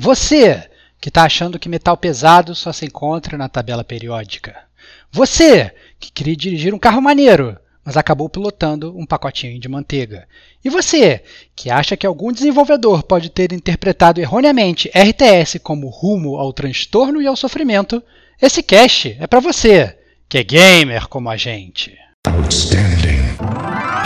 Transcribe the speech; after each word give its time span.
Você 0.00 0.70
que 1.00 1.08
está 1.08 1.24
achando 1.24 1.58
que 1.58 1.68
metal 1.68 1.96
pesado 1.96 2.54
só 2.54 2.72
se 2.72 2.86
encontra 2.86 3.36
na 3.36 3.48
tabela 3.48 3.82
periódica. 3.82 4.54
Você 5.10 5.74
que 5.98 6.12
queria 6.12 6.36
dirigir 6.36 6.72
um 6.72 6.78
carro 6.78 7.02
maneiro, 7.02 7.58
mas 7.84 7.96
acabou 7.96 8.28
pilotando 8.28 8.96
um 8.96 9.04
pacotinho 9.04 9.58
de 9.58 9.68
manteiga. 9.68 10.28
E 10.64 10.70
você 10.70 11.24
que 11.56 11.68
acha 11.68 11.96
que 11.96 12.06
algum 12.06 12.30
desenvolvedor 12.30 13.02
pode 13.02 13.28
ter 13.28 13.52
interpretado 13.52 14.20
erroneamente 14.20 14.88
RTS 14.90 15.58
como 15.58 15.88
rumo 15.88 16.36
ao 16.36 16.52
transtorno 16.52 17.20
e 17.20 17.26
ao 17.26 17.34
sofrimento, 17.34 18.00
esse 18.40 18.62
cast 18.62 19.16
é 19.18 19.26
para 19.26 19.40
você, 19.40 19.98
que 20.28 20.38
é 20.38 20.44
gamer 20.44 21.08
como 21.08 21.28
a 21.28 21.36
gente. 21.36 21.92
Outstanding. 22.24 23.97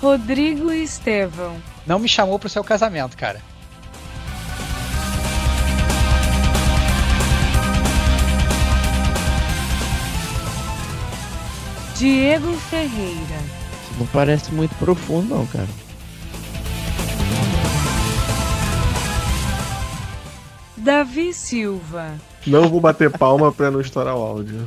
Rodrigo 0.00 0.72
Estevão. 0.72 1.56
Não 1.86 1.98
me 1.98 2.08
chamou 2.08 2.38
pro 2.38 2.48
seu 2.48 2.64
casamento, 2.64 3.16
cara. 3.16 3.40
Diego 11.96 12.52
Ferreira. 12.54 13.36
Isso 13.82 13.98
não 13.98 14.06
parece 14.06 14.50
muito 14.54 14.74
profundo, 14.76 15.34
não, 15.34 15.46
cara. 15.46 15.68
Davi 20.78 21.34
Silva. 21.34 22.14
Não 22.46 22.70
vou 22.70 22.80
bater 22.80 23.10
palma 23.10 23.52
pra 23.52 23.70
não 23.70 23.82
estourar 23.82 24.16
o 24.16 24.22
áudio. 24.22 24.66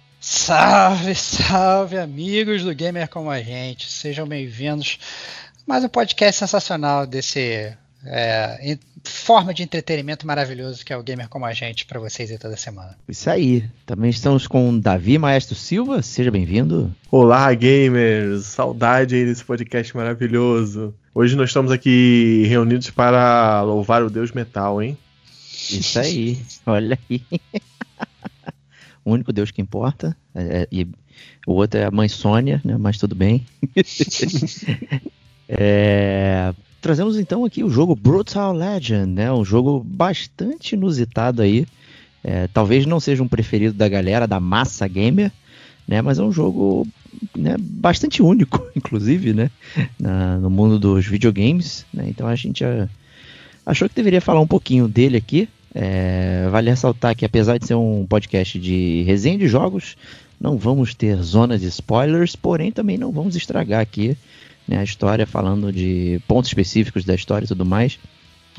Salve, 0.23 1.15
salve, 1.15 1.97
amigos 1.97 2.63
do 2.63 2.75
Gamer 2.75 3.09
como 3.09 3.31
a 3.31 3.41
gente. 3.41 3.91
Sejam 3.91 4.27
bem-vindos. 4.27 4.99
Mais 5.65 5.83
um 5.83 5.89
podcast 5.89 6.37
sensacional 6.37 7.07
desse 7.07 7.75
é, 8.05 8.77
forma 9.03 9.51
de 9.51 9.63
entretenimento 9.63 10.27
maravilhoso 10.27 10.85
que 10.85 10.93
é 10.93 10.97
o 10.97 11.01
Gamer 11.01 11.27
como 11.27 11.43
a 11.43 11.53
gente 11.53 11.87
para 11.87 11.99
vocês 11.99 12.29
aí 12.29 12.37
toda 12.37 12.55
semana. 12.55 12.95
Isso 13.09 13.31
aí. 13.31 13.67
Também 13.83 14.11
estamos 14.11 14.45
com 14.45 14.77
Davi 14.77 15.17
Maestro 15.17 15.55
Silva. 15.55 16.03
Seja 16.03 16.29
bem-vindo. 16.29 16.95
Olá, 17.09 17.51
gamers. 17.55 18.45
Saudade 18.45 19.15
aí 19.15 19.25
desse 19.25 19.43
podcast 19.43 19.97
maravilhoso. 19.97 20.93
Hoje 21.15 21.35
nós 21.35 21.49
estamos 21.49 21.71
aqui 21.71 22.45
reunidos 22.47 22.91
para 22.91 23.63
louvar 23.63 24.03
o 24.03 24.09
Deus 24.09 24.31
Metal, 24.31 24.83
hein? 24.83 24.95
Isso 25.51 25.97
aí. 25.97 26.39
Olha 26.67 26.99
aí. 27.09 27.23
o 29.03 29.11
único 29.11 29.33
Deus 29.33 29.51
que 29.51 29.61
importa. 29.61 30.15
É, 30.33 30.41
é, 30.41 30.67
e 30.71 30.87
o 31.45 31.53
outro 31.53 31.79
é 31.79 31.85
a 31.85 31.91
mãe 31.91 32.07
Sônia, 32.07 32.61
né? 32.63 32.77
Mas 32.77 32.97
tudo 32.97 33.15
bem. 33.15 33.45
é, 35.47 36.53
trazemos 36.81 37.17
então 37.17 37.45
aqui 37.45 37.63
o 37.63 37.69
jogo 37.69 37.95
Brutal 37.95 38.53
Legend, 38.53 39.07
né? 39.07 39.31
Um 39.31 39.43
jogo 39.43 39.83
bastante 39.83 40.73
inusitado 40.73 41.41
aí. 41.41 41.65
É, 42.23 42.47
talvez 42.47 42.85
não 42.85 42.99
seja 42.99 43.23
um 43.23 43.27
preferido 43.27 43.73
da 43.73 43.89
galera, 43.89 44.27
da 44.27 44.39
massa 44.39 44.87
gamer, 44.87 45.31
né? 45.87 46.01
Mas 46.01 46.19
é 46.19 46.23
um 46.23 46.31
jogo 46.31 46.87
né, 47.35 47.55
bastante 47.59 48.21
único, 48.21 48.63
inclusive, 48.75 49.33
né? 49.33 49.49
Na, 49.99 50.37
no 50.37 50.49
mundo 50.49 50.79
dos 50.79 51.05
videogames, 51.05 51.85
né? 51.93 52.05
Então 52.07 52.27
a 52.27 52.35
gente 52.35 52.63
achou 53.65 53.89
que 53.89 53.95
deveria 53.95 54.21
falar 54.21 54.39
um 54.39 54.47
pouquinho 54.47 54.87
dele 54.87 55.17
aqui, 55.17 55.49
é, 55.73 56.47
vale 56.49 56.69
ressaltar 56.69 57.15
que 57.15 57.25
apesar 57.25 57.57
de 57.57 57.67
ser 57.67 57.75
um 57.75 58.05
podcast 58.05 58.59
de 58.59 59.03
resenha 59.03 59.37
de 59.37 59.47
jogos, 59.47 59.95
não 60.39 60.57
vamos 60.57 60.93
ter 60.93 61.15
zonas 61.17 61.61
de 61.61 61.67
spoilers, 61.67 62.35
porém 62.35 62.71
também 62.71 62.97
não 62.97 63.11
vamos 63.11 63.35
estragar 63.35 63.81
aqui 63.81 64.17
né, 64.67 64.79
a 64.79 64.83
história 64.83 65.25
falando 65.25 65.71
de 65.71 66.21
pontos 66.27 66.49
específicos 66.49 67.05
da 67.05 67.15
história 67.15 67.45
e 67.45 67.47
tudo 67.47 67.65
mais. 67.65 67.99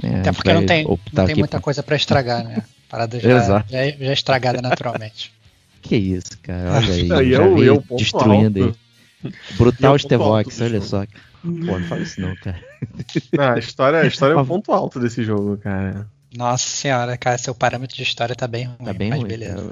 É, 0.03 0.21
Até 0.21 0.33
porque 0.33 0.53
não 0.53 0.65
tem, 0.65 0.85
não 0.85 1.27
tem 1.27 1.35
muita 1.35 1.59
pra... 1.59 1.61
coisa 1.61 1.83
para 1.83 1.97
estragar, 1.97 2.45
né? 2.45 2.63
A 2.89 2.93
parada 2.93 3.19
já, 3.19 3.41
já, 3.41 3.65
é, 3.73 3.97
já 3.99 4.11
é 4.11 4.13
estragada 4.13 4.61
naturalmente. 4.61 5.33
Que 5.81 5.97
isso, 5.97 6.39
cara. 6.41 6.75
Olha 6.75 6.95
aí. 6.95 7.13
aí 7.13 7.31
já 7.33 7.39
eu, 7.39 7.65
eu 7.65 7.85
destruindo 7.97 8.65
alto. 8.67 8.79
aí. 9.25 9.33
Brutal 9.57 9.99
Stevox, 9.99 10.61
olha 10.61 10.81
só. 10.81 11.05
Pô, 11.43 11.49
não 11.49 11.83
fala 11.83 12.03
isso 12.03 12.21
não, 12.21 12.37
cara. 12.37 12.63
Não, 13.37 13.55
a 13.55 13.59
história, 13.59 13.99
a 14.01 14.07
história 14.07 14.35
é 14.35 14.37
o 14.37 14.47
ponto 14.47 14.71
alto 14.71 15.01
desse 15.01 15.25
jogo, 15.25 15.57
cara. 15.57 16.07
Nossa 16.35 16.67
senhora, 16.67 17.17
cara, 17.17 17.37
seu 17.37 17.55
parâmetro 17.55 17.95
de 17.95 18.03
história 18.03 18.35
tá 18.35 18.47
bem 18.47 18.65
ruim. 18.65 18.77
Tá 18.85 18.93
bem 18.93 19.11
mas 19.11 19.21
ruim. 19.21 19.29
beleza. 19.29 19.63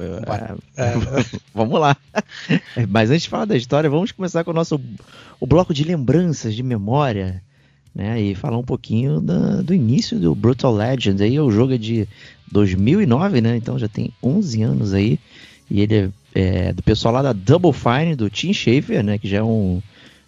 É, 0.77 0.83
é, 0.83 1.41
vamos 1.55 1.81
lá. 1.81 1.97
mas 2.89 3.11
antes 3.11 3.23
de 3.23 3.29
falar 3.29 3.47
da 3.47 3.57
história, 3.57 3.89
vamos 3.89 4.13
começar 4.13 4.45
com 4.45 4.51
o 4.51 4.55
nosso 4.55 4.79
o 5.39 5.47
bloco 5.47 5.73
de 5.73 5.85
lembranças, 5.85 6.55
de 6.55 6.63
memória, 6.63 7.43
né? 7.95 8.21
E 8.21 8.35
falar 8.35 8.59
um 8.59 8.65
pouquinho 8.65 9.21
da, 9.21 9.63
do 9.63 9.75
início 9.75 10.19
do 10.19 10.35
Brutal 10.35 10.75
Legend. 10.75 11.23
Aí 11.23 11.41
o 11.41 11.51
jogo 11.51 11.73
é 11.73 11.79
de 11.79 12.07
2009, 12.53 13.41
né? 13.41 13.57
Então 13.57 13.79
já 13.79 13.89
tem 13.89 14.13
11 14.23 14.63
anos 14.63 14.93
aí. 14.93 15.19
E 15.71 15.81
ele 15.81 16.13
é, 16.35 16.69
é 16.69 16.73
do 16.75 16.83
pessoal 16.83 17.15
lá 17.15 17.23
da 17.23 17.33
Double 17.33 17.73
Fine, 17.73 18.15
do 18.15 18.29
Tim 18.29 18.53
Schafer, 18.53 19.03
né? 19.03 19.17
Que 19.17 19.29
já 19.29 19.39
é 19.39 19.43
um, 19.43 19.81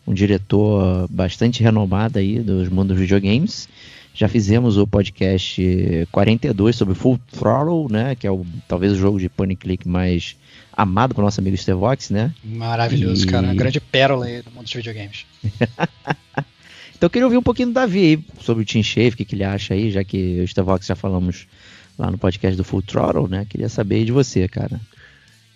um 0.06 0.14
diretor 0.14 1.06
bastante 1.08 1.62
renomado 1.62 2.18
aí 2.18 2.40
dos 2.40 2.70
mundos 2.70 2.96
dos 2.96 3.00
videogames. 3.00 3.68
Já 4.14 4.28
fizemos 4.28 4.76
o 4.76 4.86
podcast 4.86 6.06
42 6.12 6.76
sobre 6.76 6.94
Full 6.94 7.18
Throttle, 7.30 7.90
né? 7.90 8.14
Que 8.14 8.26
é 8.26 8.30
o, 8.30 8.44
talvez 8.68 8.92
o 8.92 8.96
jogo 8.96 9.18
de 9.18 9.28
point 9.28 9.56
click 9.56 9.88
mais 9.88 10.36
amado 10.72 11.14
para 11.14 11.24
nosso 11.24 11.40
amigo 11.40 11.56
Stevox, 11.56 12.10
né? 12.10 12.32
Maravilhoso, 12.44 13.24
e... 13.24 13.26
cara. 13.26 13.46
Uma 13.46 13.54
grande 13.54 13.80
pérola 13.80 14.26
aí 14.26 14.42
do 14.42 14.50
mundo 14.50 14.64
dos 14.64 14.72
videogames. 14.72 15.24
então 16.94 17.06
eu 17.06 17.10
queria 17.10 17.26
ouvir 17.26 17.38
um 17.38 17.42
pouquinho 17.42 17.68
do 17.68 17.74
Davi 17.74 17.98
aí 18.00 18.24
sobre 18.40 18.62
o 18.62 18.66
Team 18.66 18.82
Shave, 18.82 19.14
o 19.14 19.16
que, 19.16 19.24
que 19.24 19.34
ele 19.34 19.44
acha 19.44 19.72
aí, 19.74 19.90
já 19.90 20.04
que 20.04 20.40
o 20.40 20.48
Stevox 20.48 20.86
já 20.86 20.94
falamos 20.94 21.46
lá 21.98 22.10
no 22.10 22.18
podcast 22.18 22.56
do 22.56 22.64
Full 22.64 22.82
Throttle, 22.82 23.28
né? 23.28 23.46
Queria 23.48 23.68
saber 23.68 23.96
aí 23.96 24.04
de 24.04 24.12
você, 24.12 24.46
cara. 24.46 24.80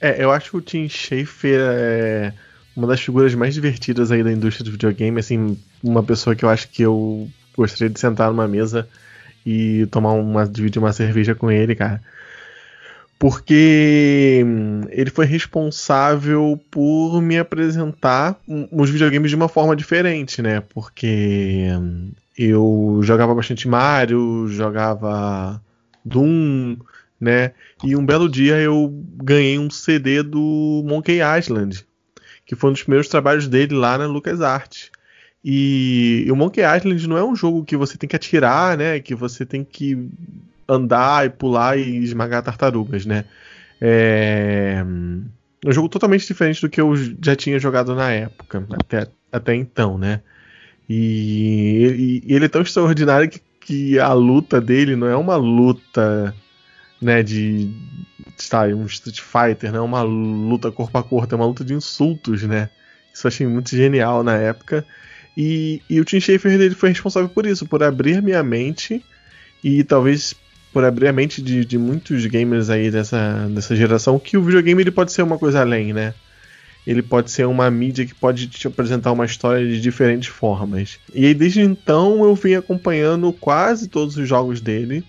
É, 0.00 0.23
eu 0.23 0.31
acho 0.31 0.50
que 0.50 0.56
o 0.56 0.61
Tim 0.61 0.88
Schafer 0.88 1.61
é 1.61 2.33
uma 2.75 2.87
das 2.87 3.00
figuras 3.00 3.34
mais 3.34 3.55
divertidas 3.55 4.11
aí 4.11 4.23
da 4.23 4.31
indústria 4.31 4.65
do 4.65 4.71
videogame, 4.71 5.19
assim, 5.19 5.59
uma 5.83 6.03
pessoa 6.03 6.37
que 6.37 6.44
eu 6.44 6.49
acho 6.50 6.69
que 6.69 6.83
eu 6.83 7.28
gostaria 7.56 7.91
de 7.91 7.99
sentar 7.99 8.31
numa 8.31 8.47
mesa 8.47 8.89
e 9.44 9.87
tomar 9.87 10.12
uma, 10.12 10.47
dividir 10.47 10.81
uma 10.81 10.93
cerveja 10.93 11.34
com 11.34 11.50
ele, 11.50 11.75
cara. 11.75 12.03
Porque 13.19 14.43
hum, 14.44 14.83
ele 14.91 15.11
foi 15.11 15.25
responsável 15.25 16.61
por 16.71 17.22
me 17.22 17.39
apresentar 17.39 18.39
os 18.71 18.91
videogames 18.91 19.31
de 19.31 19.37
uma 19.37 19.49
forma 19.49 19.75
diferente, 19.75 20.43
né? 20.43 20.61
Porque 20.61 21.69
hum, 21.71 22.11
eu 22.37 23.00
jogava 23.03 23.34
bastante 23.34 23.67
Mario, 23.67 24.47
jogava 24.49 25.62
Doom, 26.05 26.76
né? 27.19 27.53
E 27.82 27.97
um 27.97 28.05
belo 28.05 28.29
dia 28.29 28.56
eu 28.56 28.93
ganhei 29.17 29.58
um 29.58 29.70
CD 29.70 30.23
do 30.23 30.82
Monkey 30.87 31.20
Island, 31.38 31.87
que 32.44 32.55
foi 32.55 32.70
um 32.70 32.73
dos 32.75 32.82
primeiros 32.82 33.08
trabalhos 33.08 33.49
dele 33.49 33.75
lá 33.75 33.97
na 33.97 34.06
LucasArts. 34.06 34.91
E, 35.48 36.26
o 36.28 36.34
Monkey 36.34 36.60
Island 36.60 37.08
não 37.08 37.16
é 37.16 37.25
um 37.25 37.37
jogo 37.37 37.64
que 37.64 37.76
você 37.76 37.96
tem 37.96 38.08
que 38.08 38.16
atirar, 38.16 38.76
né? 38.76 38.98
Que 38.98 39.14
você 39.14 39.46
tem 39.46 39.62
que 39.62 40.10
andar 40.69 41.25
e 41.25 41.31
pular 41.31 41.78
e 41.78 41.98
esmagar 41.98 42.43
tartarugas, 42.43 43.06
né? 43.06 43.25
É 43.81 44.82
um 45.64 45.72
jogo 45.72 45.88
totalmente 45.88 46.26
diferente 46.26 46.60
do 46.60 46.69
que 46.69 46.81
eu 46.81 46.94
já 47.22 47.37
tinha 47.37 47.58
jogado 47.60 47.94
na 47.94 48.10
época, 48.10 48.66
até, 48.72 49.08
até 49.31 49.54
então, 49.54 49.96
né? 49.96 50.20
E, 50.88 52.22
e, 52.25 52.32
e 52.32 52.34
ele 52.34 52.46
é 52.46 52.48
tão 52.48 52.62
extraordinário 52.62 53.28
que, 53.28 53.40
que, 53.60 53.98
a 53.98 54.12
luta 54.12 54.60
dele 54.60 54.96
não 54.96 55.06
é 55.06 55.16
uma 55.16 55.37
luta, 55.37 56.34
né, 57.00 57.22
de 57.22 57.72
sabe, 58.37 58.75
um 58.75 58.87
Street 58.87 59.20
Fighter, 59.20 59.72
não 59.72 59.81
é 59.81 59.82
uma 59.82 60.02
luta 60.02 60.70
corpo 60.70 60.98
a 60.98 61.02
corpo, 61.02 61.34
é 61.34 61.37
uma 61.37 61.46
luta 61.46 61.64
de 61.64 61.75
insultos, 61.75 62.43
né? 62.43 62.69
Isso 63.12 63.26
eu 63.26 63.28
achei 63.28 63.46
muito 63.46 63.70
genial 63.70 64.22
na 64.22 64.34
época. 64.34 64.84
E, 65.37 65.83
e 65.88 66.00
o 66.00 66.05
Tim 66.05 66.19
Schafer 66.19 66.53
ele 66.53 66.75
foi 66.75 66.88
responsável 66.88 67.29
por 67.29 67.44
isso, 67.44 67.67
por 67.67 67.83
abrir 67.83 68.23
minha 68.23 68.43
mente 68.43 69.05
e 69.62 69.85
talvez 69.85 70.35
por 70.73 70.85
abrir 70.85 71.09
a 71.09 71.12
mente 71.12 71.43
de, 71.43 71.65
de 71.65 71.79
muitos 71.79 72.25
gamers 72.27 72.71
aí 72.71 72.91
dessa, 72.91 73.49
dessa 73.50 73.75
geração 73.75 74.19
que 74.19 74.37
o 74.37 74.43
videogame 74.43 74.83
ele 74.83 74.91
pode 74.91 75.12
ser 75.12 75.23
uma 75.23 75.38
coisa 75.38 75.61
além, 75.61 75.93
né? 75.93 76.15
Ele 76.87 77.03
pode 77.03 77.31
ser 77.31 77.47
uma 77.47 77.71
mídia 77.71 78.06
que 78.06 78.15
pode 78.15 78.47
te 78.47 78.67
apresentar 78.67 79.11
uma 79.11 79.25
história 79.25 79.67
de 79.67 79.81
diferentes 79.81 80.29
formas. 80.29 81.00
E 81.12 81.27
aí, 81.27 81.35
desde 81.35 81.61
então, 81.61 82.23
eu 82.23 82.35
vim 82.35 82.55
acompanhando 82.55 83.32
quase 83.32 83.89
todos 83.89 84.17
os 84.17 84.29
jogos 84.29 84.61
dele. 84.61 85.05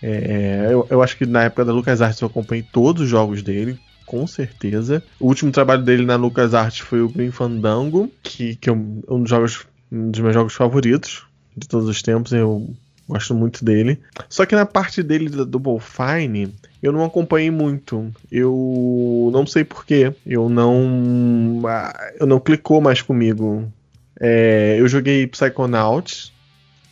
É, 0.00 0.68
eu, 0.70 0.86
eu, 0.88 1.02
acho 1.02 1.16
que 1.16 1.26
na 1.26 1.44
época 1.44 1.64
da 1.64 1.72
LucasArts 1.72 2.20
eu 2.20 2.28
acompanhei 2.28 2.62
todos 2.62 3.02
os 3.02 3.08
jogos 3.08 3.42
dele, 3.42 3.76
com 4.06 4.26
certeza. 4.26 5.02
O 5.20 5.26
último 5.26 5.50
trabalho 5.50 5.82
dele 5.82 6.06
na 6.06 6.16
LucasArts 6.16 6.78
foi 6.78 7.02
o 7.02 7.08
Green 7.08 7.30
Fandango, 7.30 8.10
que, 8.22 8.56
que 8.56 8.70
é 8.70 8.72
um, 8.72 9.02
um, 9.08 9.20
dos 9.20 9.28
jogos, 9.28 9.66
um 9.92 10.10
dos 10.10 10.20
meus 10.20 10.32
jogos 10.32 10.54
favoritos 10.54 11.26
de 11.56 11.68
todos 11.68 11.88
os 11.88 12.00
tempos. 12.00 12.32
Eu 12.32 12.70
gosto 13.08 13.34
muito 13.34 13.64
dele. 13.64 14.00
Só 14.28 14.46
que 14.46 14.54
na 14.54 14.64
parte 14.64 15.02
dele 15.02 15.28
da 15.28 15.44
Double 15.44 15.80
Fine, 15.80 16.54
eu 16.82 16.92
não 16.92 17.04
acompanhei 17.04 17.50
muito. 17.50 18.10
Eu 18.30 19.30
não 19.32 19.46
sei 19.46 19.64
porquê. 19.64 20.14
Eu 20.24 20.48
não. 20.48 21.62
Ah, 21.66 22.12
eu 22.18 22.26
não 22.26 22.40
clicou 22.40 22.80
mais 22.80 23.02
comigo. 23.02 23.70
É, 24.18 24.76
eu 24.78 24.88
joguei 24.88 25.26
Psychonauts, 25.26 26.32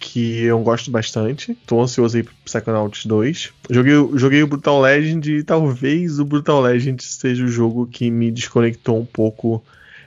que 0.04 0.42
eu 0.42 0.58
gosto 0.60 0.90
bastante. 0.90 1.56
Tô 1.66 1.80
ansioso 1.80 2.18
aí 2.18 2.22
pro 2.22 2.34
Psychonauts 2.44 3.06
2. 3.06 3.50
Joguei, 3.70 3.94
joguei 4.14 4.42
o 4.42 4.46
Brutal 4.46 4.78
Legend 4.82 5.32
e 5.32 5.42
talvez 5.42 6.18
o 6.18 6.26
Brutal 6.26 6.60
Legend 6.60 7.02
seja 7.02 7.42
o 7.42 7.48
jogo 7.48 7.86
que 7.86 8.10
me 8.10 8.30
desconectou 8.30 9.00
um 9.00 9.06
pouco 9.06 9.64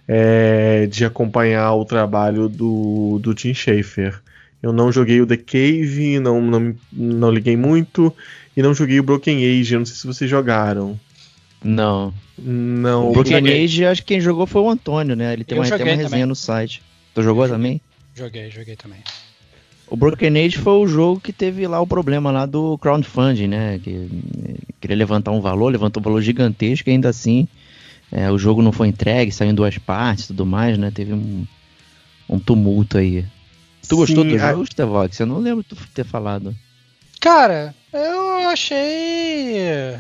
é, 0.08 0.86
de 0.86 1.04
acompanhar 1.04 1.74
o 1.74 1.84
trabalho 1.84 2.48
do, 2.48 3.20
do 3.24 3.34
Tim 3.34 3.56
Schafer. 3.56 4.22
Eu 4.62 4.72
não 4.72 4.92
joguei 4.92 5.20
o 5.20 5.26
The 5.26 5.38
Cave, 5.38 6.20
não, 6.20 6.42
não, 6.42 6.76
não 6.94 7.32
liguei 7.32 7.58
muito. 7.58 8.16
E 8.56 8.62
não 8.62 8.76
joguei 8.76 9.00
o 9.00 9.04
Broken 9.04 9.38
Age, 9.38 9.74
eu 9.74 9.80
não 9.80 9.86
sei 9.86 9.96
se 9.96 10.06
vocês 10.06 10.30
jogaram. 10.30 11.00
Não. 11.64 12.14
Não. 12.38 13.10
O 13.10 13.14
Broken 13.14 13.48
Age, 13.48 13.84
acho 13.86 14.02
que 14.02 14.10
quem 14.10 14.22
jogou 14.22 14.46
foi 14.46 14.62
o 14.62 14.70
Antônio, 14.70 15.16
né? 15.16 15.34
Ele 15.34 15.44
tem 15.44 15.58
uma, 15.58 15.66
tem 15.66 15.76
uma 15.76 15.86
resenha 15.86 16.10
também. 16.10 16.26
no 16.26 16.36
site. 16.36 16.84
Tu 17.16 17.24
jogou 17.24 17.48
também? 17.48 17.82
Joguei, 18.14 18.52
joguei 18.52 18.76
também. 18.76 19.00
O 19.90 19.96
Broken 19.96 20.38
Age 20.38 20.58
foi 20.58 20.74
o 20.74 20.88
jogo 20.88 21.22
que 21.22 21.32
teve 21.32 21.66
lá 21.66 21.80
o 21.80 21.88
problema 21.88 22.30
lá 22.30 22.46
do 22.46 22.78
crowdfunding, 22.78 23.48
né? 23.48 23.80
Que 23.80 24.10
queria 24.82 24.98
levantar 24.98 25.32
um 25.32 25.40
valor, 25.40 25.72
levantou 25.72 26.02
um 26.02 26.04
valor 26.04 26.22
gigantesco 26.22 26.90
e 26.90 26.92
ainda 26.92 27.10
assim 27.10 27.48
é, 28.12 28.30
o 28.32 28.38
jogo 28.38 28.62
não 28.62 28.72
foi 28.72 28.88
entregue, 28.88 29.32
saiu 29.32 29.52
em 29.52 29.56
duas 29.56 29.78
partes 29.78 30.26
e 30.26 30.28
tudo 30.28 30.46
mais, 30.46 30.78
né? 30.78 30.92
Teve 30.92 31.14
um, 31.14 31.46
um 32.30 32.40
tumulto 32.40 32.98
aí. 32.98 33.24
Tu 33.88 33.90
Sim, 33.90 33.96
gostou 33.96 34.24
do 34.24 34.36
a... 34.36 34.38
jogo, 34.38 34.66
Stevox? 34.66 35.20
Eu 35.20 35.26
não 35.26 35.40
lembro 35.40 35.64
de 35.64 35.70
tu 35.70 35.78
ter 35.94 36.06
falado. 36.06 36.56
Cara, 37.20 37.74
eu 37.94 38.50
achei. 38.50 39.96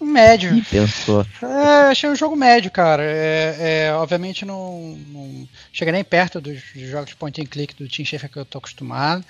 Médio. 0.00 0.54
Que 0.54 0.70
pensou? 0.70 1.26
É, 1.42 1.90
achei 1.90 2.08
um 2.08 2.16
jogo 2.16 2.36
médio, 2.36 2.70
cara. 2.70 3.02
É, 3.02 3.86
é, 3.86 3.92
obviamente 3.94 4.44
não, 4.44 4.98
não, 5.08 5.48
chega 5.72 5.92
nem 5.92 6.04
perto 6.04 6.40
dos, 6.40 6.60
dos, 6.74 6.88
jogos 6.88 7.14
point 7.14 7.40
and 7.40 7.46
click 7.46 7.74
do 7.74 7.88
Team 7.88 8.04
Schafer 8.04 8.30
que 8.30 8.38
eu 8.38 8.44
tô 8.44 8.58
acostumado. 8.58 9.24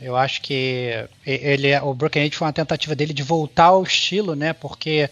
Eu 0.00 0.16
acho 0.16 0.40
que 0.40 1.06
ele, 1.24 1.68
é, 1.68 1.82
o 1.82 1.92
Broken 1.92 2.22
Age 2.22 2.36
foi 2.36 2.46
uma 2.46 2.52
tentativa 2.52 2.94
dele 2.94 3.12
de 3.12 3.22
voltar 3.22 3.64
ao 3.64 3.82
estilo, 3.82 4.34
né? 4.34 4.52
Porque, 4.54 5.08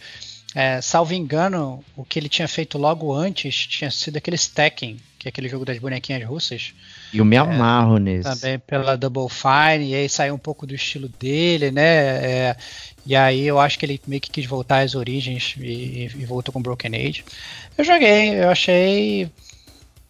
é, 0.54 0.80
salvo 0.80 1.12
engano, 1.12 1.84
o 1.94 2.04
que 2.04 2.18
ele 2.18 2.30
tinha 2.30 2.48
feito 2.48 2.78
logo 2.78 3.12
antes 3.14 3.66
tinha 3.66 3.90
sido 3.90 4.16
aquele 4.16 4.36
Stacking, 4.36 4.98
que 5.18 5.28
é 5.28 5.30
aquele 5.30 5.50
jogo 5.50 5.66
das 5.66 5.78
bonequinhas 5.78 6.26
russas. 6.26 6.72
E 7.12 7.18
eu 7.18 7.26
me 7.26 7.36
é, 7.36 7.40
amarro 7.40 7.98
é, 7.98 8.00
nesse. 8.00 8.40
Também 8.40 8.58
pela 8.58 8.96
Double 8.96 9.28
Fine, 9.28 9.90
e 9.90 9.94
aí 9.94 10.08
saiu 10.08 10.34
um 10.34 10.38
pouco 10.38 10.66
do 10.66 10.74
estilo 10.74 11.08
dele, 11.08 11.70
né? 11.70 11.82
É, 11.82 12.56
e 13.06 13.16
aí 13.16 13.46
eu 13.46 13.58
acho 13.58 13.78
que 13.78 13.86
ele 13.86 14.00
meio 14.06 14.20
que 14.20 14.30
quis 14.30 14.46
voltar 14.46 14.80
às 14.80 14.94
origens 14.94 15.54
e, 15.58 16.10
e 16.14 16.24
voltou 16.24 16.52
com 16.52 16.62
Broken 16.62 16.94
Age. 16.94 17.24
Eu 17.76 17.84
joguei, 17.84 18.42
eu 18.42 18.50
achei. 18.50 19.30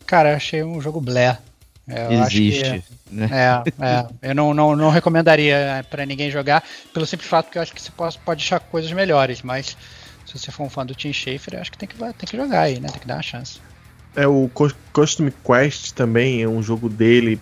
Cara, 0.07 0.31
eu 0.31 0.37
achei 0.37 0.63
um 0.63 0.81
jogo 0.81 1.01
blé. 1.01 1.39
Eu 1.87 2.13
Existe. 2.23 2.85
Que, 3.09 3.15
né? 3.15 3.29
É, 3.33 3.85
é, 3.85 4.31
eu 4.31 4.35
não, 4.35 4.55
não, 4.55 4.77
não 4.77 4.91
recomendaria 4.91 5.85
para 5.91 6.07
ninguém 6.07 6.31
jogar, 6.31 6.63
pelo 6.93 7.07
simples 7.07 7.29
fato 7.29 7.51
que 7.51 7.59
eu 7.59 7.63
acho 7.63 7.73
que 7.73 7.83
você 7.83 7.91
pode, 7.91 8.19
pode 8.19 8.45
achar 8.45 8.61
coisas 8.61 8.93
melhores, 8.93 9.43
mas 9.43 9.77
se 10.25 10.39
você 10.39 10.53
for 10.53 10.65
um 10.65 10.71
fã 10.71 10.87
do 10.87 10.95
Tim 10.95 11.13
Schafer, 11.13 11.55
eu 11.55 11.61
acho 11.61 11.73
que 11.73 11.79
tem 11.79 11.89
que, 11.89 11.97
tem 11.97 12.13
que 12.29 12.37
jogar 12.37 12.63
aí, 12.63 12.79
né? 12.79 12.89
Tem 12.89 13.01
que 13.01 13.07
dar 13.07 13.17
uma 13.17 13.23
chance. 13.23 13.61
É, 14.15 14.27
o 14.27 14.49
Costume 14.93 15.33
Quest 15.45 15.93
também 15.93 16.43
é 16.43 16.49
um 16.49 16.63
jogo 16.63 16.89
dele 16.89 17.41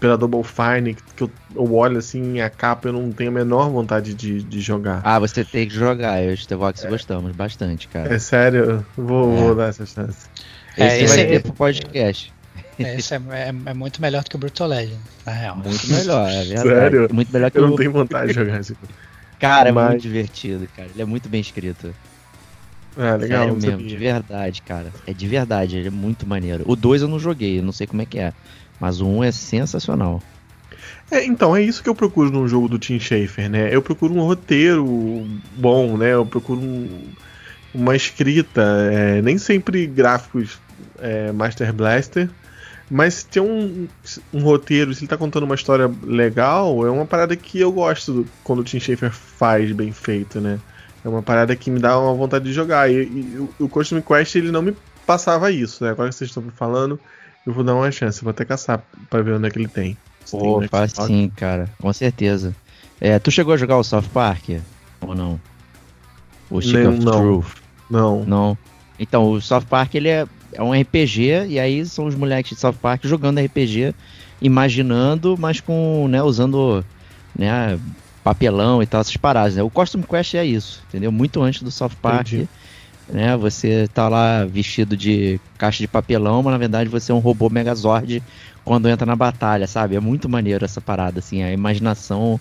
pela 0.00 0.16
Double 0.16 0.42
Fine, 0.42 0.94
que 1.16 1.22
eu, 1.22 1.30
eu 1.54 1.74
olho 1.74 1.98
assim 1.98 2.40
a 2.40 2.50
capa 2.50 2.88
eu 2.88 2.92
não 2.92 3.10
tenho 3.12 3.30
a 3.30 3.32
menor 3.32 3.70
vontade 3.70 4.14
de, 4.14 4.42
de 4.42 4.60
jogar. 4.60 5.00
Ah, 5.04 5.18
você 5.18 5.44
tem 5.44 5.68
que 5.68 5.74
jogar, 5.74 6.22
eu 6.22 6.30
e 6.30 6.34
o 6.34 6.36
Stevox 6.36 6.84
é. 6.84 6.88
gostamos 6.88 7.34
bastante, 7.34 7.88
cara. 7.88 8.14
É 8.14 8.18
sério, 8.18 8.84
vou, 8.96 9.32
é. 9.32 9.40
vou 9.40 9.54
dar 9.54 9.68
essa 9.68 9.86
chance. 9.86 10.28
É, 10.76 11.02
esse 11.02 11.16
vai 11.16 11.26
ter 11.26 11.42
pro 11.42 11.52
podcast. 11.52 12.32
É, 12.78 12.96
esse 12.96 13.12
é, 13.14 13.20
é, 13.30 13.48
é, 13.48 13.74
muito 13.74 14.00
melhor 14.00 14.22
do 14.22 14.30
que 14.30 14.36
o 14.36 14.38
Brutal 14.38 14.68
Legend, 14.68 15.00
na 15.26 15.32
real. 15.32 15.56
Muito 15.56 15.86
melhor, 15.88 16.30
é 16.30 16.44
verdade. 16.44 16.68
Sério? 16.68 17.08
Muito 17.12 17.32
melhor 17.32 17.50
que 17.50 17.58
eu 17.58 17.64
o... 17.64 17.68
não 17.68 17.76
tenho 17.76 17.92
vontade 17.92 18.28
de 18.28 18.34
jogar 18.34 18.60
esse 18.60 18.76
Cara, 19.38 19.72
Mas... 19.72 19.86
é 19.86 19.88
muito 19.90 20.02
divertido, 20.02 20.68
cara. 20.76 20.88
Ele 20.92 21.02
é 21.02 21.04
muito 21.04 21.28
bem 21.28 21.40
escrito. 21.40 21.94
É, 22.96 23.16
legal. 23.16 23.40
Sério 23.40 23.56
mesmo, 23.56 23.88
de 23.88 23.96
verdade, 23.96 24.62
cara. 24.62 24.92
É 25.06 25.12
de 25.12 25.28
verdade, 25.28 25.76
ele 25.76 25.88
é 25.88 25.90
muito 25.90 26.26
maneiro. 26.26 26.64
O 26.66 26.74
2 26.74 27.02
eu 27.02 27.08
não 27.08 27.18
joguei, 27.18 27.58
eu 27.58 27.62
não 27.62 27.72
sei 27.72 27.86
como 27.86 28.02
é 28.02 28.06
que 28.06 28.18
é. 28.18 28.32
Mas 28.80 29.00
o 29.00 29.06
1 29.06 29.16
um 29.16 29.24
é 29.24 29.32
sensacional. 29.32 30.22
É, 31.10 31.24
então, 31.24 31.56
é 31.56 31.62
isso 31.62 31.82
que 31.82 31.88
eu 31.88 31.94
procuro 31.94 32.30
num 32.30 32.46
jogo 32.46 32.68
do 32.68 32.78
Tim 32.78 32.98
Schafer, 32.98 33.48
né? 33.48 33.74
Eu 33.74 33.80
procuro 33.80 34.14
um 34.14 34.20
roteiro 34.20 35.26
bom, 35.56 35.96
né? 35.96 36.12
Eu 36.12 36.26
procuro 36.26 36.60
um, 36.60 37.08
uma 37.74 37.96
escrita, 37.96 38.62
é, 38.92 39.22
nem 39.22 39.38
sempre 39.38 39.86
gráficos 39.86 40.58
é, 40.98 41.32
Master 41.32 41.72
Blaster, 41.72 42.28
mas 42.90 43.14
se 43.14 43.26
tem 43.26 43.42
um, 43.42 43.88
um, 44.32 44.42
roteiro, 44.42 44.94
se 44.94 45.00
ele 45.00 45.08
tá 45.08 45.16
contando 45.16 45.44
uma 45.44 45.54
história 45.54 45.90
legal, 46.02 46.86
é 46.86 46.90
uma 46.90 47.06
parada 47.06 47.36
que 47.36 47.58
eu 47.60 47.72
gosto 47.72 48.26
quando 48.44 48.60
o 48.60 48.64
Tim 48.64 48.80
Schafer 48.80 49.10
faz 49.10 49.72
bem 49.72 49.92
feito, 49.92 50.40
né? 50.40 50.58
É 51.04 51.08
uma 51.08 51.22
parada 51.22 51.54
que 51.54 51.70
me 51.70 51.78
dá 51.78 51.98
uma 51.98 52.14
vontade 52.14 52.44
de 52.44 52.52
jogar. 52.52 52.90
E, 52.90 53.02
e 53.02 53.48
o 53.58 53.68
Costume 53.68 54.02
Quest 54.02 54.34
ele 54.36 54.50
não 54.50 54.62
me 54.62 54.76
passava 55.06 55.50
isso, 55.50 55.84
né? 55.84 55.90
Agora 55.90 56.08
que 56.08 56.14
vocês 56.14 56.30
estão 56.30 56.42
falando, 56.54 56.98
eu 57.46 57.52
vou 57.52 57.64
dar 57.64 57.74
uma 57.74 57.90
chance. 57.90 58.22
vou 58.22 58.30
até 58.30 58.44
caçar 58.44 58.82
pra 59.08 59.22
ver 59.22 59.34
onde 59.34 59.48
é 59.48 59.50
que 59.50 59.58
ele 59.58 59.68
tem. 59.68 59.96
Pô, 60.30 60.60
tem 60.60 60.68
faz 60.68 60.92
sim, 60.92 61.30
cara. 61.34 61.70
Com 61.80 61.92
certeza. 61.92 62.54
É, 63.00 63.18
tu 63.18 63.30
chegou 63.30 63.54
a 63.54 63.56
jogar 63.56 63.78
o 63.78 63.84
South 63.84 64.02
Park? 64.12 64.50
Ou 65.00 65.14
não? 65.14 65.40
O 66.50 66.60
Stick 66.60 66.86
of 66.86 66.98
não. 67.04 67.12
Truth? 67.12 67.54
Não. 67.90 68.24
Não. 68.24 68.58
Então, 68.98 69.30
o 69.30 69.40
South 69.40 69.62
Park 69.62 69.94
ele 69.94 70.08
é, 70.08 70.26
é 70.52 70.62
um 70.62 70.72
RPG, 70.72 71.46
e 71.48 71.60
aí 71.60 71.84
são 71.86 72.06
os 72.06 72.14
moleques 72.14 72.54
de 72.54 72.60
South 72.60 72.74
Park 72.74 73.04
jogando 73.04 73.40
RPG, 73.40 73.94
imaginando, 74.42 75.36
mas 75.38 75.60
com, 75.60 76.08
né, 76.08 76.22
usando, 76.22 76.84
né, 77.36 77.78
papelão 78.24 78.82
e 78.82 78.86
tal, 78.86 79.00
essas 79.00 79.16
paradas, 79.16 79.56
né? 79.56 79.62
O 79.62 79.70
Costume 79.70 80.04
Quest 80.04 80.34
é 80.34 80.44
isso, 80.44 80.82
entendeu? 80.88 81.12
Muito 81.12 81.40
antes 81.42 81.62
do 81.62 81.70
South 81.70 81.90
Park, 82.02 82.32
Entendi. 82.32 82.48
Né? 83.10 83.36
Você 83.36 83.88
tá 83.92 84.08
lá 84.08 84.44
vestido 84.44 84.96
de 84.96 85.40
caixa 85.56 85.78
de 85.78 85.88
papelão, 85.88 86.42
mas 86.42 86.52
na 86.52 86.58
verdade 86.58 86.88
você 86.88 87.12
é 87.12 87.14
um 87.14 87.18
robô 87.18 87.48
Megazord 87.48 88.22
quando 88.64 88.88
entra 88.88 89.06
na 89.06 89.16
batalha, 89.16 89.66
sabe? 89.66 89.96
É 89.96 90.00
muito 90.00 90.28
maneiro 90.28 90.64
essa 90.64 90.80
parada, 90.80 91.20
assim, 91.20 91.42
a 91.42 91.52
imaginação 91.52 92.38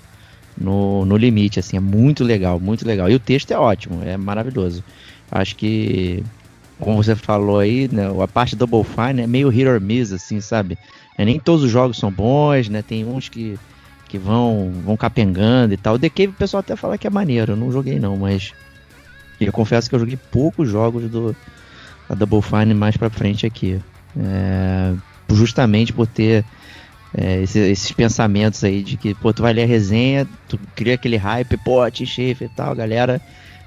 no, 0.58 1.06
no 1.06 1.16
limite, 1.16 1.60
assim, 1.60 1.78
é 1.78 1.80
muito 1.80 2.24
legal, 2.24 2.60
muito 2.60 2.86
legal. 2.86 3.10
E 3.10 3.16
o 3.16 3.20
texto 3.20 3.52
é 3.52 3.58
ótimo, 3.58 4.02
é 4.04 4.18
maravilhoso. 4.18 4.84
Acho 5.32 5.56
que, 5.56 6.24
como 6.80 7.02
você 7.02 7.16
falou 7.16 7.60
aí, 7.60 7.90
né, 7.92 8.08
a 8.22 8.28
parte 8.28 8.56
Double 8.56 8.84
Fine 8.84 9.22
é 9.22 9.28
meio 9.28 9.50
hit 9.50 9.68
or 9.68 9.80
miss, 9.80 10.12
assim, 10.12 10.42
sabe? 10.42 10.78
É, 11.18 11.24
nem 11.26 11.40
todos 11.40 11.64
os 11.64 11.72
jogos 11.72 11.98
são 11.98 12.12
bons, 12.12 12.70
né? 12.70 12.82
Tem 12.82 13.06
uns 13.06 13.30
que 13.30 13.58
que 14.08 14.18
vão 14.18 14.72
vão 14.86 14.96
capengando 14.96 15.74
e 15.74 15.78
tal. 15.78 15.96
O 15.96 16.00
The 16.00 16.10
Cave 16.10 16.28
o 16.30 16.34
pessoal 16.34 16.60
até 16.62 16.76
fala 16.76 16.98
que 16.98 17.06
é 17.06 17.10
maneiro, 17.10 17.54
eu 17.54 17.58
não 17.58 17.72
joguei 17.72 18.00
não, 18.00 18.16
mas 18.16 18.54
eu 19.46 19.54
confesso 19.54 19.90
que 19.90 19.96
eu 19.96 20.00
joguei 20.00 20.18
poucos 20.32 20.70
jogos 20.70 21.10
do 21.10 21.36
da 22.10 22.16
Double 22.16 22.42
Fine 22.42 22.74
mais 22.74 22.96
pra 22.96 23.10
frente 23.10 23.46
aqui. 23.46 23.80
É, 24.18 24.94
justamente 25.30 25.92
por 25.92 26.08
ter 26.08 26.46
é, 27.14 27.42
esses, 27.42 27.56
esses, 27.56 27.92
pensamentos 27.92 28.64
aí 28.64 28.82
de 28.82 28.98
que, 28.98 29.14
pô, 29.14 29.34
tu 29.34 29.42
vai 29.42 29.54
ler 29.54 29.64
a 29.64 29.68
resenha, 29.68 30.28
tu 30.48 30.60
cria 30.76 30.96
aquele 30.96 31.18
hype, 31.18 31.58
pô, 31.58 31.90
T-Shape 31.90 32.46
e 32.46 32.50
tal, 32.50 32.76
galera. 32.76 33.22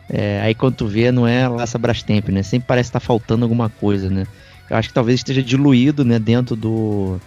É, 0.09 0.41
aí 0.43 0.55
quando 0.55 0.75
tu 0.75 0.87
vê, 0.87 1.13
não 1.13 1.27
é 1.27 1.47
Laça 1.47 1.79
Brastemp, 1.79 2.29
né? 2.31 2.43
Sempre 2.43 2.67
parece 2.67 2.89
estar 2.89 3.01
tá 3.01 3.07
faltando 3.07 3.45
alguma 3.45 3.69
coisa, 3.69 4.11
né? 4.11 4.27
Eu 4.69 4.77
acho 4.77 4.89
que 4.89 4.95
talvez 4.95 5.21
esteja 5.21 5.43
diluído, 5.43 6.05
né, 6.05 6.19
dentro 6.19 6.55
do, 6.55 7.21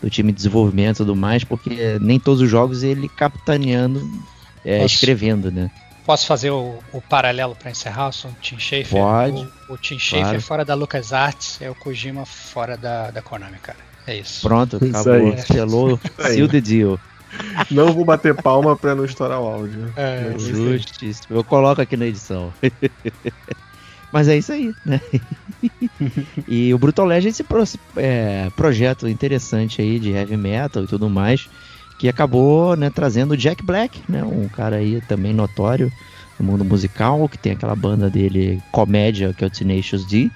do 0.00 0.08
time 0.08 0.30
de 0.30 0.36
desenvolvimento 0.36 0.96
e 0.96 0.98
tudo 0.98 1.16
mais, 1.16 1.42
porque 1.42 1.98
nem 2.00 2.18
todos 2.18 2.40
os 2.40 2.48
jogos 2.48 2.84
ele 2.84 3.08
capitaneando, 3.08 4.08
é, 4.64 4.84
escrevendo, 4.84 5.50
né? 5.50 5.70
Posso 6.06 6.26
fazer 6.26 6.50
o, 6.50 6.78
o 6.92 7.02
paralelo 7.02 7.56
para 7.56 7.70
encerrar 7.70 8.08
o 8.08 8.12
Tim 8.40 8.58
Schafer? 8.60 8.88
Pode. 8.88 9.48
O, 9.68 9.74
o 9.74 9.76
Tim 9.76 9.98
Schafer 9.98 10.22
claro. 10.24 10.40
fora 10.40 10.64
da 10.64 10.74
LucasArts 10.74 11.60
é 11.60 11.68
o 11.68 11.74
Kojima 11.74 12.24
fora 12.24 12.76
da, 12.76 13.10
da 13.10 13.20
Konami, 13.20 13.58
cara. 13.58 13.78
É 14.06 14.16
isso. 14.16 14.46
Pronto, 14.46 14.76
acabou. 14.76 15.36
Selou, 15.38 16.00
aí. 16.22 16.34
seal 16.34 16.48
the 16.48 16.60
deal. 16.60 17.00
Não 17.70 17.92
vou 17.92 18.04
bater 18.04 18.34
palma 18.34 18.76
pra 18.76 18.94
não 18.94 19.04
estourar 19.04 19.40
o 19.40 19.46
áudio. 19.46 19.92
É, 19.96 20.30
aí. 20.32 20.38
Justíssimo. 20.38 21.36
Eu 21.36 21.42
coloco 21.42 21.82
aqui 21.82 21.96
na 21.96 22.06
edição. 22.06 22.54
Mas 24.12 24.28
é 24.28 24.36
isso 24.38 24.52
aí, 24.52 24.72
né? 24.84 25.00
e 26.46 26.72
o 26.72 26.78
Brutal 26.78 27.04
Legend 27.04 27.26
é 27.26 27.30
esse 27.30 27.42
pro- 27.42 27.64
é, 27.96 28.48
projeto 28.56 29.08
interessante 29.08 29.82
aí 29.82 29.98
de 29.98 30.10
heavy 30.10 30.36
metal 30.36 30.84
e 30.84 30.86
tudo 30.86 31.10
mais, 31.10 31.50
que 31.98 32.08
acabou 32.08 32.76
né, 32.76 32.90
trazendo 32.90 33.32
o 33.32 33.36
Jack 33.36 33.62
Black, 33.62 34.02
né? 34.08 34.22
Um 34.22 34.48
cara 34.48 34.76
aí 34.76 35.00
também 35.08 35.32
notório 35.32 35.90
no 36.38 36.44
mundo 36.44 36.64
musical, 36.64 37.28
que 37.28 37.38
tem 37.38 37.52
aquela 37.52 37.74
banda 37.74 38.10
dele 38.10 38.62
comédia, 38.70 39.32
que 39.32 39.42
é 39.42 39.46
o 39.46 39.50
Tenacious 39.50 40.04
D, 40.04 40.30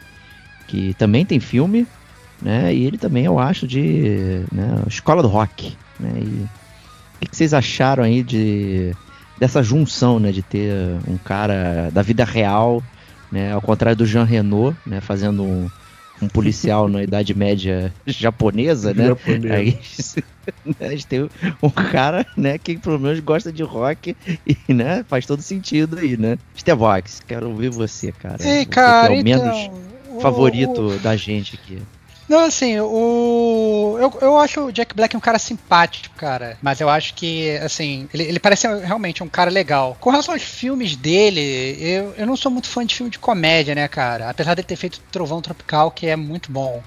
que 0.66 0.94
também 0.94 1.26
tem 1.26 1.38
filme, 1.38 1.86
né? 2.40 2.74
E 2.74 2.84
ele 2.84 2.96
também, 2.96 3.24
eu 3.24 3.38
acho, 3.38 3.66
de 3.66 4.42
né, 4.50 4.82
escola 4.86 5.22
do 5.22 5.28
rock, 5.28 5.76
né? 5.98 6.12
E 6.16 6.46
o 7.22 7.28
que 7.28 7.36
vocês 7.36 7.52
acharam 7.52 8.02
aí 8.04 8.22
de 8.22 8.94
dessa 9.38 9.62
junção, 9.62 10.20
né, 10.20 10.32
de 10.32 10.42
ter 10.42 10.70
um 11.08 11.16
cara 11.16 11.90
da 11.90 12.02
vida 12.02 12.24
real, 12.24 12.82
né, 13.32 13.52
ao 13.52 13.60
contrário 13.62 13.96
do 13.96 14.04
Jean 14.04 14.24
Renault, 14.24 14.76
né, 14.84 15.00
fazendo 15.00 15.42
um, 15.42 15.70
um 16.22 16.28
policial 16.28 16.88
na 16.88 17.02
Idade 17.02 17.34
Média 17.34 17.92
japonesa, 18.06 18.92
né? 18.94 19.06
Japonês. 19.06 20.16
Aí, 20.16 20.24
né, 20.80 20.86
a 20.86 20.90
gente 20.90 21.06
tem 21.06 21.28
um 21.62 21.70
cara, 21.70 22.26
né, 22.36 22.58
que 22.58 22.78
pelo 22.78 22.98
menos 22.98 23.20
gosta 23.20 23.52
de 23.52 23.62
rock 23.62 24.16
e, 24.46 24.72
né, 24.74 25.04
faz 25.08 25.24
todo 25.26 25.42
sentido 25.42 25.98
aí, 25.98 26.16
né? 26.16 26.36
Stevox, 26.56 27.20
quero 27.26 27.48
ouvir 27.50 27.70
você, 27.70 28.12
cara. 28.12 28.36
Ei, 28.42 28.64
Você 28.64 28.66
cara, 28.66 29.08
que 29.08 29.14
é 29.18 29.20
o 29.20 29.24
menos 29.24 29.56
então, 29.58 30.16
o- 30.16 30.20
favorito 30.20 30.82
o- 30.82 30.98
da 30.98 31.16
gente 31.16 31.54
aqui. 31.56 31.78
Não, 32.30 32.44
assim, 32.44 32.78
o. 32.78 33.96
Eu, 33.98 34.18
eu 34.20 34.38
acho 34.38 34.66
o 34.66 34.72
Jack 34.72 34.94
Black 34.94 35.16
um 35.16 35.20
cara 35.20 35.36
simpático, 35.36 36.14
cara. 36.14 36.56
Mas 36.62 36.80
eu 36.80 36.88
acho 36.88 37.12
que, 37.14 37.56
assim, 37.56 38.08
ele, 38.14 38.22
ele 38.22 38.38
parece 38.38 38.68
realmente 38.68 39.20
um 39.20 39.28
cara 39.28 39.50
legal. 39.50 39.96
Com 39.98 40.10
relação 40.10 40.32
aos 40.32 40.42
filmes 40.44 40.94
dele, 40.94 41.76
eu, 41.80 42.14
eu 42.16 42.24
não 42.24 42.36
sou 42.36 42.52
muito 42.52 42.68
fã 42.68 42.86
de 42.86 42.94
filme 42.94 43.10
de 43.10 43.18
comédia, 43.18 43.74
né, 43.74 43.88
cara? 43.88 44.30
Apesar 44.30 44.54
de 44.54 44.60
ele 44.60 44.68
ter 44.68 44.76
feito 44.76 45.00
Trovão 45.10 45.42
Tropical, 45.42 45.90
que 45.90 46.06
é 46.06 46.14
muito 46.14 46.52
bom. 46.52 46.80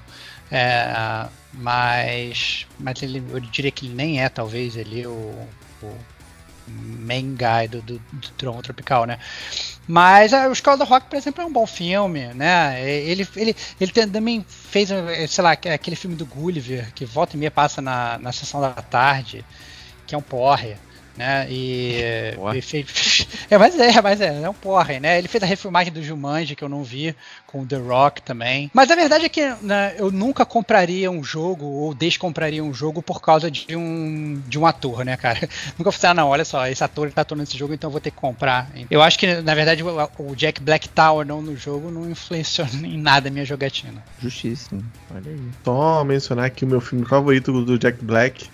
É, 0.50 1.26
mas. 1.52 2.66
Mas 2.78 3.02
ele, 3.02 3.22
eu 3.30 3.38
diria 3.38 3.70
que 3.70 3.84
ele 3.84 3.94
nem 3.94 4.22
é, 4.22 4.30
talvez, 4.30 4.76
ele 4.76 5.06
o. 5.06 5.46
o 5.82 6.13
main 6.66 7.34
guy 7.34 7.68
do, 7.68 7.82
do, 7.82 7.98
do 8.12 8.28
Trovão 8.36 8.62
Tropical, 8.62 9.06
né? 9.06 9.18
Mas 9.86 10.32
ah, 10.32 10.48
o 10.48 10.52
Escola 10.52 10.78
do 10.78 10.84
Rock, 10.84 11.08
por 11.08 11.16
exemplo, 11.16 11.42
é 11.42 11.46
um 11.46 11.52
bom 11.52 11.66
filme, 11.66 12.32
né? 12.34 12.82
Ele, 12.88 13.26
ele, 13.36 13.56
ele 13.80 13.92
também 13.92 14.44
fez, 14.48 14.90
eh, 14.90 15.26
sei 15.26 15.44
lá, 15.44 15.52
aquele 15.52 15.96
filme 15.96 16.16
do 16.16 16.24
Gulliver, 16.24 16.92
que 16.94 17.04
volta 17.04 17.36
e 17.36 17.38
meia 17.38 17.50
passa 17.50 17.82
na, 17.82 18.18
na 18.18 18.32
sessão 18.32 18.60
da 18.60 18.72
tarde, 18.72 19.44
que 20.06 20.14
é 20.14 20.18
um 20.18 20.22
porre, 20.22 20.76
né? 21.16 21.46
E, 21.48 22.00
e 22.54 22.60
fez, 22.60 23.26
é, 23.50 23.58
mas 23.58 23.78
é, 23.78 24.00
mas 24.00 24.20
é, 24.20 24.42
é 24.42 24.48
um 24.48 24.54
porre, 24.54 25.00
né? 25.00 25.18
Ele 25.18 25.28
fez 25.28 25.42
a 25.42 25.46
refilmagem 25.46 25.92
do 25.92 26.02
Jumanji, 26.02 26.56
que 26.56 26.64
eu 26.64 26.68
não 26.68 26.82
vi, 26.82 27.14
com 27.46 27.62
o 27.62 27.66
The 27.66 27.76
Rock 27.76 28.22
também. 28.22 28.70
Mas 28.74 28.90
a 28.90 28.96
verdade 28.96 29.24
é 29.24 29.28
que 29.28 29.54
né, 29.62 29.94
eu 29.98 30.10
nunca 30.10 30.44
compraria 30.44 31.10
um 31.10 31.22
jogo, 31.22 31.64
ou 31.64 31.94
descompraria 31.94 32.62
um 32.62 32.74
jogo 32.74 33.02
por 33.02 33.20
causa 33.20 33.50
de 33.50 33.76
um, 33.76 34.42
de 34.46 34.58
um 34.58 34.66
ator, 34.66 35.04
né, 35.04 35.16
cara? 35.16 35.48
Nunca 35.78 35.92
falei, 35.92 36.10
ah, 36.10 36.14
não, 36.14 36.28
olha 36.28 36.44
só, 36.44 36.66
esse 36.66 36.82
ator 36.82 37.06
ele 37.06 37.14
tá 37.14 37.22
atuando 37.22 37.42
nesse 37.42 37.56
jogo, 37.56 37.74
então 37.74 37.88
eu 37.88 37.92
vou 37.92 38.00
ter 38.00 38.10
que 38.10 38.16
comprar. 38.16 38.70
Eu 38.90 39.02
acho 39.02 39.18
que, 39.18 39.40
na 39.40 39.54
verdade, 39.54 39.82
o, 39.82 40.10
o 40.18 40.36
Jack 40.36 40.60
Black 40.60 40.88
tá 40.88 41.12
ou 41.12 41.24
não 41.24 41.40
no 41.40 41.56
jogo 41.56 41.90
não 41.90 42.10
influenciou 42.10 42.66
em 42.82 42.98
nada 42.98 43.28
a 43.28 43.30
minha 43.30 43.44
jogatina. 43.44 44.02
Justíssimo. 44.20 44.84
Olha 45.14 45.30
aí. 45.30 45.40
Só 45.64 46.04
mencionar 46.04 46.50
que 46.50 46.64
o 46.64 46.68
meu 46.68 46.80
filme 46.80 47.04
favorito 47.04 47.64
do 47.64 47.78
Jack 47.78 48.04
Black 48.04 48.48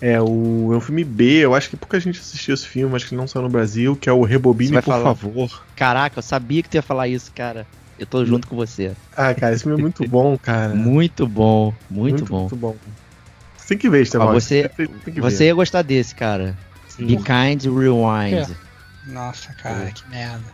é 0.00 0.20
o, 0.20 0.70
é 0.72 0.76
um 0.76 0.80
filme 0.80 1.04
B. 1.04 1.44
Eu 1.44 1.54
acho 1.54 1.68
que 1.70 1.76
pouca 1.76 1.98
gente 2.00 2.18
assistiu 2.20 2.54
esse 2.54 2.66
filme, 2.66 2.94
acho 2.94 3.06
que 3.06 3.14
ele 3.14 3.20
não 3.20 3.26
saiu 3.28 3.42
no 3.42 3.48
Brasil, 3.48 3.96
que 3.96 4.08
é 4.08 4.12
o 4.12 4.22
Rebobine, 4.22 4.72
por 4.76 4.82
falar? 4.82 5.02
favor. 5.14 5.64
Caraca, 5.76 6.18
eu 6.18 6.22
sabia 6.22 6.62
que 6.62 6.68
tu 6.68 6.74
ia 6.76 6.82
falar 6.82 7.08
isso, 7.08 7.32
cara. 7.34 7.66
Eu 7.98 8.06
tô 8.06 8.24
junto 8.24 8.46
com 8.46 8.54
você. 8.54 8.92
Ah, 9.16 9.34
cara, 9.34 9.54
esse 9.54 9.64
filme 9.64 9.78
é 9.78 9.82
muito 9.82 10.06
bom, 10.08 10.38
cara. 10.38 10.72
Muito 10.76 11.26
bom, 11.26 11.74
muito, 11.90 12.24
bom. 12.24 12.40
Muito 12.42 12.56
bom. 12.56 12.76
Você 13.56 13.68
tem 13.70 13.78
que 13.78 13.90
ver, 13.90 14.02
Estevão. 14.02 14.32
Mas 14.32 14.44
você- 14.44 14.68
tem 14.76 15.14
que 15.14 15.20
Você 15.20 15.38
ver. 15.38 15.44
ia 15.46 15.54
gostar 15.54 15.82
desse, 15.82 16.14
cara. 16.14 16.56
Sim. 16.86 17.06
Be 17.06 17.16
Kind 17.16 17.64
Rewind. 17.64 18.56
Nossa, 19.08 19.52
cara, 19.54 19.90
que 19.90 20.08
merda. 20.08 20.52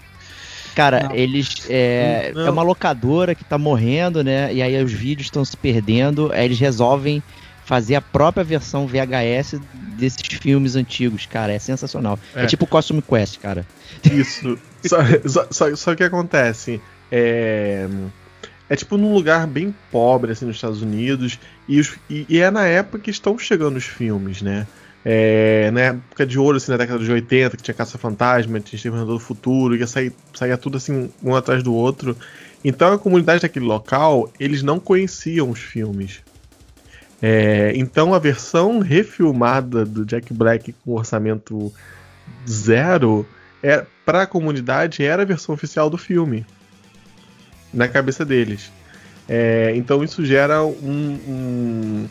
Cara, 0.75 1.05
Não. 1.09 1.15
eles. 1.15 1.67
É, 1.69 2.33
Não. 2.35 2.47
é 2.47 2.51
uma 2.51 2.63
locadora 2.63 3.35
que 3.35 3.45
tá 3.45 3.57
morrendo, 3.59 4.25
né? 4.25 4.53
E 4.53 4.61
aí 4.63 4.83
os 4.83 4.93
vídeos 4.93 5.27
estão 5.27 5.45
se 5.45 5.57
perdendo. 5.57 6.33
Aí 6.33 6.45
eles 6.47 6.59
resolvem 6.59 7.23
fazer 7.65 7.95
a 7.95 8.01
própria 8.01 8.45
versão 8.45 8.87
VHS 8.87 9.61
desses 9.99 10.23
filmes 10.39 10.77
antigos, 10.77 11.27
cara. 11.27 11.53
É 11.53 11.59
sensacional. 11.59 12.19
É, 12.35 12.43
É. 12.45 12.47
tipo 12.47 12.67
Costume 12.67 13.01
Quest, 13.03 13.39
cara. 13.39 13.67
Isso. 14.05 14.59
só, 14.85 14.97
só, 15.27 15.47
só, 15.51 15.77
só 15.77 15.95
que 15.95 16.03
acontece. 16.05 16.81
É, 17.11 17.87
é 18.69 18.77
tipo 18.77 18.97
num 18.97 19.13
lugar 19.15 19.47
bem 19.47 19.75
pobre, 19.91 20.33
assim, 20.33 20.45
nos 20.47 20.57
Estados 20.57 20.83
Unidos. 20.83 21.39
E, 21.69 21.81
os- 21.81 21.95
e- 22.11 22.27
e 22.29 22.39
é 22.41 22.51
na 22.51 22.67
época 22.67 22.99
que 22.99 23.11
estão 23.11 23.39
chegando 23.39 23.77
os 23.77 23.85
filmes, 23.85 24.43
né? 24.43 24.67
É, 25.07 25.71
na 25.71 25.81
época 25.81 26.25
de 26.27 26.39
ouro, 26.39 26.57
assim, 26.57 26.71
na 26.73 26.79
década 26.79 26.99
de 27.05 27.13
80, 27.13 27.57
que 27.59 27.63
tinha 27.63 27.75
Caça-Fantasma, 27.75 28.59
tinha 28.61 28.77
Exterminador 28.77 29.15
do 29.19 29.21
Futuro, 29.21 29.77
ia 29.77 29.87
sair, 29.87 30.13
saía 30.35 30.57
tudo 30.57 30.79
assim, 30.79 31.11
um 31.23 31.35
atrás 31.37 31.63
do 31.63 31.75
outro. 31.75 32.17
Então 32.65 32.93
a 32.95 32.99
comunidade 32.99 33.43
daquele 33.43 33.67
local, 33.67 34.33
eles 34.41 34.63
não 34.63 34.81
conheciam 34.81 35.51
os 35.51 35.61
filmes. 35.61 36.21
É, 37.27 37.73
então 37.75 38.13
a 38.13 38.19
versão 38.19 38.81
refilmada 38.81 39.83
do 39.87 40.05
Jack 40.05 40.35
Black 40.35 40.75
com 40.85 40.93
orçamento 40.93 41.73
zero 42.47 43.27
é, 43.63 43.87
para 44.05 44.23
a 44.23 44.27
comunidade 44.27 45.03
era 45.03 45.23
a 45.23 45.25
versão 45.25 45.55
oficial 45.55 45.89
do 45.89 45.97
filme 45.97 46.45
na 47.73 47.89
cabeça 47.89 48.27
deles. 48.27 48.71
É, 49.27 49.73
então 49.75 50.05
isso 50.05 50.23
gera 50.23 50.63
um- 50.63 51.19
um- 51.27 52.09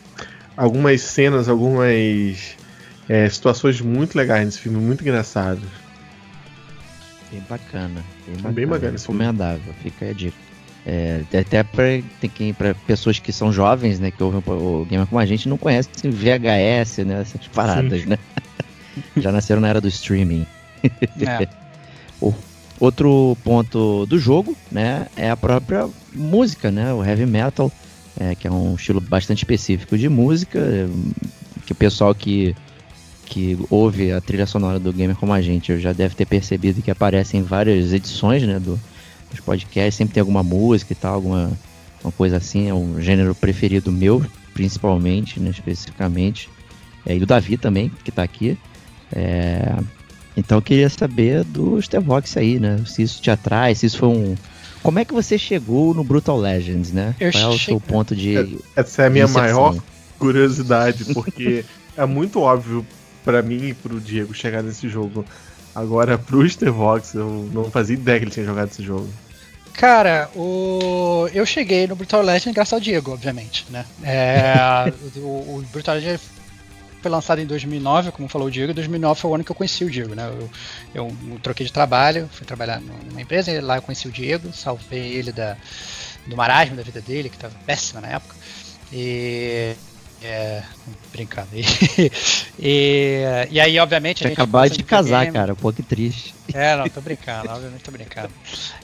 algumas 0.58 1.00
cenas, 1.02 1.48
algumas 1.48 2.58
é, 3.08 3.30
situações 3.30 3.80
muito 3.82 4.18
legais 4.18 4.46
nesse 4.46 4.62
filme, 4.62 4.80
muito 4.80 5.02
engraçadas. 5.02 5.62
Bem 7.30 7.44
bacana. 7.48 8.04
Bem 8.26 8.36
bacana. 8.38 8.54
Bem 8.54 8.66
bacana. 8.66 8.98
Recomendável. 8.98 9.74
Fica 9.84 10.06
aí 10.06 10.12
a 10.12 10.14
dica. 10.16 10.38
É, 10.86 11.22
até 11.40 11.64
pra, 11.64 11.84
tem 12.20 12.30
quem, 12.30 12.54
pra 12.54 12.74
pessoas 12.74 13.18
que 13.18 13.32
são 13.32 13.54
jovens, 13.54 14.00
né? 14.00 14.12
Que 14.12 14.22
ouvem 14.22 14.44
o, 14.46 14.86
Gamer 14.90 15.08
como 15.08 15.20
a 15.20 15.26
gente, 15.26 15.48
não 15.48 15.58
conhecem 15.58 16.12
VHS, 16.12 17.06
né? 17.06 17.22
Essas 17.22 17.48
paradas, 17.48 18.06
né? 18.06 18.18
Já 19.18 19.32
nasceram 19.32 19.62
na 19.62 19.70
era 19.70 19.82
do 19.82 19.88
streaming. 19.88 20.46
É. 21.22 21.48
Outro 22.80 23.38
ponto 23.44 24.06
do 24.08 24.20
jogo, 24.20 24.58
né, 24.70 25.08
é 25.16 25.30
a 25.30 25.38
própria 25.38 25.88
música, 26.14 26.70
né, 26.70 26.92
o 26.92 27.02
heavy 27.02 27.26
metal, 27.26 27.72
é, 28.20 28.36
que 28.36 28.46
é 28.46 28.52
um 28.52 28.76
estilo 28.76 29.00
bastante 29.00 29.40
específico 29.40 29.98
de 29.98 30.10
música, 30.10 30.60
que 31.66 31.72
o 31.72 31.76
pessoal 31.76 32.14
que, 32.14 32.54
que 33.26 33.58
ouve 33.70 34.12
a 34.12 34.20
trilha 34.20 34.46
sonora 34.46 34.80
do 34.80 34.92
Gamer 34.92 35.16
Como 35.16 35.32
a 35.32 35.42
Gente 35.42 35.80
já 35.80 35.94
deve 35.94 36.16
ter 36.16 36.26
percebido 36.26 36.82
que 36.82 36.92
aparece 36.92 37.38
em 37.38 37.42
várias 37.42 37.94
edições, 37.94 38.44
né, 38.44 38.60
do, 38.60 38.78
dos 39.34 39.42
podcasts, 39.42 39.96
sempre 39.96 40.14
tem 40.14 40.22
alguma 40.22 40.44
música 40.44 40.94
e 40.94 40.96
tal, 40.96 41.16
alguma 41.16 41.52
uma 42.04 42.12
coisa 42.12 42.38
assim, 42.38 42.68
é 42.68 42.74
um 42.74 43.02
gênero 43.02 43.34
preferido 43.34 43.90
meu, 43.90 44.26
principalmente, 44.54 45.40
né, 45.40 45.50
especificamente, 45.50 46.50
é, 47.06 47.16
e 47.16 47.20
do 47.20 47.26
Davi 47.26 47.56
também, 47.56 47.90
que 48.04 48.12
tá 48.12 48.24
aqui, 48.24 48.58
é, 49.16 49.78
então 50.36 50.58
eu 50.58 50.62
queria 50.62 50.90
saber 50.90 51.44
do 51.44 51.82
Stevox 51.82 52.36
aí, 52.38 52.60
né? 52.60 52.84
Se 52.86 53.04
isso 53.04 53.22
te 53.22 53.30
atrai, 53.30 53.76
se 53.76 53.86
isso 53.86 53.98
foi 53.98 54.10
um. 54.10 54.36
Como 54.82 55.00
é 55.00 55.06
que 55.06 55.14
você 55.14 55.38
chegou 55.38 55.94
no 55.94 56.04
Brutal 56.04 56.38
Legends, 56.38 56.92
né? 56.92 57.16
Eu 57.20 57.32
Qual 57.32 57.44
é 57.44 57.48
o 57.48 57.60
seu 57.60 57.80
ponto 57.80 58.16
de. 58.16 58.58
Essa 58.76 59.04
é 59.04 59.08
a 59.08 59.10
minha 59.10 59.28
maior 59.28 59.78
curiosidade, 60.18 61.14
porque 61.14 61.64
é 61.96 62.06
muito 62.06 62.40
óbvio 62.40 62.86
pra 63.24 63.42
mim 63.42 63.70
e 63.70 63.74
pro 63.74 64.00
Diego 64.00 64.34
chegar 64.34 64.64
nesse 64.64 64.90
jogo. 64.90 65.24
Agora, 65.76 66.18
pro 66.18 66.48
Stevox, 66.48 67.14
eu 67.16 67.50
não 67.52 67.70
fazia 67.72 67.96
ideia 67.96 68.20
que 68.20 68.26
ele 68.26 68.32
tinha 68.32 68.46
jogado 68.46 68.70
esse 68.70 68.84
jogo. 68.84 69.10
Cara, 69.74 70.30
o... 70.36 71.28
eu 71.34 71.46
cheguei 71.46 71.88
no 71.88 71.96
Brutal 71.96 72.22
Legend 72.22 72.54
graças 72.54 72.74
ao 72.74 72.80
Diego, 72.80 73.12
obviamente, 73.12 73.66
né? 73.70 73.86
É, 74.04 74.94
o, 75.18 75.58
o 75.58 75.66
Brutal 75.72 75.96
Legend 75.96 76.20
foi 77.02 77.12
lançado 77.12 77.40
em 77.40 77.46
2009, 77.46 78.12
como 78.12 78.30
falou 78.30 78.48
o 78.48 78.52
Diego, 78.52 78.72
e 78.72 78.74
2009 78.76 79.20
foi 79.20 79.32
o 79.32 79.36
ano 79.36 79.44
que 79.44 79.52
eu 79.52 79.56
conheci 79.56 79.84
o 79.84 79.90
Diego, 79.90 80.16
né? 80.16 80.32
Eu, 80.94 81.08
eu 81.08 81.40
troquei 81.42 81.66
de 81.66 81.74
trabalho, 81.74 82.30
fui 82.32 82.46
trabalhar 82.46 82.80
numa 82.80 83.22
empresa, 83.22 83.52
e 83.52 83.60
lá 83.60 83.78
eu 83.78 83.82
conheci 83.82 84.08
o 84.08 84.12
Diego, 84.12 84.54
salvei 84.54 85.12
ele 85.12 85.32
da, 85.32 85.58
do 86.28 86.38
marasmo 86.38 86.76
da 86.76 86.84
vida 86.84 87.02
dele, 87.02 87.30
que 87.30 87.36
estava 87.36 87.54
péssima 87.66 88.00
na 88.00 88.10
época. 88.10 88.36
E, 88.92 89.76
É, 90.24 90.64
brincando. 91.12 91.50
E, 91.54 91.62
e, 92.58 93.22
e 93.52 93.60
aí, 93.60 93.78
obviamente, 93.78 94.24
a 94.24 94.30
gente. 94.30 94.40
Acabar 94.40 94.70
de 94.70 94.82
casar, 94.82 95.30
cara, 95.32 95.54
pô, 95.54 95.74
que 95.74 95.84
triste. 95.84 96.34
É, 96.54 96.76
não, 96.78 96.88
tô 96.88 97.02
brincando, 97.02 97.50
obviamente 97.50 97.84
tô 97.84 97.92
brincando. 97.92 98.32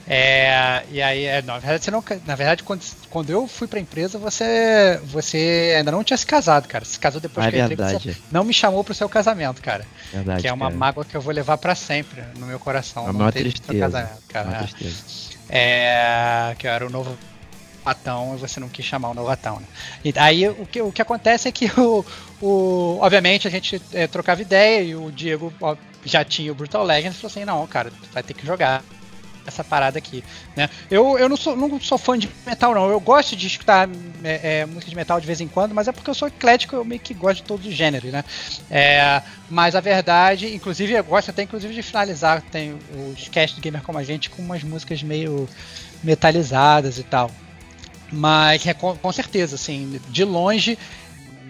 É, 0.06 0.82
e 0.90 1.00
aí, 1.00 1.24
é, 1.24 1.40
não, 1.40 1.54
na 1.54 1.60
verdade, 1.60 1.84
você 1.84 1.90
não, 1.90 2.04
na 2.26 2.34
verdade 2.34 2.62
quando, 2.62 2.82
quando 3.08 3.30
eu 3.30 3.46
fui 3.46 3.66
pra 3.66 3.80
empresa, 3.80 4.18
você, 4.18 5.00
você 5.04 5.74
ainda 5.78 5.90
não 5.90 6.04
tinha 6.04 6.16
se 6.16 6.26
casado, 6.26 6.68
cara. 6.68 6.84
Se 6.84 6.98
casou 6.98 7.20
depois 7.20 7.46
ah, 7.46 7.50
que 7.50 7.56
eu 7.56 7.64
entrei, 7.64 7.76
você 7.76 8.16
não 8.30 8.44
me 8.44 8.52
chamou 8.52 8.84
pro 8.84 8.92
seu 8.94 9.08
casamento, 9.08 9.62
cara. 9.62 9.86
Verdade, 10.12 10.42
que 10.42 10.48
é 10.48 10.52
uma 10.52 10.66
cara. 10.66 10.78
mágoa 10.78 11.04
que 11.04 11.16
eu 11.16 11.20
vou 11.20 11.32
levar 11.32 11.56
pra 11.58 11.74
sempre 11.74 12.22
no 12.38 12.46
meu 12.46 12.58
coração. 12.58 13.04
É 13.08 13.12
não 13.12 13.20
uma 13.20 13.32
ter 13.32 13.40
tristeza. 13.40 13.78
casamento, 13.78 14.22
cara. 14.28 14.48
Uma 14.48 14.56
É. 14.56 14.58
tristeza. 14.60 14.96
É, 15.48 16.54
que 16.58 16.66
eu 16.66 16.70
era 16.70 16.86
o 16.86 16.90
novo 16.90 17.16
atão 17.90 18.34
e 18.34 18.38
você 18.38 18.58
não 18.60 18.68
quis 18.68 18.84
chamar 18.84 19.10
o 19.10 19.14
novo 19.14 19.30
atão. 19.30 19.60
Né? 19.60 19.66
E 20.04 20.12
aí 20.16 20.48
o 20.48 20.66
que, 20.66 20.80
o 20.80 20.92
que 20.92 21.02
acontece 21.02 21.48
é 21.48 21.52
que 21.52 21.70
o, 21.78 22.04
o 22.40 22.98
obviamente 23.00 23.46
a 23.46 23.50
gente 23.50 23.80
é, 23.92 24.06
trocava 24.06 24.42
ideia 24.42 24.82
e 24.82 24.94
o 24.94 25.10
Diego 25.10 25.52
ó, 25.60 25.76
já 26.04 26.24
tinha 26.24 26.50
o 26.50 26.54
Brutal 26.54 26.84
Legends 26.84 27.16
e 27.16 27.20
falou 27.20 27.30
assim, 27.30 27.44
não, 27.44 27.66
cara, 27.66 27.90
tu 27.90 28.08
vai 28.12 28.22
ter 28.22 28.34
que 28.34 28.46
jogar 28.46 28.82
essa 29.46 29.64
parada 29.64 29.98
aqui, 29.98 30.22
né? 30.56 30.68
Eu, 30.90 31.18
eu 31.18 31.28
não, 31.28 31.36
sou, 31.36 31.56
não 31.56 31.80
sou 31.80 31.98
fã 31.98 32.18
de 32.18 32.30
metal 32.46 32.74
não, 32.74 32.88
eu 32.88 33.00
gosto 33.00 33.34
de 33.36 33.46
escutar 33.46 33.88
é, 34.22 34.60
é, 34.60 34.66
música 34.66 34.90
de 34.90 34.96
metal 34.96 35.20
de 35.20 35.26
vez 35.26 35.40
em 35.40 35.48
quando, 35.48 35.74
mas 35.74 35.88
é 35.88 35.92
porque 35.92 36.10
eu 36.10 36.14
sou 36.14 36.28
eclético, 36.28 36.76
eu 36.76 36.84
meio 36.84 37.00
que 37.00 37.14
gosto 37.14 37.36
de 37.38 37.42
todos 37.44 37.66
os 37.66 37.74
gêneros, 37.74 38.12
né? 38.12 38.24
É, 38.70 39.22
mas 39.48 39.74
a 39.74 39.80
verdade, 39.80 40.54
inclusive 40.54 40.92
eu 40.92 41.04
gosto 41.04 41.30
até 41.30 41.42
inclusive 41.42 41.74
de 41.74 41.82
finalizar, 41.82 42.42
tem 42.42 42.78
os 43.14 43.28
cast 43.28 43.56
do 43.56 43.62
Gamer 43.62 43.82
Como 43.82 43.98
a 43.98 44.04
Gente 44.04 44.30
com 44.30 44.42
umas 44.42 44.62
músicas 44.62 45.02
meio 45.02 45.48
metalizadas 46.02 46.98
e 46.98 47.02
tal. 47.02 47.30
Mas 48.12 48.66
é, 48.66 48.74
com, 48.74 49.12
certeza, 49.12 49.54
assim, 49.54 50.00
de 50.08 50.24
longe 50.24 50.78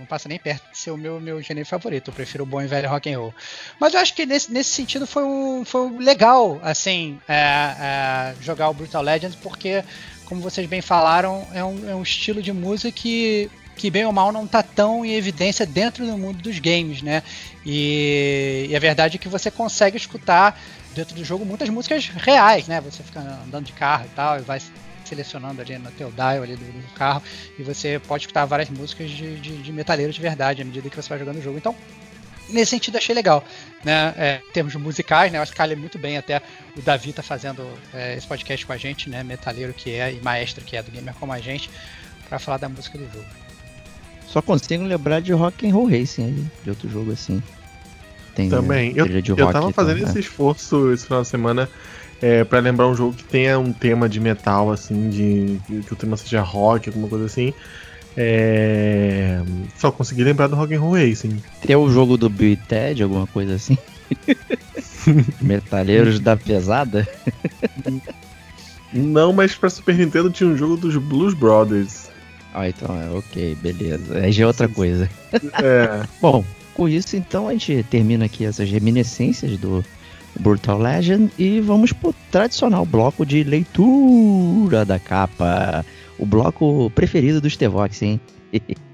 não 0.00 0.06
passa 0.06 0.28
nem 0.28 0.38
perto 0.38 0.70
de 0.70 0.78
ser 0.78 0.90
o 0.90 0.96
meu, 0.96 1.20
meu 1.20 1.40
gênero 1.42 1.66
favorito. 1.66 2.08
Eu 2.08 2.14
prefiro 2.14 2.44
o 2.44 2.46
bom 2.46 2.60
e 2.60 2.66
velho 2.66 2.88
rock 2.88 3.12
and 3.12 3.18
roll. 3.18 3.34
Mas 3.78 3.94
eu 3.94 4.00
acho 4.00 4.14
que 4.14 4.24
nesse, 4.26 4.50
nesse 4.50 4.70
sentido 4.70 5.06
foi 5.06 5.22
um, 5.22 5.64
foi 5.64 5.90
legal, 5.98 6.58
assim, 6.62 7.18
é, 7.28 7.34
é, 7.34 8.34
jogar 8.40 8.70
o 8.70 8.74
Brutal 8.74 9.02
Legends, 9.02 9.36
porque, 9.36 9.84
como 10.24 10.40
vocês 10.40 10.66
bem 10.66 10.80
falaram, 10.80 11.46
é 11.52 11.62
um, 11.62 11.90
é 11.90 11.94
um 11.94 12.02
estilo 12.02 12.42
de 12.42 12.52
música 12.52 12.90
que, 12.90 13.50
que 13.76 13.90
bem 13.90 14.06
ou 14.06 14.12
mal 14.12 14.32
não 14.32 14.44
está 14.44 14.62
tão 14.62 15.04
em 15.04 15.14
evidência 15.14 15.66
dentro 15.66 16.06
do 16.06 16.16
mundo 16.16 16.38
dos 16.38 16.58
games, 16.58 17.02
né? 17.02 17.22
E, 17.64 18.66
e 18.70 18.76
a 18.76 18.80
verdade 18.80 19.16
é 19.16 19.18
que 19.18 19.28
você 19.28 19.50
consegue 19.50 19.96
escutar 19.96 20.58
dentro 20.94 21.14
do 21.14 21.24
jogo 21.24 21.44
muitas 21.44 21.68
músicas 21.68 22.06
reais, 22.06 22.66
né? 22.66 22.80
Você 22.80 23.02
fica 23.02 23.20
andando 23.20 23.66
de 23.66 23.72
carro 23.72 24.06
e 24.06 24.14
tal, 24.14 24.38
e 24.38 24.42
vai 24.42 24.60
selecionando 25.10 25.60
ali 25.60 25.76
no 25.78 25.90
teu 25.90 26.10
dial 26.10 26.42
ali 26.42 26.56
do, 26.56 26.64
do 26.64 26.94
carro 26.94 27.22
e 27.58 27.62
você 27.62 28.00
pode 28.06 28.22
escutar 28.22 28.44
várias 28.44 28.70
músicas 28.70 29.10
de, 29.10 29.38
de, 29.38 29.62
de 29.62 29.72
metaleiro 29.72 30.12
de 30.12 30.20
verdade 30.20 30.62
à 30.62 30.64
medida 30.64 30.88
que 30.88 30.96
você 30.96 31.08
vai 31.08 31.18
jogando 31.18 31.38
o 31.38 31.42
jogo. 31.42 31.58
Então, 31.58 31.74
nesse 32.48 32.70
sentido, 32.70 32.96
achei 32.96 33.14
legal. 33.14 33.44
Né? 33.84 34.14
É, 34.16 34.40
em 34.48 34.52
termos 34.52 34.74
musicais, 34.76 35.32
né? 35.32 35.38
eu 35.38 35.42
acho 35.42 35.52
que 35.52 35.58
calha 35.58 35.76
muito 35.76 35.98
bem 35.98 36.16
até 36.16 36.40
o 36.76 36.82
Davi 36.82 37.12
tá 37.12 37.22
fazendo 37.22 37.66
é, 37.92 38.16
esse 38.16 38.26
podcast 38.26 38.64
com 38.64 38.72
a 38.72 38.76
gente, 38.76 39.10
né? 39.10 39.22
metaleiro 39.22 39.72
que 39.72 39.90
é 39.94 40.12
e 40.12 40.20
maestro 40.20 40.64
que 40.64 40.76
é 40.76 40.82
do 40.82 40.90
gamer 40.90 41.14
como 41.14 41.32
a 41.32 41.40
gente, 41.40 41.70
para 42.28 42.38
falar 42.38 42.58
da 42.58 42.68
música 42.68 42.96
do 42.96 43.04
jogo. 43.04 43.26
Só 44.26 44.40
consigo 44.40 44.84
lembrar 44.84 45.20
de 45.20 45.32
Rock 45.32 45.68
and 45.68 45.74
Roll 45.74 45.90
Racing 45.90 46.24
aí, 46.24 46.46
de 46.62 46.70
outro 46.70 46.88
jogo 46.88 47.12
assim. 47.12 47.42
Tem 48.34 48.48
Também. 48.48 48.92
Eu, 48.94 49.06
eu 49.06 49.52
tava 49.52 49.72
fazendo 49.72 49.98
tal, 49.98 50.06
esse 50.06 50.14
né? 50.14 50.20
esforço 50.20 50.92
esse 50.92 51.04
final 51.04 51.22
de 51.22 51.28
semana 51.28 51.68
é, 52.22 52.44
para 52.44 52.58
lembrar 52.60 52.86
um 52.88 52.94
jogo 52.94 53.14
que 53.14 53.24
tenha 53.24 53.58
um 53.58 53.72
tema 53.72 54.08
de 54.08 54.20
metal, 54.20 54.70
assim, 54.70 55.08
de 55.08 55.60
que, 55.66 55.92
o 55.92 55.96
tema 55.96 56.16
seja 56.16 56.42
rock, 56.42 56.88
alguma 56.88 57.08
coisa 57.08 57.24
assim. 57.24 57.54
É, 58.16 59.40
Só 59.76 59.90
consegui 59.90 60.24
lembrar 60.24 60.48
do 60.48 60.56
Rock 60.56 60.74
and 60.74 60.80
Roll 60.80 60.94
Racing. 60.94 61.42
Tem 61.62 61.76
o 61.76 61.90
jogo 61.90 62.16
do 62.16 62.28
Bill 62.28 62.52
e 62.52 62.56
Ted, 62.56 63.02
alguma 63.02 63.26
coisa 63.26 63.54
assim? 63.54 63.78
Metaleiros 65.40 66.20
da 66.20 66.36
pesada? 66.36 67.08
Não, 68.92 69.32
mas 69.32 69.54
pra 69.54 69.70
Super 69.70 69.94
Nintendo 69.94 70.30
tinha 70.30 70.50
um 70.50 70.56
jogo 70.56 70.76
dos 70.76 70.96
Blues 70.96 71.32
Brothers. 71.32 72.10
Ah, 72.52 72.68
então 72.68 73.00
é 73.00 73.08
ok, 73.10 73.56
beleza. 73.62 74.18
Aí 74.18 74.32
já 74.32 74.44
é 74.44 74.46
outra 74.46 74.68
coisa. 74.68 75.08
É, 75.32 76.04
Bom, 76.20 76.44
com 76.74 76.88
isso 76.88 77.16
então 77.16 77.48
a 77.48 77.52
gente 77.52 77.84
termina 77.88 78.24
aqui 78.24 78.44
essas 78.44 78.68
reminiscências 78.68 79.56
do 79.56 79.84
Brutal 80.38 80.78
Legend 80.78 81.30
e 81.38 81.60
vamos 81.60 81.92
pro 81.92 82.14
tradicional 82.30 82.84
bloco 82.84 83.24
de 83.24 83.42
leitura 83.42 84.84
da 84.84 84.98
capa. 84.98 85.84
O 86.18 86.26
bloco 86.26 86.90
preferido 86.94 87.40
dos 87.40 87.56
Tevox, 87.56 88.02
hein? 88.02 88.20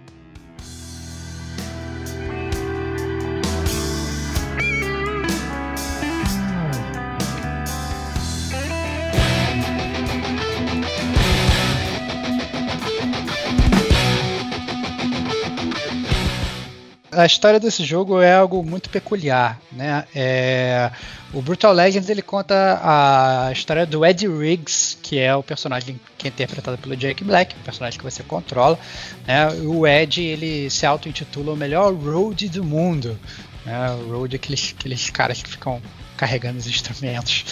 a 17.16 17.26
história 17.26 17.58
desse 17.58 17.84
jogo 17.84 18.20
é 18.20 18.34
algo 18.34 18.62
muito 18.62 18.90
peculiar, 18.90 19.58
né? 19.72 20.04
É, 20.14 20.90
o 21.32 21.40
Brutal 21.40 21.72
Legends 21.72 22.08
ele 22.08 22.22
conta 22.22 22.80
a 22.82 23.50
história 23.52 23.86
do 23.86 24.04
Eddie 24.04 24.28
Riggs, 24.28 24.98
que 25.02 25.18
é 25.18 25.34
o 25.34 25.42
personagem 25.42 25.98
que 26.18 26.28
é 26.28 26.30
interpretado 26.30 26.78
pelo 26.78 26.96
Jake 26.96 27.24
Black, 27.24 27.54
o 27.54 27.64
personagem 27.64 27.98
que 27.98 28.04
você 28.04 28.22
controla. 28.22 28.78
Né? 29.26 29.48
O 29.64 29.86
Ed 29.86 30.22
ele 30.22 30.70
se 30.70 30.84
auto-intitula 30.84 31.52
o 31.52 31.56
melhor 31.56 31.92
road 31.94 32.48
do 32.48 32.62
mundo. 32.62 33.18
Né? 33.64 33.90
O 33.90 34.18
road 34.18 34.34
é 34.34 34.36
aqueles, 34.36 34.74
aqueles 34.78 35.10
caras 35.10 35.42
que 35.42 35.50
ficam 35.50 35.80
carregando 36.16 36.58
os 36.58 36.66
instrumentos. 36.66 37.44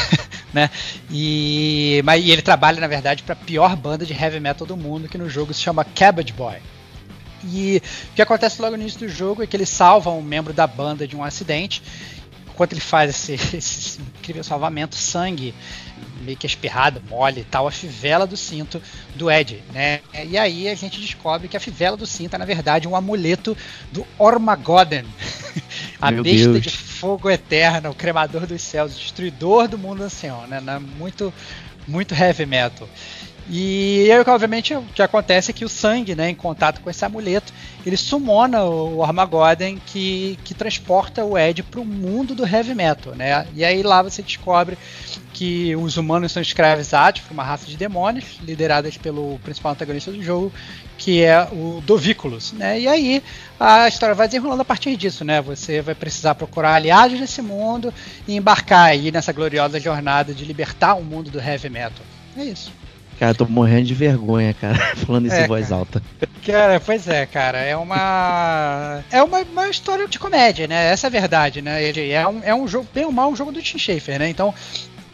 né? 0.52 0.70
E, 1.10 2.02
mas, 2.04 2.24
e 2.24 2.30
ele 2.30 2.42
trabalha, 2.42 2.80
na 2.80 2.88
verdade, 2.88 3.22
para 3.22 3.34
a 3.34 3.36
pior 3.36 3.76
banda 3.76 4.04
de 4.04 4.12
heavy 4.12 4.40
metal 4.40 4.66
do 4.66 4.76
mundo, 4.76 5.08
que 5.08 5.18
no 5.18 5.28
jogo 5.28 5.54
se 5.54 5.60
chama 5.60 5.84
Cabbage 5.84 6.32
Boy. 6.32 6.56
E 7.44 7.82
o 8.10 8.14
que 8.14 8.22
acontece 8.22 8.60
logo 8.60 8.76
no 8.76 8.82
início 8.82 9.00
do 9.00 9.08
jogo 9.08 9.42
é 9.42 9.46
que 9.46 9.56
ele 9.56 9.66
salva 9.66 10.10
um 10.10 10.22
membro 10.22 10.52
da 10.52 10.66
banda 10.66 11.06
de 11.06 11.16
um 11.16 11.24
acidente. 11.24 11.82
Enquanto 12.48 12.72
ele 12.72 12.80
faz 12.80 13.10
esse, 13.10 13.32
esse 13.56 14.00
incrível 14.00 14.44
salvamento, 14.44 14.94
sangue 14.94 15.54
meio 16.20 16.36
que 16.36 16.46
espirrado, 16.46 17.02
mole 17.08 17.40
e 17.40 17.44
tal, 17.44 17.66
a 17.66 17.70
fivela 17.70 18.26
do 18.26 18.36
cinto 18.36 18.80
do 19.14 19.30
Ed, 19.30 19.62
né? 19.72 20.00
E 20.26 20.36
aí 20.36 20.68
a 20.68 20.74
gente 20.74 21.00
descobre 21.00 21.48
que 21.48 21.56
a 21.56 21.60
fivela 21.60 21.96
do 21.96 22.06
cinto 22.06 22.34
é 22.34 22.38
na 22.38 22.44
verdade 22.44 22.86
um 22.86 22.94
amuleto 22.94 23.56
do 23.90 24.06
Ormagoden, 24.18 25.04
a 26.00 26.10
Meu 26.10 26.22
besta 26.22 26.52
Deus. 26.52 26.62
de 26.62 26.70
fogo 26.70 27.30
eterno, 27.30 27.90
o 27.90 27.94
cremador 27.94 28.46
dos 28.46 28.60
céus, 28.60 28.94
o 28.94 28.98
destruidor 28.98 29.66
do 29.66 29.78
mundo 29.78 30.02
ancião, 30.02 30.46
né? 30.46 30.60
Muito, 30.98 31.32
muito 31.88 32.14
heavy 32.14 32.46
metal. 32.46 32.88
E 33.52 34.08
aí, 34.12 34.20
obviamente, 34.20 34.72
o 34.74 34.82
que 34.94 35.02
acontece 35.02 35.50
é 35.50 35.54
que 35.54 35.64
o 35.64 35.68
sangue, 35.68 36.14
né, 36.14 36.30
em 36.30 36.36
contato 36.36 36.80
com 36.80 36.88
esse 36.88 37.04
amuleto, 37.04 37.52
ele 37.84 37.96
sumona 37.96 38.62
o 38.62 39.02
Armageddon 39.02 39.76
que, 39.84 40.38
que 40.44 40.54
transporta 40.54 41.24
o 41.24 41.36
Ed 41.36 41.64
para 41.64 41.80
o 41.80 41.84
mundo 41.84 42.32
do 42.32 42.46
heavy 42.46 42.76
metal, 42.76 43.12
né? 43.12 43.44
E 43.56 43.64
aí 43.64 43.82
lá 43.82 44.02
você 44.02 44.22
descobre 44.22 44.78
que 45.32 45.74
os 45.74 45.96
humanos 45.96 46.30
são 46.30 46.40
escravizados 46.40 47.22
por 47.22 47.32
uma 47.32 47.42
raça 47.42 47.66
de 47.66 47.76
demônios, 47.76 48.38
lideradas 48.40 48.96
pelo 48.96 49.40
principal 49.42 49.72
antagonista 49.72 50.12
do 50.12 50.22
jogo, 50.22 50.52
que 50.96 51.24
é 51.24 51.48
o 51.50 51.82
Dovículos, 51.84 52.52
né? 52.52 52.78
E 52.78 52.86
aí 52.86 53.20
a 53.58 53.88
história 53.88 54.14
vai 54.14 54.28
desenrolando 54.28 54.62
a 54.62 54.64
partir 54.64 54.96
disso, 54.96 55.24
né? 55.24 55.40
Você 55.42 55.80
vai 55.80 55.96
precisar 55.96 56.36
procurar 56.36 56.74
aliados 56.74 57.18
nesse 57.18 57.42
mundo 57.42 57.92
e 58.28 58.36
embarcar 58.36 58.90
aí 58.90 59.10
nessa 59.10 59.32
gloriosa 59.32 59.80
jornada 59.80 60.32
de 60.32 60.44
libertar 60.44 60.94
o 60.94 61.02
mundo 61.02 61.32
do 61.32 61.40
heavy 61.40 61.68
metal. 61.68 62.04
É 62.36 62.44
isso. 62.44 62.79
Cara, 63.20 63.34
tô 63.34 63.46
morrendo 63.46 63.84
de 63.86 63.94
vergonha, 63.94 64.52
cara, 64.54 64.78
falando 64.96 65.26
isso 65.26 65.36
É, 65.36 65.44
em 65.44 65.46
voz 65.46 65.68
cara. 65.68 65.78
alta. 65.80 66.02
Cara, 66.44 66.80
pois 66.80 67.06
é, 67.06 67.26
cara, 67.26 67.58
é 67.58 67.76
uma. 67.76 69.04
É 69.12 69.22
uma, 69.22 69.40
uma 69.42 69.68
história 69.68 70.08
de 70.08 70.18
comédia, 70.18 70.66
né? 70.66 70.90
Essa 70.90 71.06
é 71.06 71.08
a 71.08 71.10
verdade, 71.10 71.60
né? 71.60 71.84
Ele 71.84 72.10
é 72.10 72.26
um, 72.26 72.40
é 72.42 72.54
um 72.54 72.66
jogo, 72.66 72.88
bem 72.94 73.04
ou 73.04 73.12
mal, 73.12 73.30
um 73.30 73.36
jogo 73.36 73.52
do 73.52 73.60
Tim 73.62 73.76
Schafer, 73.78 74.18
né? 74.18 74.28
Então, 74.30 74.54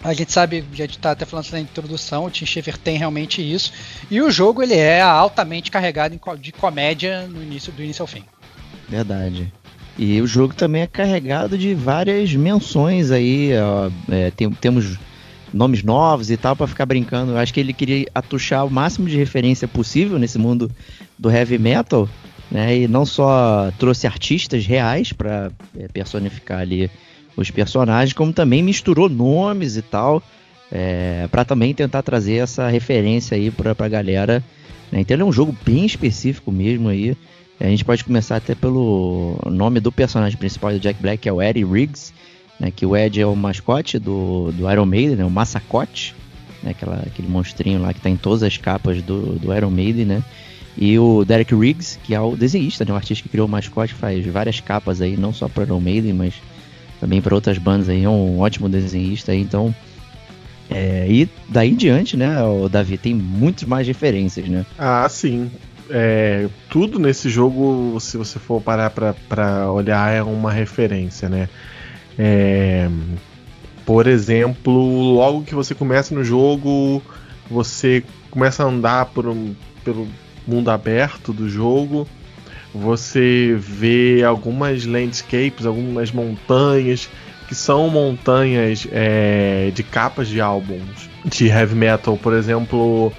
a 0.04 0.12
gente 0.14 0.30
sabe, 0.32 0.64
a 0.72 0.76
gente 0.76 0.98
tá 0.98 1.10
até 1.10 1.24
falando 1.26 1.46
isso 1.46 1.54
na 1.54 1.60
introdução, 1.60 2.24
o 2.26 2.30
Tim 2.30 2.46
Schafer 2.46 2.78
tem 2.78 2.96
realmente 2.96 3.42
isso. 3.42 3.72
E 4.08 4.20
o 4.22 4.30
jogo, 4.30 4.62
ele 4.62 4.74
é 4.76 5.00
altamente 5.02 5.68
carregado 5.70 6.16
de 6.40 6.52
comédia 6.52 7.26
no 7.26 7.42
início, 7.42 7.72
do 7.72 7.82
início 7.82 8.02
ao 8.04 8.06
fim. 8.06 8.24
Verdade. 8.88 9.52
E 9.98 10.20
o 10.20 10.26
jogo 10.28 10.54
também 10.54 10.82
é 10.82 10.86
carregado 10.86 11.58
de 11.58 11.74
várias 11.74 12.32
menções 12.34 13.10
aí. 13.10 13.50
ó, 13.58 13.90
é, 14.12 14.30
tem- 14.30 14.50
temos 14.52 14.96
nomes 15.56 15.82
novos 15.82 16.30
e 16.30 16.36
tal 16.36 16.54
pra 16.54 16.66
ficar 16.66 16.86
brincando. 16.86 17.32
Eu 17.32 17.38
acho 17.38 17.52
que 17.52 17.60
ele 17.60 17.72
queria 17.72 18.06
atuchar 18.14 18.64
o 18.66 18.70
máximo 18.70 19.08
de 19.08 19.16
referência 19.16 19.66
possível 19.66 20.18
nesse 20.18 20.38
mundo 20.38 20.70
do 21.18 21.30
heavy 21.30 21.58
metal, 21.58 22.08
né? 22.50 22.78
E 22.78 22.88
não 22.88 23.04
só 23.04 23.72
trouxe 23.78 24.06
artistas 24.06 24.66
reais 24.66 25.12
pra 25.12 25.50
é, 25.76 25.88
personificar 25.88 26.60
ali 26.60 26.90
os 27.36 27.50
personagens, 27.50 28.12
como 28.12 28.32
também 28.32 28.62
misturou 28.62 29.08
nomes 29.08 29.76
e 29.76 29.82
tal, 29.82 30.22
é, 30.70 31.28
para 31.30 31.44
também 31.44 31.74
tentar 31.74 32.02
trazer 32.02 32.36
essa 32.36 32.68
referência 32.68 33.36
aí 33.36 33.50
pra, 33.50 33.74
pra 33.74 33.88
galera. 33.88 34.42
né? 34.90 35.00
Então 35.00 35.14
ele 35.14 35.22
é 35.22 35.26
um 35.26 35.32
jogo 35.32 35.56
bem 35.64 35.84
específico 35.84 36.50
mesmo 36.52 36.88
aí. 36.88 37.16
A 37.58 37.64
gente 37.68 37.84
pode 37.84 38.04
começar 38.04 38.36
até 38.36 38.54
pelo 38.54 39.38
nome 39.46 39.80
do 39.80 39.90
personagem 39.90 40.38
principal 40.38 40.72
do 40.72 40.80
Jack 40.80 41.00
Black, 41.00 41.22
que 41.22 41.28
é 41.28 41.32
o 41.32 41.40
Eddie 41.40 41.64
Riggs, 41.64 42.12
né, 42.58 42.70
que 42.74 42.86
o 42.86 42.96
Ed 42.96 43.20
é 43.20 43.26
o 43.26 43.36
mascote 43.36 43.98
do, 43.98 44.52
do 44.52 44.70
Iron 44.70 44.86
Maiden, 44.86 45.16
né, 45.16 45.24
o 45.24 45.30
massacote, 45.30 46.14
né, 46.62 46.70
aquela, 46.70 46.96
aquele 47.06 47.28
monstrinho 47.28 47.80
lá 47.80 47.92
que 47.92 47.98
está 47.98 48.10
em 48.10 48.16
todas 48.16 48.42
as 48.42 48.56
capas 48.56 49.02
do, 49.02 49.38
do 49.38 49.54
Iron 49.54 49.70
Maiden, 49.70 50.04
né? 50.04 50.22
E 50.78 50.98
o 50.98 51.24
Derek 51.24 51.54
Riggs, 51.54 51.98
que 52.04 52.14
é 52.14 52.20
o 52.20 52.36
desenhista, 52.36 52.84
né, 52.84 52.92
o 52.92 52.96
artista 52.96 53.22
que 53.22 53.28
criou 53.30 53.46
o 53.46 53.50
mascote, 53.50 53.94
faz 53.94 54.24
várias 54.26 54.60
capas 54.60 55.00
aí, 55.00 55.16
não 55.16 55.32
só 55.32 55.48
para 55.48 55.64
Iron 55.64 55.80
Maiden, 55.80 56.12
mas 56.12 56.34
também 57.00 57.22
para 57.22 57.34
outras 57.34 57.56
bandas 57.56 57.88
aí, 57.88 58.04
é 58.04 58.08
um 58.08 58.40
ótimo 58.40 58.68
desenhista 58.68 59.32
aí, 59.32 59.40
então... 59.40 59.74
É, 60.68 61.06
e 61.08 61.28
daí 61.48 61.70
em 61.70 61.76
diante, 61.76 62.16
né, 62.16 62.42
o 62.42 62.68
Davi, 62.68 62.98
tem 62.98 63.14
muitas 63.14 63.62
mais 63.68 63.86
referências, 63.86 64.48
né? 64.48 64.66
Ah, 64.76 65.08
sim. 65.08 65.50
É, 65.88 66.48
tudo 66.68 66.98
nesse 66.98 67.30
jogo, 67.30 67.98
se 68.00 68.16
você 68.16 68.38
for 68.38 68.60
parar 68.60 68.90
para 68.90 69.70
olhar, 69.70 70.12
é 70.12 70.22
uma 70.22 70.52
referência, 70.52 71.28
né? 71.28 71.48
É, 72.18 72.88
por 73.84 74.06
exemplo, 74.06 74.72
logo 75.14 75.42
que 75.42 75.54
você 75.54 75.74
começa 75.74 76.14
no 76.14 76.24
jogo, 76.24 77.02
você 77.50 78.02
começa 78.30 78.64
a 78.64 78.66
andar 78.66 79.06
por 79.06 79.26
um, 79.26 79.54
pelo 79.84 80.08
mundo 80.46 80.70
aberto 80.70 81.32
do 81.32 81.48
jogo, 81.48 82.06
você 82.74 83.56
vê 83.58 84.22
algumas 84.24 84.84
landscapes, 84.84 85.66
algumas 85.66 86.10
montanhas 86.10 87.08
que 87.48 87.54
são 87.54 87.88
montanhas 87.88 88.86
é, 88.90 89.70
de 89.72 89.82
capas 89.82 90.28
de 90.28 90.40
álbuns 90.40 91.08
de 91.24 91.46
heavy 91.46 91.74
metal, 91.74 92.16
por 92.16 92.32
exemplo, 92.32 93.12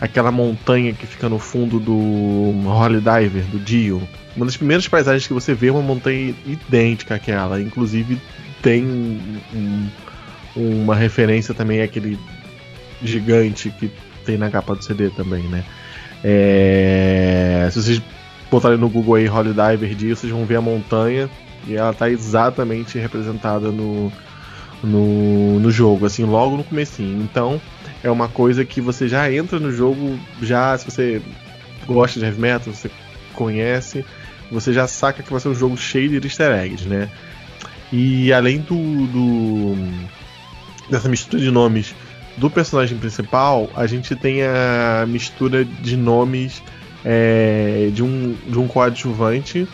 aquela 0.00 0.30
montanha 0.30 0.92
que 0.92 1.06
fica 1.06 1.28
no 1.28 1.38
fundo 1.38 1.78
do 1.78 2.68
Holy 2.68 3.00
Diver, 3.00 3.44
do 3.44 3.58
Dio. 3.58 4.02
Uma 4.38 4.46
das 4.46 4.56
primeiras 4.56 4.86
paisagens 4.86 5.26
que 5.26 5.32
você 5.32 5.52
vê 5.52 5.66
é 5.66 5.72
uma 5.72 5.82
montanha 5.82 6.32
idêntica 6.46 7.16
àquela. 7.16 7.60
Inclusive 7.60 8.20
tem 8.62 8.84
um, 8.84 9.88
uma 10.54 10.94
referência 10.94 11.52
também 11.52 11.82
àquele 11.82 12.16
gigante 13.02 13.68
que 13.70 13.90
tem 14.24 14.38
na 14.38 14.48
capa 14.48 14.76
do 14.76 14.84
CD 14.84 15.10
também, 15.10 15.42
né? 15.42 15.64
É... 16.22 17.68
Se 17.72 17.82
vocês 17.82 18.02
botarem 18.48 18.78
no 18.78 18.88
Google 18.88 19.16
aí 19.16 19.28
Holy 19.28 19.50
Diver 19.50 20.16
vocês 20.16 20.32
vão 20.32 20.44
ver 20.44 20.56
a 20.56 20.60
montanha 20.60 21.28
e 21.66 21.74
ela 21.74 21.90
está 21.90 22.08
exatamente 22.08 22.96
representada 22.96 23.72
no, 23.72 24.12
no, 24.84 25.58
no 25.58 25.70
jogo, 25.72 26.06
assim, 26.06 26.22
logo 26.22 26.56
no 26.56 26.62
comecinho. 26.62 27.20
Então, 27.22 27.60
é 28.04 28.10
uma 28.10 28.28
coisa 28.28 28.64
que 28.64 28.80
você 28.80 29.08
já 29.08 29.32
entra 29.32 29.58
no 29.58 29.72
jogo, 29.72 30.16
já 30.40 30.78
se 30.78 30.84
você 30.84 31.20
gosta 31.88 32.20
de 32.20 32.26
heavy 32.26 32.40
metal, 32.40 32.72
você 32.72 32.88
conhece, 33.34 34.04
você 34.50 34.72
já 34.72 34.86
saca 34.86 35.22
que 35.22 35.30
vai 35.30 35.40
ser 35.40 35.48
um 35.48 35.54
jogo 35.54 35.76
cheio 35.76 36.08
de 36.08 36.26
easter 36.26 36.50
eggs, 36.52 36.88
né? 36.88 37.08
E 37.92 38.32
além 38.32 38.58
do, 38.58 38.74
do 39.06 39.76
dessa 40.90 41.08
mistura 41.08 41.42
de 41.42 41.50
nomes 41.50 41.94
do 42.36 42.48
personagem 42.48 42.96
principal, 42.98 43.68
a 43.74 43.86
gente 43.86 44.14
tem 44.14 44.42
a 44.42 45.04
mistura 45.06 45.64
de 45.64 45.96
nomes 45.96 46.62
é, 47.04 47.90
de, 47.92 48.02
um, 48.02 48.34
de 48.46 48.58
um 48.58 48.68
coadjuvante, 48.68 49.66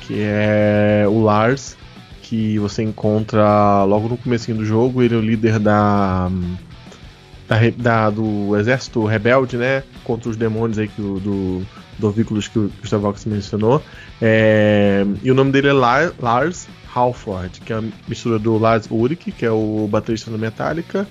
que 0.00 0.20
é 0.20 1.04
o 1.08 1.22
Lars, 1.22 1.76
que 2.22 2.58
você 2.58 2.82
encontra 2.82 3.84
logo 3.84 4.08
no 4.08 4.16
começo 4.16 4.52
do 4.52 4.64
jogo. 4.64 5.02
Ele 5.02 5.14
é 5.14 5.18
o 5.18 5.20
líder 5.20 5.58
da, 5.58 6.30
da, 7.46 7.56
da, 7.76 8.10
do 8.10 8.56
exército 8.56 9.04
rebelde, 9.04 9.56
né? 9.56 9.82
Contra 10.02 10.30
os 10.30 10.36
demônios 10.36 10.78
aí 10.78 10.88
que 10.88 11.00
do, 11.00 11.66
Dovículos 12.02 12.48
que 12.48 12.58
o 12.58 12.70
Gustavo 12.80 13.04
Vox 13.04 13.24
mencionou. 13.24 13.82
É, 14.20 15.04
e 15.22 15.30
o 15.30 15.34
nome 15.34 15.52
dele 15.52 15.68
é 15.68 15.72
Lars 15.72 16.68
Halford, 16.94 17.60
que 17.60 17.72
é 17.72 17.76
a 17.76 17.82
mistura 18.06 18.38
do 18.38 18.58
Lars 18.58 18.86
Ulrich, 18.90 19.32
que 19.32 19.46
é 19.46 19.50
o 19.50 19.88
baterista 19.90 20.30
da 20.30 20.36
Metallica, 20.36 21.06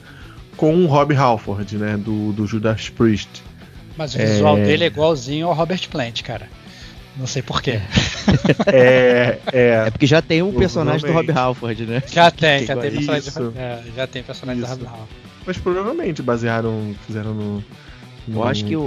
com 0.55 0.75
o 0.75 0.85
Rob 0.85 1.15
Halford, 1.15 1.77
né? 1.77 1.97
Do, 1.97 2.33
do 2.33 2.45
Judas 2.45 2.89
Priest. 2.89 3.41
Mas 3.97 4.13
o 4.13 4.17
visual 4.17 4.57
é... 4.57 4.63
dele 4.63 4.83
é 4.83 4.87
igualzinho 4.87 5.47
ao 5.47 5.53
Robert 5.53 5.89
Plant, 5.89 6.21
cara. 6.21 6.47
Não 7.17 7.27
sei 7.27 7.41
porquê. 7.41 7.79
é, 8.67 9.39
é, 9.51 9.85
é 9.87 9.91
porque 9.91 10.07
já 10.07 10.21
tem 10.21 10.41
um 10.41 10.53
personagem 10.53 11.05
do 11.05 11.13
Rob 11.13 11.31
Halford, 11.31 11.85
né? 11.85 12.03
Já 12.07 12.31
tem, 12.31 12.65
já 12.65 12.75
tem 12.75 12.91
personagem, 12.91 13.33
do, 13.33 13.53
é, 13.57 13.83
já 13.95 14.07
tem 14.07 14.23
personagem 14.23 14.63
Isso. 14.63 14.77
do 14.77 14.85
Rob 14.85 14.91
Halford. 14.91 15.15
Mas 15.45 15.57
provavelmente 15.57 16.21
basearam, 16.21 16.95
fizeram 17.05 17.33
no, 17.33 17.63
eu 18.33 18.43
acho 18.43 18.65
que 18.65 18.75
o, 18.75 18.81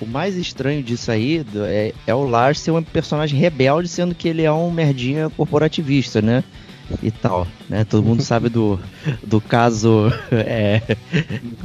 o, 0.00 0.06
mais 0.06 0.36
estranho 0.36 0.82
disso 0.82 1.10
aí 1.10 1.44
é, 1.66 1.94
é 2.06 2.14
o 2.14 2.24
Lars 2.24 2.60
ser 2.60 2.70
um 2.70 2.82
personagem 2.82 3.38
rebelde, 3.38 3.88
sendo 3.88 4.14
que 4.14 4.28
ele 4.28 4.42
é 4.42 4.52
um 4.52 4.70
merdinha 4.70 5.30
corporativista, 5.30 6.20
né? 6.20 6.44
E 7.02 7.10
tal, 7.10 7.46
né? 7.68 7.84
Todo 7.84 8.04
mundo 8.04 8.22
sabe 8.22 8.48
do, 8.48 8.78
do 9.24 9.40
caso 9.40 10.12
é, 10.32 10.82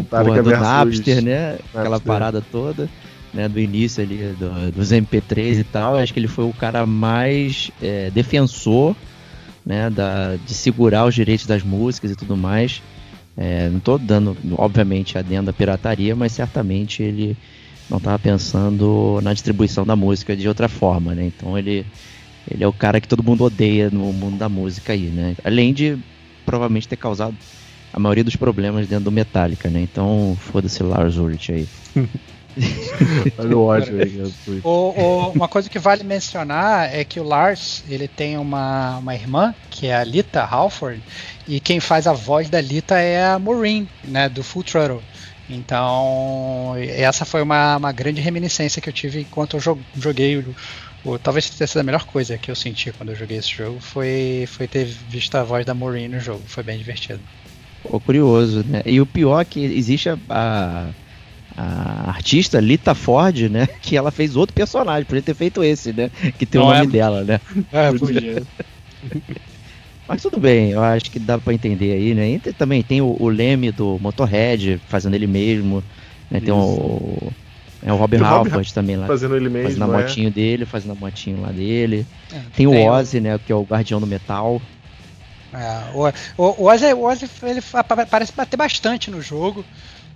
porra, 0.10 0.43
do 0.43 0.52
Napster, 0.52 1.24
né? 1.24 1.52
Napster. 1.52 1.80
Aquela 1.80 2.00
parada 2.00 2.41
toda, 2.52 2.88
né? 3.34 3.50
Do 3.50 3.60
início 3.60 4.04
ali 4.04 4.36
do, 4.39 4.71
dos 4.71 4.91
MP3 4.91 5.60
e 5.60 5.63
tal. 5.63 5.95
Eu 5.95 6.04
acho 6.04 6.13
que 6.13 6.19
ele 6.19 6.28
foi 6.28 6.45
o 6.45 6.54
cara 6.54 6.86
mais 6.86 7.71
é, 7.82 8.12
defensor, 8.12 8.95
né? 9.65 9.89
Da, 9.89 10.36
de 10.36 10.54
segurar 10.54 11.06
os 11.06 11.15
direitos 11.15 11.48
das 11.48 11.63
músicas 11.63 12.12
e 12.12 12.15
tudo 12.15 12.38
mais. 12.38 12.82
É, 13.38 13.69
não 13.69 13.80
estou 13.80 13.98
dando, 13.98 14.36
obviamente, 14.58 15.17
adendo 15.17 15.50
à 15.50 15.54
pirataria, 15.54 16.15
mas 16.15 16.32
certamente 16.32 17.04
ele 17.04 17.36
não 17.89 17.98
estava 17.98 18.17
pensando 18.17 19.19
na 19.21 19.34
distribuição 19.34 19.86
da 19.86 19.95
música 19.95 20.36
de 20.36 20.48
outra 20.48 20.67
forma, 20.67 21.13
né? 21.13 21.26
Então 21.26 21.58
ele, 21.58 21.86
ele 22.50 22.63
é 22.63 22.67
o 22.67 22.74
cara 22.74 23.02
que 23.02 23.08
todo 23.08 23.24
mundo 23.24 23.43
odeia 23.43 23.89
no 23.89 24.12
mundo 24.13 24.38
da 24.38 24.50
música 24.50 24.93
aí, 24.93 25.08
né? 25.08 25.36
Além 25.43 25.74
de 25.74 25.98
provavelmente 26.45 26.88
ter 26.88 26.98
causado 26.98 27.36
a 27.93 28.00
maioria 28.00 28.24
dos 28.24 28.36
problemas 28.36 28.88
dentro 28.88 29.06
do 29.06 29.12
Metallica, 29.12 29.69
né? 29.69 29.82
Então 29.82 30.36
foda-se 30.39 30.82
Lars 30.82 31.17
Ulrich 31.17 31.52
aí. 31.52 31.67
Olha 33.38 33.58
o 33.58 33.65
ódio 33.65 34.02
aí. 34.02 34.62
O, 34.63 34.70
o, 34.70 35.32
uma 35.32 35.48
coisa 35.48 35.70
que 35.70 35.80
vale 35.80 36.04
mencionar 36.04 36.94
é 36.94 37.04
que 37.04 37.20
o 37.20 37.24
Lars 37.24 37.84
ele 37.89 38.08
tem 38.08 38.38
uma, 38.38 38.98
uma 38.98 39.13
irmã, 39.13 39.54
que 39.70 39.88
é 39.88 39.96
a 39.96 40.04
Lita 40.04 40.41
Halford, 40.41 41.02
e 41.48 41.60
quem 41.60 41.80
faz 41.80 42.08
a 42.08 42.13
voz 42.13 42.50
da 42.50 42.62
Lita 42.62 42.98
é 42.98 43.26
a 43.26 43.39
Maureen, 43.39 43.88
né, 44.04 44.30
do 44.30 44.44
Full 44.44 44.63
Throttle. 44.63 45.02
Então, 45.50 46.74
essa 46.78 47.24
foi 47.24 47.41
uma, 47.41 47.78
uma 47.78 47.91
grande 47.91 48.20
reminiscência 48.20 48.82
que 48.82 48.89
eu 48.89 48.94
tive 48.94 49.22
enquanto 49.22 49.58
eu 49.58 49.80
joguei 49.96 50.38
o, 50.38 50.56
o, 51.04 51.20
talvez 51.20 51.48
tenha 51.50 51.68
sido 51.68 51.82
a 51.82 51.84
melhor 51.84 52.06
coisa 52.06 52.36
que 52.38 52.50
eu 52.50 52.56
senti 52.56 52.91
quando 52.91 53.10
eu 53.10 53.15
joguei 53.15 53.38
esse 53.38 53.52
jogo 53.52 53.80
foi, 53.80 54.46
foi 54.48 54.68
ter 54.68 54.86
visto 54.86 55.36
a 55.36 55.44
voz 55.44 55.63
da 55.63 55.76
Maureen 55.76 56.08
no 56.08 56.20
jogo. 56.20 56.41
Foi 56.48 56.63
bem 56.63 56.78
divertido. 56.80 57.20
Pô, 57.84 58.00
curioso, 58.00 58.65
né? 58.68 58.82
E 58.86 59.00
o 59.00 59.06
pior 59.06 59.41
é 59.41 59.46
que 59.46 59.63
existe 59.63 60.10
a, 60.10 60.18
a, 60.28 60.88
a, 61.58 62.10
artista 62.10 62.60
Lita 62.60 62.94
Ford, 62.96 63.50
né? 63.50 63.68
Que 63.82 63.98
ela 63.98 64.12
fez 64.12 64.36
outro 64.36 64.56
personagem, 64.56 65.06
podia 65.06 65.22
ter 65.22 65.36
feito 65.36 65.63
esse, 65.63 65.94
né? 65.94 66.10
Que 66.38 66.46
tem 66.46 66.60
Não 66.60 66.68
o 66.68 66.74
nome 66.74 66.86
é... 66.86 66.88
dela, 66.88 67.24
né? 67.24 67.39
É, 67.72 67.91
podia. 67.91 68.44
Mas 70.08 70.22
tudo 70.22 70.39
bem, 70.39 70.72
eu 70.72 70.84
acho 70.84 71.10
que 71.10 71.18
dá 71.18 71.38
para 71.38 71.54
entender 71.54 71.94
aí, 71.94 72.13
né? 72.13 72.30
E 72.30 72.39
também 72.54 72.84
tem 72.84 73.02
o, 73.02 73.18
o 73.20 73.28
Leme 73.28 73.72
do 73.72 73.98
Motorhead 74.00 74.80
fazendo 74.88 75.15
ele 75.15 75.26
mesmo, 75.26 75.84
né? 76.30 76.39
Tem 76.39 76.54
o, 76.54 77.32
é 77.86 77.94
o 77.94 77.96
Robin 77.98 78.18
Halford 78.18 78.74
também 78.74 78.96
lá. 78.96 79.06
Fazendo 79.06 79.36
ele 79.36 79.48
mesmo. 79.48 79.70
Fazendo 79.70 79.84
a 79.84 80.00
é. 80.00 80.02
motinho 80.02 80.32
dele, 80.32 80.65
fazendo 80.65 80.91
a 80.91 80.96
motinho 80.96 81.41
lá 81.41 81.52
dele. 81.52 82.06
É, 82.32 82.34
tem, 82.34 82.68
tem, 82.68 82.68
o 82.68 82.91
Ozzy, 82.91 83.20
né? 83.20 83.39
Que 83.46 83.52
é 83.52 83.56
o 83.56 83.62
guardião 83.62 84.00
do 84.00 84.08
metal. 84.08 84.60
É, 85.54 85.91
o, 85.94 86.12
o, 86.44 86.65
Ozzy, 86.65 86.94
o 86.94 87.04
Ozzy 87.04 87.30
ele 87.44 87.62
parece 88.10 88.34
bater 88.34 88.58
bastante 88.58 89.12
no 89.12 89.22
jogo, 89.22 89.63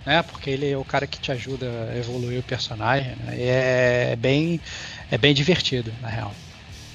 né? 0.04 0.22
Porque 0.22 0.50
ele 0.50 0.70
é 0.70 0.76
o 0.76 0.84
cara 0.84 1.06
que 1.06 1.20
te 1.20 1.32
ajuda 1.32 1.90
a 1.90 1.96
evoluir 1.96 2.40
o 2.40 2.42
personagem. 2.42 3.14
Né? 3.16 3.36
E 3.38 3.42
é 3.42 4.16
bem, 4.16 4.60
é 5.10 5.18
bem 5.18 5.34
divertido, 5.34 5.92
na 6.00 6.08
real. 6.08 6.34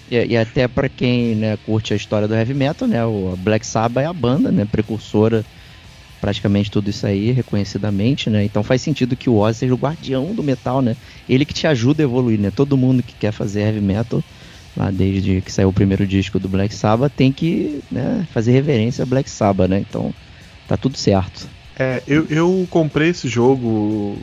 E, 0.10 0.34
e 0.34 0.38
até 0.38 0.68
para 0.68 0.90
quem 0.90 1.36
né, 1.36 1.58
curte 1.58 1.94
a 1.94 1.96
história 1.96 2.28
do 2.28 2.36
heavy 2.36 2.54
metal, 2.54 2.88
né, 2.88 3.04
o 3.06 3.36
Black 3.38 3.66
Sabbath 3.66 4.04
é 4.04 4.08
a 4.08 4.14
banda, 4.14 4.52
né, 4.52 4.66
precursora 4.66 5.44
praticamente 6.22 6.72
tudo 6.72 6.90
isso 6.90 7.06
aí, 7.06 7.32
reconhecidamente, 7.32 8.32
né? 8.32 8.44
Então 8.44 8.64
faz 8.64 8.82
sentido 8.82 9.16
que 9.16 9.30
o 9.30 9.36
Ozzy 9.36 9.60
seja 9.60 9.76
o 9.76 9.78
guardião 9.78 10.34
do 10.34 10.42
metal, 10.44 10.82
né? 10.82 10.98
Ele 11.30 11.46
que 11.46 11.54
te 11.54 11.68
ajuda 11.68 12.02
a 12.02 12.06
evoluir, 12.06 12.40
né? 12.40 12.50
Todo 12.50 12.76
mundo 12.78 13.04
que 13.04 13.14
quer 13.16 13.32
fazer 13.32 13.62
heavy 13.62 13.82
metal, 13.82 14.24
lá 14.76 14.90
desde 14.90 15.42
que 15.44 15.52
saiu 15.52 15.70
o 15.70 15.74
primeiro 15.74 16.08
disco 16.08 16.40
do 16.40 16.50
Black 16.50 16.74
Sabbath, 16.74 17.14
tem 17.16 17.32
que 17.32 17.84
né, 17.92 18.26
fazer 18.32 18.54
reverência 18.54 19.04
a 19.04 19.06
Black 19.06 19.30
Sabbath, 19.30 19.70
né? 19.70 19.80
Então 19.80 20.16
tá 20.66 20.76
tudo 20.78 20.98
certo. 20.98 21.55
É, 21.78 22.02
eu, 22.08 22.26
eu 22.30 22.68
comprei 22.70 23.10
esse 23.10 23.28
jogo 23.28 24.18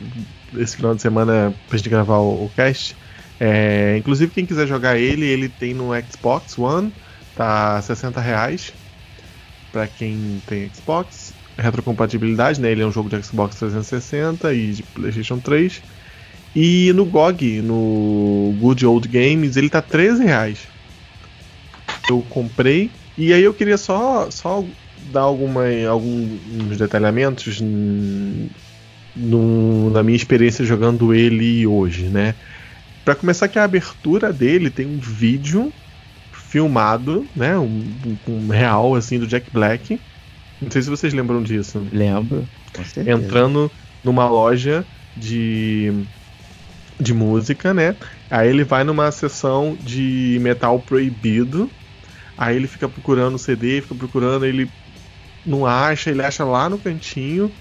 esse 0.57 0.75
final 0.75 0.95
de 0.95 1.01
semana 1.01 1.53
pra 1.67 1.77
gente 1.77 1.89
gravar 1.89 2.17
o, 2.17 2.45
o 2.45 2.49
cast. 2.55 2.95
É, 3.39 3.97
inclusive, 3.97 4.31
quem 4.31 4.45
quiser 4.45 4.67
jogar 4.67 4.97
ele, 4.97 5.25
ele 5.25 5.49
tem 5.49 5.73
no 5.73 5.89
Xbox 6.09 6.57
One, 6.57 6.91
tá 7.35 7.81
60 7.81 8.19
reais 8.19 8.73
para 9.71 9.87
quem 9.87 10.41
tem 10.47 10.69
Xbox. 10.73 11.33
Retrocompatibilidade, 11.57 12.59
né? 12.59 12.71
Ele 12.71 12.81
é 12.81 12.85
um 12.85 12.91
jogo 12.91 13.09
de 13.09 13.21
Xbox 13.21 13.55
360 13.57 14.53
e 14.53 14.71
de 14.71 14.83
PlayStation 14.83 15.39
3. 15.39 15.81
E 16.55 16.91
no 16.93 17.05
GOG, 17.05 17.61
no 17.61 18.53
Good 18.59 18.85
Old 18.85 19.07
Games, 19.07 19.55
ele 19.55 19.69
tá 19.69 19.81
13 19.81 20.23
reais. 20.23 20.59
Eu 22.09 22.21
comprei. 22.29 22.91
E 23.17 23.33
aí 23.33 23.43
eu 23.43 23.53
queria 23.53 23.77
só, 23.77 24.29
só 24.31 24.63
dar 25.13 25.21
alguma, 25.21 25.63
alguns 25.87 26.77
detalhamentos 26.77 27.61
no, 29.15 29.89
na 29.91 30.01
minha 30.03 30.15
experiência 30.15 30.65
jogando 30.65 31.13
ele 31.13 31.65
hoje, 31.67 32.03
né? 32.05 32.33
Para 33.05 33.15
começar 33.15 33.47
que 33.47 33.59
a 33.59 33.63
abertura 33.63 34.33
dele 34.33 34.69
tem 34.69 34.87
um 34.87 34.97
vídeo 34.97 35.71
filmado, 36.31 37.25
né, 37.35 37.57
um, 37.57 37.83
um, 38.27 38.47
real 38.47 38.95
assim 38.95 39.19
do 39.19 39.27
Jack 39.27 39.49
Black. 39.51 39.99
Não 40.61 40.71
sei 40.71 40.81
se 40.81 40.89
vocês 40.89 41.13
lembram 41.13 41.43
disso. 41.43 41.85
Lembro. 41.91 42.47
Entrando 43.05 43.71
numa 44.03 44.27
loja 44.27 44.85
de 45.15 46.05
de 46.99 47.13
música, 47.13 47.73
né? 47.73 47.95
Aí 48.29 48.49
ele 48.49 48.63
vai 48.63 48.83
numa 48.83 49.11
sessão 49.11 49.77
de 49.81 50.37
metal 50.41 50.79
proibido. 50.79 51.69
Aí 52.37 52.55
ele 52.55 52.67
fica 52.67 52.87
procurando 52.87 53.35
o 53.35 53.39
CD, 53.39 53.81
fica 53.81 53.95
procurando, 53.95 54.45
ele 54.45 54.69
não 55.45 55.65
acha, 55.65 56.09
ele 56.09 56.21
acha 56.21 56.43
lá 56.43 56.69
no 56.69 56.77
cantinho. 56.77 57.51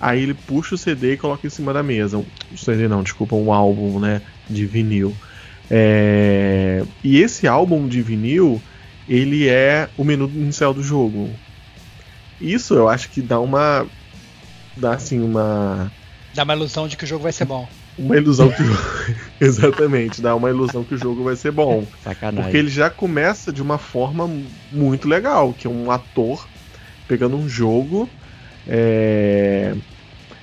Aí 0.00 0.22
ele 0.22 0.34
puxa 0.34 0.74
o 0.74 0.78
CD 0.78 1.14
e 1.14 1.16
coloca 1.16 1.46
em 1.46 1.50
cima 1.50 1.72
da 1.72 1.82
mesa. 1.82 2.18
Um 2.18 2.56
CD 2.56 2.86
não, 2.86 3.02
desculpa, 3.02 3.34
um 3.34 3.52
álbum, 3.52 3.98
né? 3.98 4.22
De 4.48 4.64
vinil. 4.64 5.14
É... 5.70 6.84
E 7.02 7.20
esse 7.20 7.46
álbum 7.48 7.88
de 7.88 8.00
vinil, 8.00 8.62
ele 9.08 9.48
é 9.48 9.88
o 9.96 10.04
menu 10.04 10.30
inicial 10.34 10.72
do 10.72 10.82
jogo. 10.82 11.30
Isso 12.40 12.74
eu 12.74 12.88
acho 12.88 13.10
que 13.10 13.20
dá 13.20 13.40
uma. 13.40 13.86
dá 14.76 14.94
assim 14.94 15.20
uma. 15.20 15.90
Dá 16.32 16.44
uma 16.44 16.54
ilusão 16.54 16.86
de 16.86 16.96
que 16.96 17.04
o 17.04 17.06
jogo 17.06 17.24
vai 17.24 17.32
ser 17.32 17.44
bom. 17.44 17.68
Uma 17.98 18.16
ilusão 18.16 18.48
que. 18.50 18.62
Exatamente, 19.44 20.22
dá 20.22 20.36
uma 20.36 20.48
ilusão 20.48 20.84
que 20.84 20.94
o 20.94 20.98
jogo 20.98 21.24
vai 21.24 21.34
ser 21.34 21.50
bom. 21.50 21.84
Sacanagem. 22.04 22.44
Porque 22.44 22.56
ele 22.56 22.70
já 22.70 22.88
começa 22.88 23.52
de 23.52 23.60
uma 23.60 23.78
forma 23.78 24.30
muito 24.70 25.08
legal, 25.08 25.52
que 25.52 25.66
é 25.66 25.70
um 25.70 25.90
ator 25.90 26.46
pegando 27.08 27.36
um 27.36 27.48
jogo 27.48 28.08
é, 28.68 29.74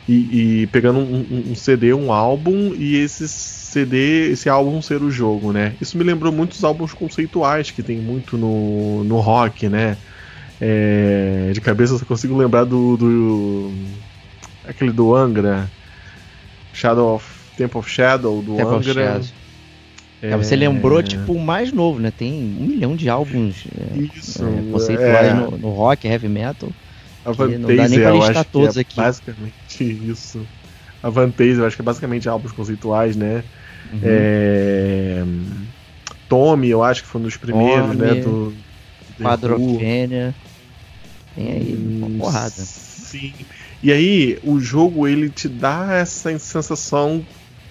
e, 0.09 0.61
e, 0.61 0.67
pegando 0.67 0.99
um, 0.99 1.51
um, 1.51 1.55
CD, 1.55 1.93
um 1.93 2.11
álbum, 2.11 2.73
e 2.75 2.97
esse 2.97 3.27
CD, 3.27 4.31
esse 4.31 4.49
álbum 4.49 4.81
ser 4.81 5.01
o 5.01 5.11
jogo, 5.11 5.51
né? 5.51 5.75
Isso 5.79 5.97
me 5.97 6.03
lembrou 6.03 6.31
muitos 6.31 6.63
álbuns 6.63 6.93
conceituais 6.93 7.71
que 7.71 7.83
tem 7.83 7.97
muito 7.97 8.37
no, 8.37 9.03
no 9.03 9.19
rock, 9.19 9.69
né? 9.69 9.97
É, 10.59 11.51
de 11.53 11.61
cabeça 11.61 11.93
eu 11.93 11.99
só 11.99 12.05
consigo 12.05 12.35
lembrar 12.35 12.63
do, 12.63 12.97
do. 12.97 13.73
aquele 14.67 14.91
do 14.91 15.13
Angra, 15.13 15.69
Shadow 16.73 17.15
of 17.15 17.25
Temple 17.57 17.79
of 17.79 17.89
Shadow, 17.89 18.41
do 18.41 18.55
Temple 18.55 18.75
Angra. 18.75 19.21
É, 20.21 20.35
você 20.35 20.55
lembrou, 20.55 21.03
tipo, 21.03 21.33
o 21.33 21.39
mais 21.39 21.71
novo, 21.71 21.99
né? 21.99 22.11
Tem 22.11 22.33
um 22.59 22.65
milhão 22.65 22.95
de 22.95 23.09
álbuns 23.09 23.65
é, 23.77 23.97
Isso, 23.97 24.43
é, 24.43 24.71
conceituais 24.71 25.27
é. 25.27 25.33
no, 25.33 25.51
no, 25.51 25.69
rock, 25.69 26.07
heavy 26.07 26.29
metal. 26.29 26.69
A 27.23 27.31
Vantage, 27.31 27.59
não 27.59 27.75
dá 27.75 27.87
nem 27.87 27.99
pra 27.99 28.11
listar 28.11 28.45
todos 28.45 28.77
é 28.77 28.81
aqui. 28.81 28.95
Basicamente 28.95 29.53
isso. 30.09 30.45
A 31.03 31.09
Vantage, 31.09 31.59
eu 31.59 31.65
acho 31.65 31.75
que 31.75 31.81
é 31.81 31.85
basicamente 31.85 32.29
álbuns 32.29 32.51
conceituais, 32.51 33.15
né? 33.15 33.43
Uhum. 33.91 33.99
É... 34.03 35.23
Tommy, 36.27 36.69
eu 36.69 36.83
acho 36.83 37.03
que 37.03 37.07
foi 37.09 37.21
um 37.21 37.23
dos 37.25 37.37
primeiros, 37.37 37.87
Tommy, 37.87 38.01
né? 38.01 38.15
Do, 38.15 38.53
Quadrophenia. 39.21 40.33
Tem 41.35 41.51
aí 41.51 41.97
uma 42.01 42.09
porrada. 42.17 42.49
Sim. 42.49 43.33
E 43.83 43.91
aí, 43.91 44.39
o 44.43 44.59
jogo, 44.59 45.07
ele 45.07 45.29
te 45.29 45.47
dá 45.47 45.93
essa 45.93 46.37
sensação 46.39 47.23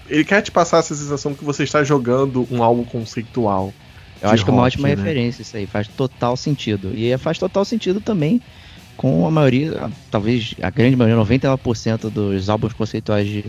ele 0.09 0.25
quer 0.25 0.43
te 0.43 0.51
passar 0.51 0.79
essa 0.79 0.95
sensação 0.95 1.35
que 1.35 1.45
você 1.45 1.65
está 1.65 1.83
jogando 1.83 2.47
um 2.51 2.63
álbum 2.63 2.85
conceitual. 2.85 3.73
Eu 4.21 4.31
acho 4.31 4.45
que 4.45 4.51
é 4.51 4.53
uma 4.53 4.63
ótima 4.63 4.89
né? 4.89 4.95
referência 4.95 5.43
isso 5.43 5.57
aí, 5.57 5.67
faz 5.67 5.87
total 5.89 6.37
sentido. 6.37 6.93
E 6.95 7.17
faz 7.19 7.39
total 7.39 7.65
sentido 7.65 8.01
também 8.01 8.41
com 8.97 9.27
a 9.27 9.31
maioria, 9.31 9.91
talvez 10.11 10.55
a 10.63 10.71
grande 10.71 10.97
maioria, 10.97 11.23
99% 11.23 12.11
dos 12.11 12.49
álbuns 12.49 12.73
conceituais 12.73 13.27
de 13.27 13.45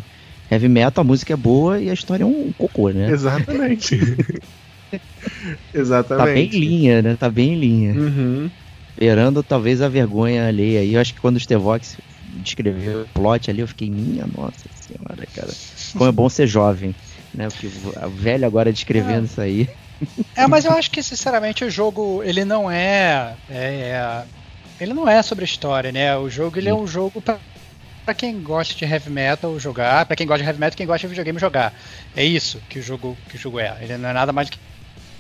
heavy 0.50 0.68
metal, 0.68 1.02
a 1.02 1.06
música 1.06 1.34
é 1.34 1.38
boa 1.38 1.80
e 1.80 1.90
a 1.90 1.94
história 1.94 2.24
é 2.24 2.26
um 2.26 2.52
cocô, 2.58 2.90
né? 2.90 3.10
Exatamente. 3.12 4.00
Exatamente. 5.74 6.26
Tá 6.26 6.34
bem 6.34 6.48
em 6.48 6.60
linha, 6.60 7.02
né? 7.02 7.16
Tá 7.20 7.30
bem 7.30 7.54
em 7.54 7.60
linha. 7.60 7.94
Uhum. 7.94 8.50
Esperando 8.92 9.44
talvez 9.44 9.82
a 9.82 9.90
vergonha 9.90 10.48
alheia 10.48 10.80
aí. 10.80 10.94
Eu 10.94 11.02
acho 11.02 11.14
que 11.14 11.20
quando 11.20 11.36
o 11.36 11.40
Stevox 11.40 11.98
descreveu 12.36 13.02
o 13.02 13.08
plot 13.08 13.50
ali, 13.50 13.60
eu 13.60 13.68
fiquei, 13.68 13.90
minha 13.90 14.26
nossa 14.26 14.75
senhora, 14.88 15.28
cara. 15.34 15.54
Como 15.94 16.10
é 16.10 16.12
bom 16.12 16.30
ser 16.30 16.48
jovem, 16.48 16.96
né? 17.34 17.48
Porque 17.50 17.68
o 17.68 18.10
velho 18.10 18.46
agora 18.46 18.72
descrevendo 18.72 19.24
é. 19.24 19.26
isso 19.26 19.42
aí. 19.42 19.70
É, 20.36 20.46
mas 20.48 20.66
eu 20.66 20.72
acho 20.74 20.92
que 20.92 21.02
sinceramente 21.02 21.64
o 21.64 21.70
jogo 21.70 22.22
ele 22.24 22.44
não 22.44 22.70
é, 22.70 23.34
é, 23.50 23.56
é 23.56 24.24
ele 24.80 24.94
não 24.94 25.08
é 25.08 25.22
sobre 25.24 25.46
história, 25.46 25.92
né? 25.92 26.18
O 26.18 26.30
jogo 26.30 26.58
ele 26.58 26.70
é 26.70 26.74
um 26.74 26.86
jogo 26.86 27.22
para 27.22 27.40
para 28.06 28.14
quem 28.14 28.40
gosta 28.40 28.76
de 28.76 28.86
heavy 28.86 29.10
metal 29.10 29.60
jogar, 29.60 30.06
para 30.06 30.16
quem 30.16 30.28
gosta 30.28 30.44
de 30.44 30.48
heavy 30.48 30.60
metal, 30.60 30.78
quem 30.78 30.86
gosta 30.86 31.08
de 31.08 31.08
videogame 31.08 31.40
jogar. 31.40 31.74
É 32.16 32.24
isso 32.24 32.62
que 32.70 32.78
o 32.78 32.82
jogo 32.82 33.18
que 33.30 33.36
o 33.36 33.40
jogo 33.40 33.60
é. 33.60 33.76
Ele 33.82 33.98
não 33.98 34.10
é 34.10 34.14
nada 34.14 34.32
mais 34.32 34.48
do 34.48 34.52
que 34.52 34.60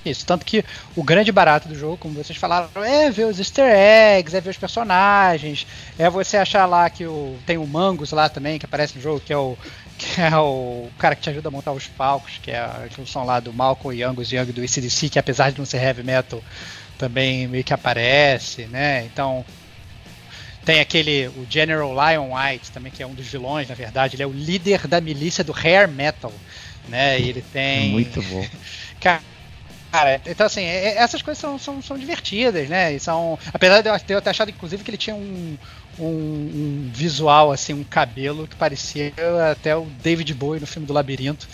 isso. 0.10 0.26
Tanto 0.26 0.46
que 0.46 0.64
o 0.96 1.04
grande 1.04 1.32
barato 1.32 1.68
do 1.68 1.76
jogo, 1.76 1.98
como 1.98 2.14
vocês 2.16 2.38
falaram, 2.38 2.70
é 2.84 3.10
ver 3.10 3.26
os 3.26 3.40
easter 3.40 3.66
eggs, 3.66 4.36
é 4.36 4.42
ver 4.42 4.50
os 4.50 4.58
personagens, 4.58 5.66
é 5.98 6.10
você 6.10 6.38
achar 6.38 6.66
lá 6.66 6.90
que 6.90 7.06
o, 7.06 7.38
tem 7.46 7.58
o 7.58 7.68
Mangus 7.68 8.12
lá 8.12 8.30
também, 8.30 8.60
que 8.60 8.66
aparece 8.66 8.96
no 8.96 9.02
jogo, 9.02 9.20
que 9.20 9.34
é 9.34 9.38
o, 9.38 9.58
que 9.98 10.22
é 10.22 10.38
o 10.38 10.88
cara 10.98 11.16
que 11.16 11.22
te 11.22 11.30
ajuda 11.30 11.50
a 11.50 11.52
montar 11.52 11.72
os 11.72 11.88
palcos, 11.88 12.40
que 12.42 12.52
é 12.52 12.60
a 12.60 12.88
junção 12.96 13.26
lá 13.26 13.40
do 13.40 13.54
Malcolm 13.54 13.98
e 13.98 14.04
Angus 14.04 14.32
Young 14.32 14.52
do 14.52 14.62
ACDC, 14.62 15.10
que 15.10 15.20
apesar 15.20 15.52
de 15.52 15.58
não 15.58 15.66
ser 15.66 15.82
heavy 15.82 16.04
metal, 16.04 16.44
também 16.98 17.48
meio 17.48 17.64
que 17.64 17.74
aparece, 17.74 18.64
né? 18.64 19.06
Então, 19.06 19.46
tem 20.66 20.80
aquele, 20.80 21.28
o 21.28 21.46
General 21.48 21.94
Lion 21.94 22.32
White, 22.36 22.72
também, 22.72 22.92
que 22.92 23.04
é 23.04 23.08
um 23.08 23.14
dos 23.14 23.28
vilões, 23.28 23.70
na 23.70 23.76
verdade, 23.76 24.16
ele 24.16 24.24
é 24.24 24.28
o 24.28 24.32
líder 24.32 24.88
da 24.88 25.00
milícia 25.00 25.44
do 25.44 25.54
hair 25.54 25.88
metal, 25.88 26.34
né? 26.90 27.20
E 27.20 27.30
ele 27.30 27.42
tem... 27.42 27.92
Muito 27.92 28.22
bom. 28.24 28.46
Cara, 29.00 29.22
Cara, 29.96 30.22
então 30.26 30.46
assim, 30.46 30.64
é, 30.64 30.88
é, 30.88 30.98
essas 30.98 31.22
coisas 31.22 31.40
são, 31.40 31.58
são, 31.58 31.82
são 31.82 31.98
divertidas, 31.98 32.68
né? 32.68 32.92
E 32.92 33.00
são. 33.00 33.40
Apesar 33.54 33.80
de 33.80 34.14
eu 34.14 34.22
ter 34.22 34.30
achado, 34.30 34.52
inclusive, 34.52 34.84
que 34.84 34.90
ele 34.90 34.98
tinha 34.98 35.16
um, 35.16 35.58
um, 35.98 36.06
um, 36.06 36.92
visual, 36.94 37.50
assim, 37.50 37.72
um 37.74 37.82
cabelo 37.82 38.46
que 38.46 38.58
parecia 38.58 39.14
até 39.50 39.74
o 39.74 39.86
David 40.04 40.34
Bowie 40.34 40.60
no 40.60 40.68
filme 40.68 40.86
do 40.86 40.92
Labirinto. 40.92 41.48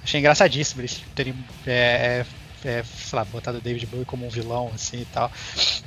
Achei 0.00 0.20
engraçadíssimo 0.20 0.80
eles 0.80 1.02
terem. 1.12 1.34
É, 1.66 2.24
é, 2.64 2.68
é 2.68 2.84
sei 2.84 3.18
lá, 3.18 3.24
botado 3.24 3.58
o 3.58 3.60
David 3.60 3.84
Bowie 3.86 4.04
como 4.04 4.24
um 4.24 4.30
vilão, 4.30 4.70
assim 4.72 5.00
e 5.00 5.06
tal. 5.06 5.28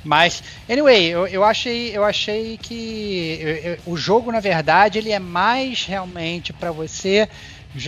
Mas, 0.04 0.42
anyway, 0.68 1.06
eu, 1.06 1.26
eu 1.26 1.42
achei, 1.42 1.96
eu 1.96 2.04
achei 2.04 2.58
que 2.58 3.38
eu, 3.40 3.48
eu, 3.48 3.78
o 3.86 3.96
jogo, 3.96 4.30
na 4.30 4.40
verdade, 4.40 4.98
ele 4.98 5.12
é 5.12 5.18
mais 5.18 5.86
realmente 5.86 6.52
para 6.52 6.70
você. 6.70 7.26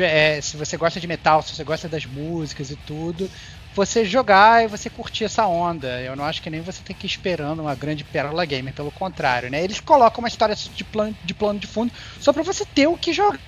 É, 0.00 0.40
se 0.40 0.56
você 0.56 0.78
gosta 0.78 0.98
de 0.98 1.06
metal, 1.06 1.42
se 1.42 1.54
você 1.54 1.62
gosta 1.62 1.87
das 1.90 2.06
músicas 2.06 2.70
e 2.70 2.76
tudo, 2.87 3.28
você 3.74 4.04
jogar 4.04 4.64
e 4.64 4.68
você 4.68 4.88
curtir 4.88 5.24
essa 5.24 5.46
onda. 5.46 6.00
Eu 6.00 6.14
não 6.14 6.24
acho 6.24 6.40
que 6.40 6.48
nem 6.48 6.60
você 6.60 6.80
tem 6.82 6.94
que 6.94 7.06
ir 7.06 7.10
esperando 7.10 7.60
uma 7.60 7.74
grande 7.74 8.04
pérola 8.04 8.44
gamer, 8.44 8.72
pelo 8.72 8.90
contrário, 8.90 9.50
né? 9.50 9.62
Eles 9.62 9.80
colocam 9.80 10.20
uma 10.20 10.28
história 10.28 10.54
de 10.54 10.84
plano 10.84 11.16
de, 11.24 11.34
plano 11.34 11.58
de 11.58 11.66
fundo 11.66 11.92
só 12.20 12.32
para 12.32 12.42
você 12.42 12.64
ter 12.64 12.87
o 12.87 12.96
que 12.96 13.12
jogar 13.12 13.40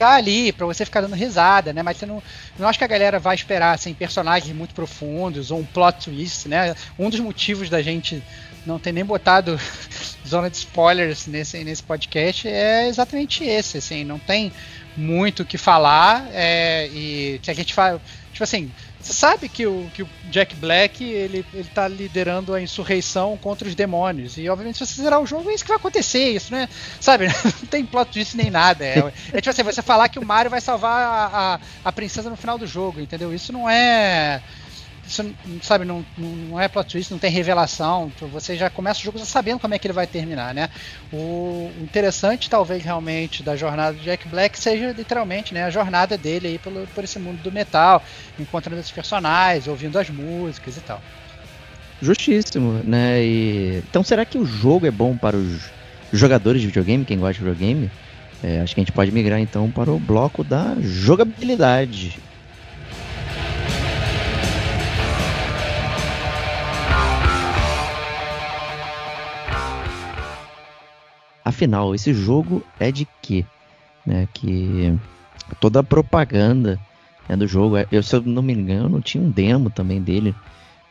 ali, 0.00 0.50
para 0.50 0.64
você 0.64 0.84
ficar 0.84 1.02
dando 1.02 1.14
risada, 1.14 1.72
né? 1.72 1.82
Mas 1.82 1.98
você 1.98 2.06
não, 2.06 2.22
não 2.58 2.68
acho 2.68 2.78
que 2.78 2.84
a 2.84 2.88
galera 2.88 3.18
vai 3.18 3.34
esperar 3.34 3.74
assim, 3.74 3.92
personagens 3.92 4.54
muito 4.56 4.74
profundos 4.74 5.50
ou 5.50 5.60
um 5.60 5.64
plot 5.64 6.04
twist, 6.04 6.48
né? 6.48 6.74
Um 6.98 7.10
dos 7.10 7.20
motivos 7.20 7.68
da 7.68 7.82
gente 7.82 8.22
não 8.64 8.78
ter 8.78 8.92
nem 8.92 9.04
botado 9.04 9.58
zona 10.26 10.48
de 10.48 10.56
spoilers 10.56 11.26
nesse, 11.26 11.62
nesse 11.64 11.82
podcast 11.82 12.48
é 12.48 12.88
exatamente 12.88 13.44
esse, 13.44 13.78
assim, 13.78 14.04
não 14.04 14.18
tem 14.18 14.52
muito 14.96 15.42
o 15.42 15.46
que 15.46 15.56
falar 15.56 16.28
é, 16.32 16.86
e 16.88 17.40
se 17.42 17.50
a 17.50 17.54
gente 17.54 17.72
fala, 17.72 18.00
tipo 18.32 18.44
assim, 18.44 18.70
você 19.00 19.14
sabe 19.14 19.48
que 19.48 19.66
o, 19.66 19.90
que 19.94 20.02
o 20.02 20.08
Jack 20.24 20.54
Black 20.56 21.02
ele, 21.02 21.44
ele 21.54 21.68
tá 21.74 21.88
liderando 21.88 22.52
a 22.52 22.60
insurreição 22.60 23.36
contra 23.36 23.66
os 23.66 23.74
demônios. 23.74 24.36
E 24.36 24.48
obviamente, 24.48 24.78
se 24.78 24.86
você 24.86 25.02
zerar 25.02 25.20
o 25.20 25.26
jogo, 25.26 25.50
é 25.50 25.54
isso 25.54 25.64
que 25.64 25.68
vai 25.68 25.78
acontecer, 25.78 26.30
isso, 26.30 26.52
né? 26.52 26.68
Sabe? 27.00 27.26
Não 27.62 27.68
tem 27.68 27.84
plot 27.84 28.12
twist 28.12 28.36
nem 28.36 28.50
nada. 28.50 28.84
É, 28.84 29.12
é 29.32 29.40
tipo 29.40 29.50
assim, 29.50 29.62
você 29.62 29.80
falar 29.80 30.08
que 30.08 30.18
o 30.18 30.24
Mario 30.24 30.50
vai 30.50 30.60
salvar 30.60 31.00
a, 31.00 31.54
a, 31.54 31.60
a 31.84 31.92
princesa 31.92 32.28
no 32.28 32.36
final 32.36 32.58
do 32.58 32.66
jogo, 32.66 33.00
entendeu? 33.00 33.34
Isso 33.34 33.52
não 33.52 33.68
é 33.68 34.42
isso, 35.10 35.34
sabe, 35.60 35.84
não, 35.84 36.04
não 36.16 36.60
é 36.60 36.68
plot 36.68 36.88
twist, 36.88 37.10
não 37.10 37.18
tem 37.18 37.30
revelação. 37.30 38.10
Você 38.32 38.56
já 38.56 38.70
começa 38.70 39.00
o 39.00 39.02
jogo 39.02 39.18
sabendo 39.18 39.58
como 39.58 39.74
é 39.74 39.78
que 39.78 39.86
ele 39.86 39.92
vai 39.92 40.06
terminar, 40.06 40.54
né? 40.54 40.70
O 41.12 41.70
interessante, 41.80 42.48
talvez, 42.48 42.84
realmente, 42.84 43.42
da 43.42 43.56
jornada 43.56 43.96
do 43.96 44.02
Jack 44.02 44.28
Black 44.28 44.56
seja 44.58 44.92
literalmente 44.96 45.52
né, 45.52 45.64
a 45.64 45.70
jornada 45.70 46.16
dele 46.16 46.46
aí 46.46 46.58
pelo, 46.58 46.86
por 46.88 47.02
esse 47.02 47.18
mundo 47.18 47.42
do 47.42 47.50
metal, 47.50 48.02
encontrando 48.38 48.80
esses 48.80 48.92
personagens, 48.92 49.66
ouvindo 49.66 49.98
as 49.98 50.08
músicas 50.08 50.76
e 50.76 50.80
tal. 50.80 51.02
Justíssimo, 52.00 52.80
né? 52.84 53.20
E... 53.22 53.82
Então 53.90 54.04
será 54.04 54.24
que 54.24 54.38
o 54.38 54.46
jogo 54.46 54.86
é 54.86 54.90
bom 54.90 55.16
para 55.16 55.36
os 55.36 55.70
jogadores 56.12 56.60
de 56.60 56.68
videogame, 56.68 57.04
quem 57.04 57.18
gosta 57.18 57.34
de 57.34 57.40
videogame? 57.40 57.90
É, 58.42 58.60
acho 58.60 58.74
que 58.74 58.80
a 58.80 58.84
gente 58.84 58.92
pode 58.92 59.10
migrar 59.10 59.40
então 59.40 59.70
para 59.70 59.90
o 59.90 59.98
bloco 59.98 60.44
da 60.44 60.76
jogabilidade. 60.80 62.29
Afinal, 71.50 71.92
esse 71.96 72.14
jogo 72.14 72.62
é 72.78 72.92
de 72.92 73.08
quê? 73.20 73.44
Né, 74.06 74.28
que 74.32 74.96
toda 75.58 75.80
a 75.80 75.82
propaganda 75.82 76.78
né, 77.28 77.34
do 77.36 77.44
jogo, 77.44 77.76
é, 77.76 77.88
eu, 77.90 78.04
se 78.04 78.14
eu 78.14 78.22
não 78.22 78.40
me 78.40 78.52
engano, 78.52 79.00
tinha 79.00 79.22
um 79.22 79.28
demo 79.28 79.68
também 79.68 80.00
dele, 80.00 80.32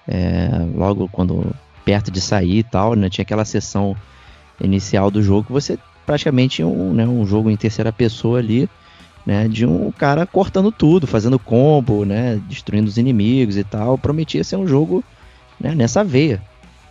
é, 0.06 0.50
logo 0.76 1.08
quando 1.08 1.56
perto 1.86 2.12
de 2.12 2.20
sair 2.20 2.58
e 2.58 2.64
tal, 2.64 2.94
né, 2.94 3.10
tinha 3.10 3.24
aquela 3.24 3.46
sessão 3.46 3.96
inicial 4.60 5.10
do 5.10 5.24
jogo 5.24 5.46
que 5.46 5.54
você 5.54 5.80
praticamente 6.06 6.62
um, 6.62 6.94
né, 6.94 7.08
um 7.08 7.26
jogo 7.26 7.50
em 7.50 7.56
terceira 7.56 7.94
pessoa 7.94 8.40
ali, 8.40 8.70
né, 9.26 9.48
de 9.48 9.66
um 9.66 9.90
cara 9.94 10.26
cortando 10.26 10.74
tudo, 10.74 11.08
fazendo 11.08 11.40
combo, 11.40 12.04
né, 12.04 12.38
destruindo 12.50 12.90
os 12.90 12.98
inimigos 12.98 13.56
e 13.56 13.64
tal. 13.64 13.98
Prometia 13.98 14.44
ser 14.44 14.58
um 14.58 14.68
jogo 14.68 15.06
né, 15.58 15.74
nessa 15.74 16.04
veia. 16.04 16.42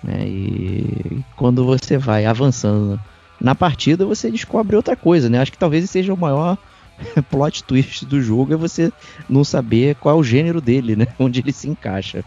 Né, 0.02 0.26
e 0.26 1.22
quando 1.36 1.66
você 1.66 1.98
vai 1.98 2.24
avançando 2.24 2.98
na 3.40 3.54
partida, 3.54 4.04
você 4.04 4.30
descobre 4.30 4.76
outra 4.76 4.96
coisa, 4.96 5.28
né? 5.28 5.40
Acho 5.40 5.52
que 5.52 5.58
talvez 5.58 5.88
seja 5.88 6.12
o 6.12 6.16
maior 6.16 6.58
plot 7.30 7.62
twist 7.64 8.04
do 8.04 8.20
jogo 8.20 8.54
é 8.54 8.56
você 8.56 8.92
não 9.28 9.44
saber 9.44 9.94
qual 9.96 10.16
é 10.16 10.18
o 10.18 10.24
gênero 10.24 10.60
dele, 10.60 10.96
né? 10.96 11.06
Onde 11.18 11.40
ele 11.40 11.52
se 11.52 11.68
encaixa. 11.68 12.24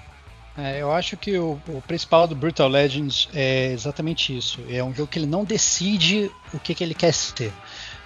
É, 0.58 0.82
eu 0.82 0.91
acho 0.91 1.15
que 1.15 1.38
o, 1.38 1.60
o, 1.69 1.82
principal 1.88 2.28
do 2.28 2.36
Brutal 2.36 2.67
Legends 2.67 3.30
é 3.34 3.71
exatamente 3.71 4.38
isso. 4.38 4.60
É 4.69 4.84
um 4.84 4.93
jogo 4.93 5.08
que 5.08 5.17
ele 5.17 5.26
não 5.26 5.45
decide 5.45 6.30
o 6.54 6.60
que, 6.60 6.76
que 6.76 6.84
ele 6.84 6.93
quer 6.93 7.13
ser. 7.13 7.54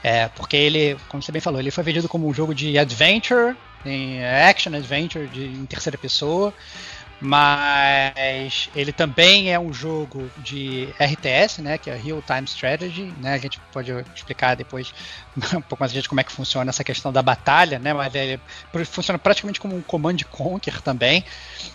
É, 0.04 0.28
porque 0.28 0.56
ele, 0.56 0.96
como 1.10 1.24
você 1.24 1.32
bem 1.32 1.42
falou, 1.42 1.60
ele 1.60 1.72
foi 1.72 1.84
vendido 1.84 2.08
como 2.08 2.28
um 2.28 2.34
jogo 2.34 2.54
de 2.54 2.78
adventure, 2.78 3.56
em 3.84 4.24
action 4.24 4.76
adventure 4.76 5.28
de, 5.28 5.46
em 5.46 5.66
terceira 5.66 5.98
pessoa 5.98 6.54
mas 7.22 8.70
ele 8.76 8.92
também 8.92 9.52
é 9.52 9.60
um 9.60 9.74
jogo 9.74 10.30
de 10.38 10.90
RTS, 11.00 11.62
né, 11.62 11.78
que 11.78 11.90
é 11.90 11.96
Real 11.96 12.22
Time 12.22 12.44
Strategy, 12.46 13.14
né, 13.20 13.34
a 13.34 13.38
gente 13.38 13.60
pode 13.72 13.92
explicar 14.14 14.56
depois 14.56 14.94
um 15.56 15.62
pouco 15.62 15.82
mais 15.82 15.92
de 15.92 16.08
como 16.08 16.20
é 16.20 16.24
que 16.24 16.32
funciona 16.32 16.70
essa 16.70 16.84
questão 16.84 17.12
da 17.14 17.22
batalha, 17.22 17.80
né, 17.80 17.94
mas 17.94 18.14
ele 18.14 18.40
funciona 18.86 19.18
praticamente 19.18 19.60
como 19.60 19.76
um 19.76 19.82
Command 19.82 20.18
Conquer 20.30 20.82
também, 20.82 21.24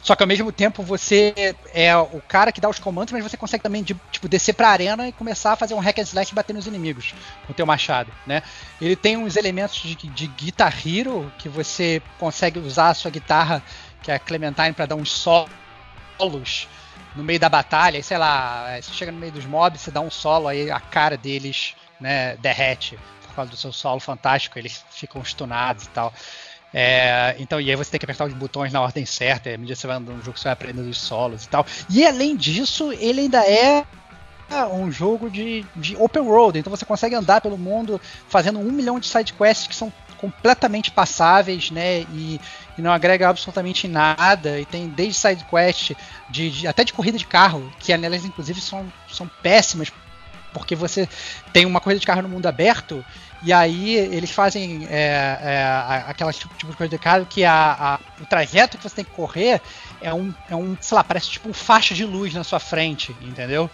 só 0.02 0.14
que 0.14 0.22
ao 0.22 0.26
mesmo 0.26 0.52
tempo 0.52 0.82
você 0.82 1.54
é 1.72 1.96
o 1.96 2.20
cara 2.28 2.52
que 2.52 2.60
dá 2.60 2.68
os 2.68 2.78
comandos, 2.78 3.12
mas 3.12 3.22
você 3.22 3.36
consegue 3.36 3.62
também 3.62 3.82
tipo 3.82 4.28
descer 4.28 4.54
para 4.54 4.68
a 4.68 4.72
arena 4.72 5.08
e 5.08 5.12
começar 5.12 5.52
a 5.52 5.56
fazer 5.56 5.74
um 5.74 5.78
hack 5.78 5.98
and 5.98 6.02
slash 6.02 6.32
e 6.32 6.34
bater 6.34 6.52
nos 6.52 6.66
inimigos 6.66 7.14
com 7.46 7.52
o 7.52 7.54
teu 7.54 7.66
machado, 7.66 8.12
né? 8.26 8.42
Ele 8.80 8.96
tem 8.96 9.16
uns 9.16 9.36
elementos 9.36 9.76
de, 9.76 9.94
de 9.94 10.26
Guitar 10.26 10.74
Hero 10.86 11.32
que 11.38 11.48
você 11.48 12.02
consegue 12.18 12.58
usar 12.58 12.90
a 12.90 12.94
sua 12.94 13.10
guitarra 13.10 13.62
que 14.02 14.10
é 14.10 14.14
a 14.14 14.18
Clementine 14.18 14.72
para 14.72 14.86
dar 14.86 14.94
uns 14.96 15.10
solos 15.10 16.68
no 17.14 17.24
meio 17.24 17.40
da 17.40 17.48
batalha, 17.48 17.98
e 17.98 18.02
sei 18.02 18.18
lá, 18.18 18.66
é, 18.70 18.80
você 18.80 18.92
chega 18.92 19.10
no 19.10 19.18
meio 19.18 19.32
dos 19.32 19.44
mobs, 19.44 19.80
você 19.80 19.90
dá 19.90 20.00
um 20.00 20.10
solo, 20.10 20.48
aí 20.48 20.70
a 20.70 20.78
cara 20.78 21.16
deles 21.16 21.74
né, 22.00 22.36
derrete 22.36 22.98
por 23.26 23.34
causa 23.34 23.50
do 23.50 23.56
seu 23.56 23.72
solo 23.72 24.00
fantástico, 24.00 24.58
eles 24.58 24.84
ficam 24.90 25.24
stunados 25.24 25.84
e 25.84 25.88
tal. 25.88 26.12
É, 26.72 27.34
então, 27.38 27.60
e 27.60 27.68
aí 27.68 27.74
você 27.74 27.90
tem 27.90 27.98
que 27.98 28.06
apertar 28.06 28.26
os 28.26 28.32
botões 28.32 28.72
na 28.72 28.80
ordem 28.80 29.04
certa, 29.04 29.48
à 29.48 29.52
medida 29.52 29.74
que 29.74 29.80
você 29.80 29.86
vai 29.86 29.96
andando 29.96 30.18
no 30.18 30.22
jogo, 30.22 30.38
você 30.38 30.44
vai 30.44 30.52
aprendendo 30.52 30.88
os 30.88 30.98
solos 30.98 31.44
e 31.44 31.48
tal. 31.48 31.66
E 31.88 32.06
além 32.06 32.36
disso, 32.36 32.92
ele 32.92 33.22
ainda 33.22 33.44
é 33.44 33.84
um 34.72 34.90
jogo 34.90 35.30
de, 35.30 35.64
de 35.76 35.96
open 35.96 36.22
world, 36.22 36.58
então 36.58 36.70
você 36.70 36.84
consegue 36.84 37.14
andar 37.14 37.40
pelo 37.40 37.56
mundo 37.56 38.00
fazendo 38.28 38.58
um 38.58 38.70
milhão 38.70 38.98
de 38.98 39.06
side 39.06 39.32
quests 39.32 39.68
que 39.68 39.74
são 39.74 39.92
completamente 40.20 40.90
passáveis, 40.90 41.70
né? 41.70 42.00
E, 42.12 42.40
e, 42.76 42.82
não 42.82 42.92
agrega 42.92 43.28
absolutamente 43.28 43.88
nada. 43.88 44.60
E 44.60 44.66
tem 44.66 44.88
desde 44.88 45.14
side 45.14 45.44
quest, 45.44 45.92
de, 46.28 46.50
de, 46.50 46.68
até 46.68 46.84
de 46.84 46.92
corrida 46.92 47.16
de 47.16 47.26
carro, 47.26 47.72
que 47.78 47.96
nelas 47.96 48.24
inclusive 48.24 48.60
são, 48.60 48.92
são 49.08 49.28
péssimas, 49.42 49.90
porque 50.52 50.76
você 50.76 51.08
tem 51.52 51.64
uma 51.64 51.80
corrida 51.80 52.00
de 52.00 52.06
carro 52.06 52.22
no 52.22 52.28
mundo 52.28 52.46
aberto. 52.46 53.04
E 53.42 53.54
aí 53.54 53.94
eles 53.96 54.30
fazem 54.30 54.86
é, 54.90 55.38
é, 55.40 56.04
aquela 56.06 56.30
tipo, 56.30 56.54
tipo 56.56 56.74
de 56.76 56.88
de 56.88 56.98
carro 56.98 57.24
que 57.24 57.42
a, 57.42 57.72
a, 57.78 58.00
o 58.22 58.26
trajeto 58.26 58.76
que 58.76 58.82
você 58.82 58.96
tem 58.96 59.04
que 59.04 59.12
correr 59.12 59.62
é 60.02 60.12
um, 60.12 60.34
é 60.50 60.54
um, 60.54 60.76
sei 60.78 60.96
lá, 60.96 61.02
parece 61.02 61.30
tipo 61.30 61.48
um 61.48 61.54
faixa 61.54 61.94
de 61.94 62.04
luz 62.04 62.34
na 62.34 62.44
sua 62.44 62.60
frente, 62.60 63.16
entendeu? 63.22 63.70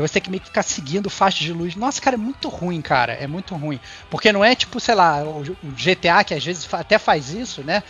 E 0.00 0.08
você 0.08 0.14
tem 0.14 0.22
que 0.22 0.30
meio 0.30 0.40
que 0.40 0.46
ficar 0.46 0.62
seguindo 0.62 1.10
faixa 1.10 1.44
de 1.44 1.52
luz. 1.52 1.76
Nossa, 1.76 2.00
cara, 2.00 2.16
é 2.16 2.18
muito 2.18 2.48
ruim, 2.48 2.80
cara. 2.80 3.12
É 3.12 3.26
muito 3.26 3.54
ruim. 3.54 3.78
Porque 4.08 4.32
não 4.32 4.44
é 4.44 4.54
tipo, 4.54 4.80
sei 4.80 4.94
lá, 4.94 5.22
o 5.22 5.44
GTA 5.72 6.24
que 6.24 6.34
às 6.34 6.44
vezes 6.44 6.66
até 6.72 6.98
faz 6.98 7.30
isso, 7.30 7.62
né? 7.62 7.82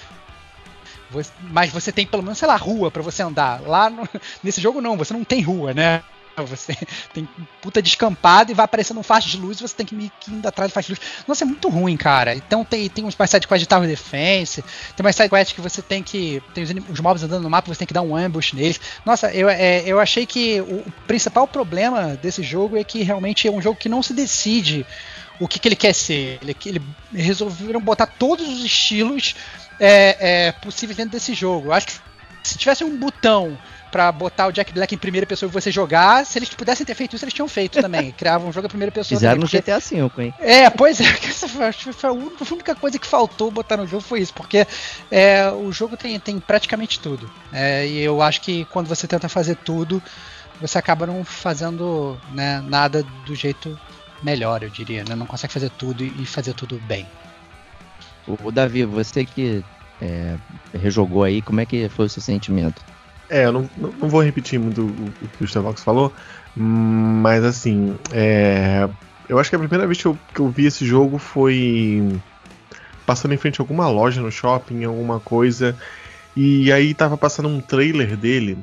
Mas 1.40 1.70
você 1.70 1.92
tem 1.92 2.07
pelo 2.07 2.23
menos, 2.23 2.38
sei 2.38 2.49
lá, 2.49 2.57
rua 2.57 2.90
para 2.90 3.03
você 3.03 3.23
andar. 3.23 3.62
Lá 3.62 3.88
no, 3.88 4.09
nesse 4.42 4.61
jogo 4.61 4.81
não, 4.81 4.96
você 4.96 5.12
não 5.12 5.25
tem 5.25 5.40
rua, 5.40 5.73
né? 5.73 6.03
Você 6.50 6.76
tem 7.12 7.29
puta 7.61 7.81
descampado 7.83 8.50
e 8.50 8.55
vai 8.55 8.64
aparecendo 8.64 9.00
um 9.00 9.03
faixa 9.03 9.29
de 9.29 9.37
luz 9.37 9.59
e 9.59 9.62
você 9.62 9.74
tem 9.74 9.87
que 9.87 9.94
ir 9.94 10.12
indo 10.29 10.46
atrás 10.46 10.70
de 10.70 10.74
faixa 10.74 10.92
de 10.92 11.00
luz. 11.00 11.12
Nossa, 11.26 11.44
é 11.44 11.46
muito 11.46 11.68
ruim, 11.68 11.96
cara. 11.96 12.35
Então 12.35 12.64
tem, 12.64 12.88
tem 12.88 13.05
uns 13.05 13.16
mais 13.16 13.31
sidequests 13.31 13.62
de 13.62 13.68
Tower 13.68 13.88
Defense, 13.88 14.62
tem 14.96 15.05
mais 15.05 15.16
sidequests 15.16 15.55
que 15.55 15.61
você 15.61 15.83
tem 15.83 16.03
que. 16.03 16.42
Tem 16.55 16.64
os, 16.64 16.70
os, 16.90 17.00
mobs 17.00 17.22
andando 17.22 17.42
no 17.42 17.50
mapa, 17.50 17.72
você 17.72 17.79
tem 17.79 17.87
que 17.87 17.94
dar 17.94 18.03
um 18.03 18.16
ambush 18.16 18.53
neles. 18.53 18.81
Nossa, 19.05 19.33
eu, 19.33 19.48
é, 19.48 19.83
eu 19.87 20.00
achei 20.00 20.26
que 20.26 20.61
o, 20.61 20.79
o 20.87 20.92
principal 21.07 21.46
problema 21.46 22.16
desse 22.16 22.42
jogo 22.42 22.76
é 22.76 22.85
que 22.85 23.03
realmente 23.03 23.46
é 23.46 23.50
um 23.50 23.61
jogo 23.61 23.79
que 23.79 23.88
não 23.88 24.03
se 24.03 24.12
decide 24.12 24.87
o 25.40 25.48
que, 25.48 25.59
que 25.59 25.68
ele 25.68 25.76
quer 25.76 25.94
ser. 25.94 26.38
Ele, 26.42 26.57
ele 26.66 26.83
resolveram 27.12 27.81
botar 27.81 28.07
todos 28.07 28.46
os 28.46 28.64
estilos 28.64 29.35
é, 29.81 30.16
é, 30.48 30.53
possíveis 30.53 30.96
dentro 30.96 31.12
desse 31.12 31.35
jogo. 31.35 31.68
Eu 31.68 31.72
acho 31.72 31.87
que 31.87 31.94
se 32.42 32.59
tivesse 32.59 32.85
um 32.85 32.96
botão 32.96 33.59
para 33.90 34.11
botar 34.12 34.46
o 34.46 34.53
Jack 34.53 34.72
Black 34.72 34.94
em 34.94 34.98
primeira 34.98 35.26
pessoa 35.26 35.48
e 35.48 35.53
você 35.53 35.70
jogar, 35.70 36.24
se 36.24 36.38
eles 36.38 36.48
pudessem 36.50 36.87
ter 36.87 36.94
feito 36.94 37.16
isso, 37.16 37.24
eles 37.24 37.35
tinham 37.35 37.48
feito 37.48 37.81
também. 37.81 38.12
Criavam 38.16 38.48
um 38.48 38.53
jogo 38.53 38.66
em 38.66 38.70
primeira 38.70 38.92
pessoa. 38.92 39.18
Fizeram 39.18 39.40
também, 39.40 39.61
no 39.61 39.62
GTA 39.62 39.79
V, 39.79 40.22
hein? 40.22 40.35
É, 40.38 40.70
pois 40.70 41.00
é. 41.00 41.05
Essa 41.29 41.48
foi, 41.48 41.72
foi, 41.72 42.11
a 42.11 42.12
única 42.12 42.74
coisa 42.74 42.98
que 42.98 43.07
faltou 43.07 43.50
botar 43.50 43.76
no 43.76 43.87
jogo 43.87 44.03
foi 44.03 44.20
isso, 44.20 44.33
porque 44.35 44.66
é, 45.11 45.50
o 45.50 45.72
jogo 45.72 45.96
tem, 45.96 46.18
tem 46.20 46.38
praticamente 46.38 47.00
tudo. 47.00 47.31
É, 47.53 47.87
e 47.87 47.98
eu 47.98 48.22
acho 48.22 48.40
que 48.40 48.64
quando 48.66 48.87
você 48.87 49.07
tenta 49.07 49.29
fazer 49.29 49.57
tudo, 49.57 50.03
você 50.61 50.79
acaba 50.79 51.07
não 51.07 51.24
fazendo 51.24 52.20
né, 52.33 52.62
nada 52.66 53.05
do 53.24 53.35
jeito 53.35 53.79
melhor, 54.22 54.62
eu 54.62 54.70
diria. 54.70 55.05
Né? 55.09 55.14
Não 55.14 55.26
consegue 55.26 55.53
fazer 55.53 55.70
tudo 55.70 56.05
e 56.05 56.26
fazer 56.26 56.55
tudo 56.55 56.79
bem. 56.87 57.07
O 58.44 58.53
Davi, 58.53 58.85
você 58.85 59.24
que 59.24 59.64
é, 60.00 60.37
rejogou 60.74 61.24
aí, 61.24 61.42
como 61.42 61.61
é 61.61 61.66
que 61.66 61.88
foi 61.88 62.07
o 62.07 62.09
seu 62.09 62.22
sentimento? 62.22 62.83
É, 63.31 63.45
eu 63.45 63.53
não, 63.53 63.71
não 63.77 64.09
vou 64.09 64.23
repetir 64.23 64.59
muito 64.59 64.83
o, 64.83 65.29
que 65.38 65.45
o 65.45 65.47
Starbucks 65.47 65.85
falou, 65.85 66.12
mas 66.57 67.45
assim, 67.45 67.97
é, 68.12 68.88
eu 69.29 69.38
acho 69.38 69.49
que 69.49 69.57
a 69.57 69.59
primeira 69.59 69.87
vez 69.87 70.01
que 70.01 70.07
eu, 70.07 70.19
que 70.35 70.40
eu 70.40 70.49
vi 70.49 70.66
esse 70.66 70.85
jogo 70.85 71.16
foi 71.16 72.21
passando 73.07 73.33
em 73.33 73.37
frente 73.37 73.61
a 73.61 73.62
alguma 73.62 73.88
loja 73.88 74.21
no 74.21 74.33
shopping, 74.33 74.83
alguma 74.85 75.21
coisa, 75.21 75.77
e 76.37 76.73
aí 76.73 76.93
tava 76.93 77.16
passando 77.16 77.49
um 77.49 77.61
trailer 77.61 78.16
dele 78.16 78.59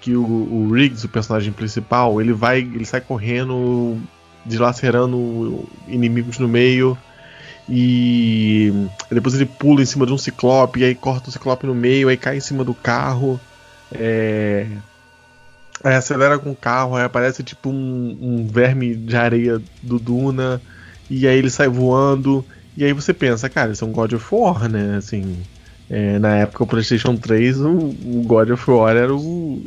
que 0.00 0.16
o, 0.16 0.24
o 0.24 0.72
Riggs, 0.72 1.04
o 1.04 1.08
personagem 1.08 1.52
principal, 1.52 2.20
ele 2.20 2.32
vai, 2.32 2.60
ele 2.60 2.86
sai 2.86 3.02
correndo, 3.02 4.00
dilacerando 4.46 5.68
inimigos 5.86 6.38
no 6.38 6.48
meio 6.48 6.96
e 7.68 8.72
depois 9.10 9.34
ele 9.34 9.44
pula 9.44 9.82
em 9.82 9.86
cima 9.86 10.06
de 10.06 10.12
um 10.12 10.18
ciclope, 10.18 10.80
e 10.80 10.84
aí 10.84 10.94
corta 10.94 11.28
o 11.28 11.32
ciclope 11.32 11.66
no 11.66 11.74
meio, 11.74 12.08
aí 12.08 12.16
cai 12.16 12.38
em 12.38 12.40
cima 12.40 12.64
do 12.64 12.72
carro. 12.72 13.38
É... 13.92 14.66
Aí 15.82 15.94
acelera 15.94 16.38
com 16.38 16.50
o 16.50 16.56
carro, 16.56 16.96
aí 16.96 17.04
aparece 17.04 17.42
tipo 17.42 17.70
um, 17.70 18.18
um, 18.20 18.46
verme 18.46 18.96
de 18.96 19.16
areia 19.16 19.62
do 19.80 19.98
Duna, 19.98 20.60
e 21.08 21.26
aí 21.26 21.38
ele 21.38 21.50
sai 21.50 21.68
voando, 21.68 22.44
e 22.76 22.84
aí 22.84 22.92
você 22.92 23.14
pensa, 23.14 23.48
cara, 23.48 23.70
isso 23.70 23.84
é 23.84 23.88
um 23.88 23.92
God 23.92 24.12
of 24.12 24.26
War, 24.34 24.68
né? 24.68 24.96
Assim, 24.96 25.36
é, 25.88 26.18
na 26.18 26.36
época 26.36 26.64
o 26.64 26.66
PlayStation 26.66 27.16
3, 27.16 27.60
o, 27.60 27.70
o, 27.70 28.22
God 28.26 28.50
of 28.50 28.70
War 28.70 28.96
era 28.96 29.14
o. 29.14 29.62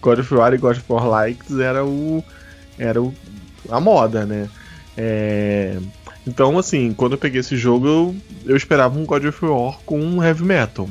God 0.00 0.18
of 0.18 0.34
War 0.34 0.52
e 0.52 0.58
God 0.58 0.76
of 0.76 0.84
War 0.88 1.08
Likes 1.08 1.58
era 1.58 1.84
o. 1.84 2.22
Era 2.78 3.00
o, 3.00 3.14
a 3.70 3.80
moda, 3.80 4.26
né? 4.26 4.48
É, 4.96 5.78
então, 6.26 6.58
assim, 6.58 6.92
quando 6.92 7.12
eu 7.12 7.18
peguei 7.18 7.40
esse 7.40 7.56
jogo, 7.56 7.86
eu, 7.86 8.16
eu 8.46 8.56
esperava 8.56 8.98
um 8.98 9.06
God 9.06 9.24
of 9.24 9.44
War 9.44 9.78
com 9.86 10.00
um 10.00 10.22
heavy 10.22 10.44
metal. 10.44 10.88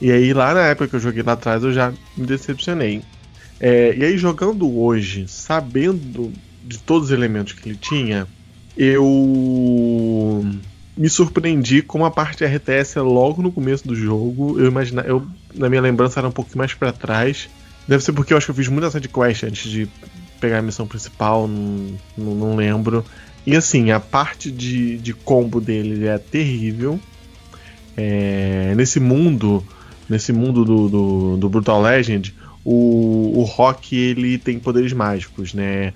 E 0.00 0.12
aí, 0.12 0.32
lá 0.32 0.54
na 0.54 0.66
época 0.66 0.88
que 0.88 0.96
eu 0.96 1.00
joguei 1.00 1.22
lá 1.22 1.32
atrás, 1.32 1.62
eu 1.62 1.72
já 1.72 1.92
me 2.16 2.26
decepcionei. 2.26 3.02
É, 3.60 3.94
e 3.96 4.04
aí, 4.04 4.16
jogando 4.16 4.78
hoje, 4.78 5.26
sabendo 5.26 6.32
de 6.62 6.78
todos 6.78 7.08
os 7.08 7.10
elementos 7.10 7.54
que 7.54 7.68
ele 7.68 7.76
tinha, 7.76 8.26
eu 8.76 10.44
me 10.96 11.08
surpreendi 11.08 11.82
com 11.82 12.04
a 12.04 12.10
parte 12.10 12.44
RTS 12.44 12.96
logo 12.96 13.42
no 13.42 13.50
começo 13.50 13.86
do 13.86 13.94
jogo. 13.94 14.58
Eu 14.58 14.66
imagina, 14.66 15.02
eu 15.02 15.26
na 15.54 15.68
minha 15.68 15.80
lembrança 15.80 16.20
era 16.20 16.28
um 16.28 16.32
pouco 16.32 16.56
mais 16.56 16.74
para 16.74 16.92
trás. 16.92 17.48
Deve 17.86 18.04
ser 18.04 18.12
porque 18.12 18.32
eu 18.32 18.36
acho 18.36 18.46
que 18.46 18.50
eu 18.50 18.56
fiz 18.56 18.68
muita 18.68 18.90
side 18.90 19.08
quest 19.08 19.44
antes 19.44 19.70
de 19.70 19.88
pegar 20.40 20.58
a 20.58 20.62
missão 20.62 20.86
principal, 20.86 21.48
não, 21.48 21.98
não, 22.16 22.34
não 22.34 22.56
lembro. 22.56 23.04
E 23.46 23.56
assim, 23.56 23.90
a 23.90 23.98
parte 23.98 24.50
de, 24.50 24.98
de 24.98 25.12
combo 25.12 25.60
dele 25.60 26.06
é 26.06 26.18
terrível. 26.18 27.00
É, 27.96 28.74
nesse 28.76 29.00
mundo, 29.00 29.64
nesse 30.08 30.32
mundo 30.32 30.64
do, 30.64 30.88
do, 30.88 31.36
do, 31.36 31.48
Brutal 31.48 31.82
Legend, 31.82 32.34
o, 32.64 33.38
o 33.38 33.42
Rock 33.42 33.96
ele 33.96 34.38
tem 34.38 34.58
poderes 34.58 34.92
mágicos, 34.92 35.54
né? 35.54 35.92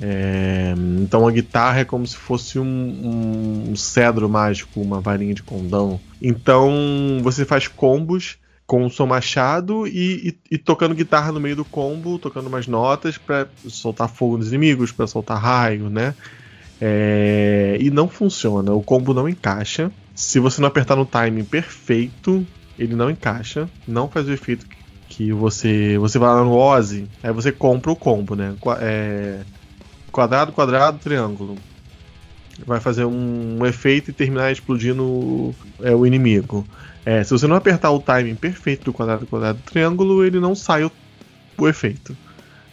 É, 0.00 0.74
então 1.00 1.26
a 1.26 1.30
guitarra 1.30 1.80
é 1.80 1.84
como 1.84 2.04
se 2.04 2.16
fosse 2.16 2.58
um, 2.58 3.68
um, 3.70 3.76
cedro 3.76 4.28
mágico, 4.28 4.80
uma 4.80 5.00
varinha 5.00 5.34
de 5.34 5.42
condão. 5.42 6.00
Então 6.20 7.20
você 7.22 7.44
faz 7.44 7.68
combos 7.68 8.36
com 8.66 8.84
o 8.84 8.90
seu 8.90 9.06
machado 9.06 9.86
e, 9.86 10.28
e, 10.28 10.54
e, 10.54 10.58
tocando 10.58 10.94
guitarra 10.94 11.30
no 11.30 11.38
meio 11.38 11.54
do 11.54 11.64
combo, 11.64 12.18
tocando 12.18 12.48
umas 12.48 12.66
notas 12.66 13.18
para 13.18 13.46
soltar 13.68 14.08
fogo 14.08 14.38
nos 14.38 14.48
inimigos, 14.48 14.90
para 14.90 15.06
soltar 15.06 15.38
raio, 15.38 15.88
né? 15.90 16.14
É, 16.80 17.76
e 17.80 17.90
não 17.90 18.08
funciona, 18.08 18.72
o 18.72 18.82
combo 18.82 19.14
não 19.14 19.28
encaixa. 19.28 19.92
Se 20.14 20.38
você 20.38 20.60
não 20.60 20.68
apertar 20.68 20.96
no 20.96 21.06
timing 21.06 21.44
perfeito, 21.44 22.46
ele 22.78 22.94
não 22.94 23.10
encaixa, 23.10 23.68
não 23.86 24.08
faz 24.08 24.28
o 24.28 24.32
efeito 24.32 24.66
que 25.08 25.32
você 25.32 25.96
você 25.98 26.18
vai 26.18 26.30
lá 26.30 26.42
no 26.42 26.54
Ozzy, 26.54 27.06
aí 27.22 27.32
você 27.32 27.52
compra 27.52 27.92
o 27.92 27.96
combo, 27.96 28.34
né? 28.34 28.54
É, 28.80 29.40
quadrado, 30.10 30.52
quadrado, 30.52 30.98
triângulo. 30.98 31.56
Vai 32.66 32.80
fazer 32.80 33.04
um, 33.04 33.58
um 33.60 33.66
efeito 33.66 34.10
e 34.10 34.14
terminar 34.14 34.52
explodindo 34.52 35.54
é, 35.82 35.94
o 35.94 36.06
inimigo. 36.06 36.66
É, 37.04 37.22
se 37.22 37.30
você 37.30 37.46
não 37.46 37.56
apertar 37.56 37.90
o 37.90 38.00
timing 38.00 38.36
perfeito 38.36 38.84
do 38.84 38.92
quadrado, 38.92 39.26
quadrado, 39.26 39.58
triângulo, 39.64 40.24
ele 40.24 40.38
não 40.38 40.54
sai 40.54 40.84
o, 40.84 40.90
o 41.58 41.68
efeito. 41.68 42.16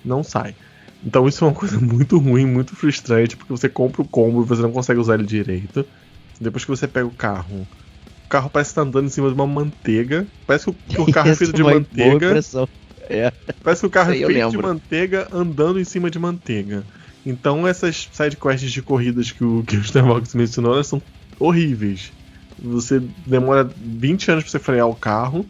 Não 0.06 0.24
sai. 0.24 0.56
Então 1.04 1.28
isso 1.28 1.44
é 1.44 1.48
uma 1.48 1.54
coisa 1.54 1.78
muito 1.82 2.18
ruim, 2.20 2.46
muito 2.46 2.76
frustrante, 2.76 3.36
porque 3.36 3.52
você 3.52 3.68
compra 3.68 4.02
o 4.02 4.08
combo 4.08 4.44
e 4.44 4.46
você 4.46 4.62
não 4.62 4.72
consegue 4.72 5.00
usar 5.00 5.16
ele 5.16 5.26
direito. 5.26 5.86
Depois 6.40 6.64
que 6.64 6.72
você 6.72 6.88
pega 6.88 7.08
o 7.08 7.12
carro, 7.12 7.68
carro 8.32 8.50
parece 8.50 8.72
estar 8.72 8.84
andando 8.84 9.06
em 9.06 9.10
cima 9.10 9.28
de 9.28 9.34
uma 9.34 9.46
manteiga. 9.46 10.26
Parece 10.48 10.72
que 10.72 11.02
o, 11.02 11.12
carro 11.12 11.30
é 11.30 11.36
feito 11.36 11.54
de 11.54 11.64
manteiga. 11.64 12.40
É. 13.10 13.32
Parece 13.62 13.82
que 13.82 13.88
o 13.88 13.90
carro 13.90 14.12
é 14.12 14.16
feito 14.16 14.28
lembro. 14.28 14.52
de 14.52 14.58
manteiga 14.58 15.28
andando 15.34 15.80
em 15.80 15.84
cima 15.84 16.10
de 16.10 16.18
manteiga. 16.18 16.84
Então 17.26 17.68
essas 17.68 18.10
sidequests 18.12 18.72
de 18.72 18.82
corridas 18.82 19.32
que 19.32 19.44
o, 19.44 19.64
que 19.68 19.76
o 19.76 19.82
Starbucks 19.82 20.34
mencionou, 20.34 20.74
elas 20.74 20.88
são 20.88 21.02
horríveis. 21.38 22.14
Você 22.58 23.02
demora 23.28 23.70
20 23.76 24.32
anos 24.32 24.44
para 24.46 24.52
você 24.52 24.60
frear 24.60 24.88
o 24.88 24.96
carro. 24.96 25.46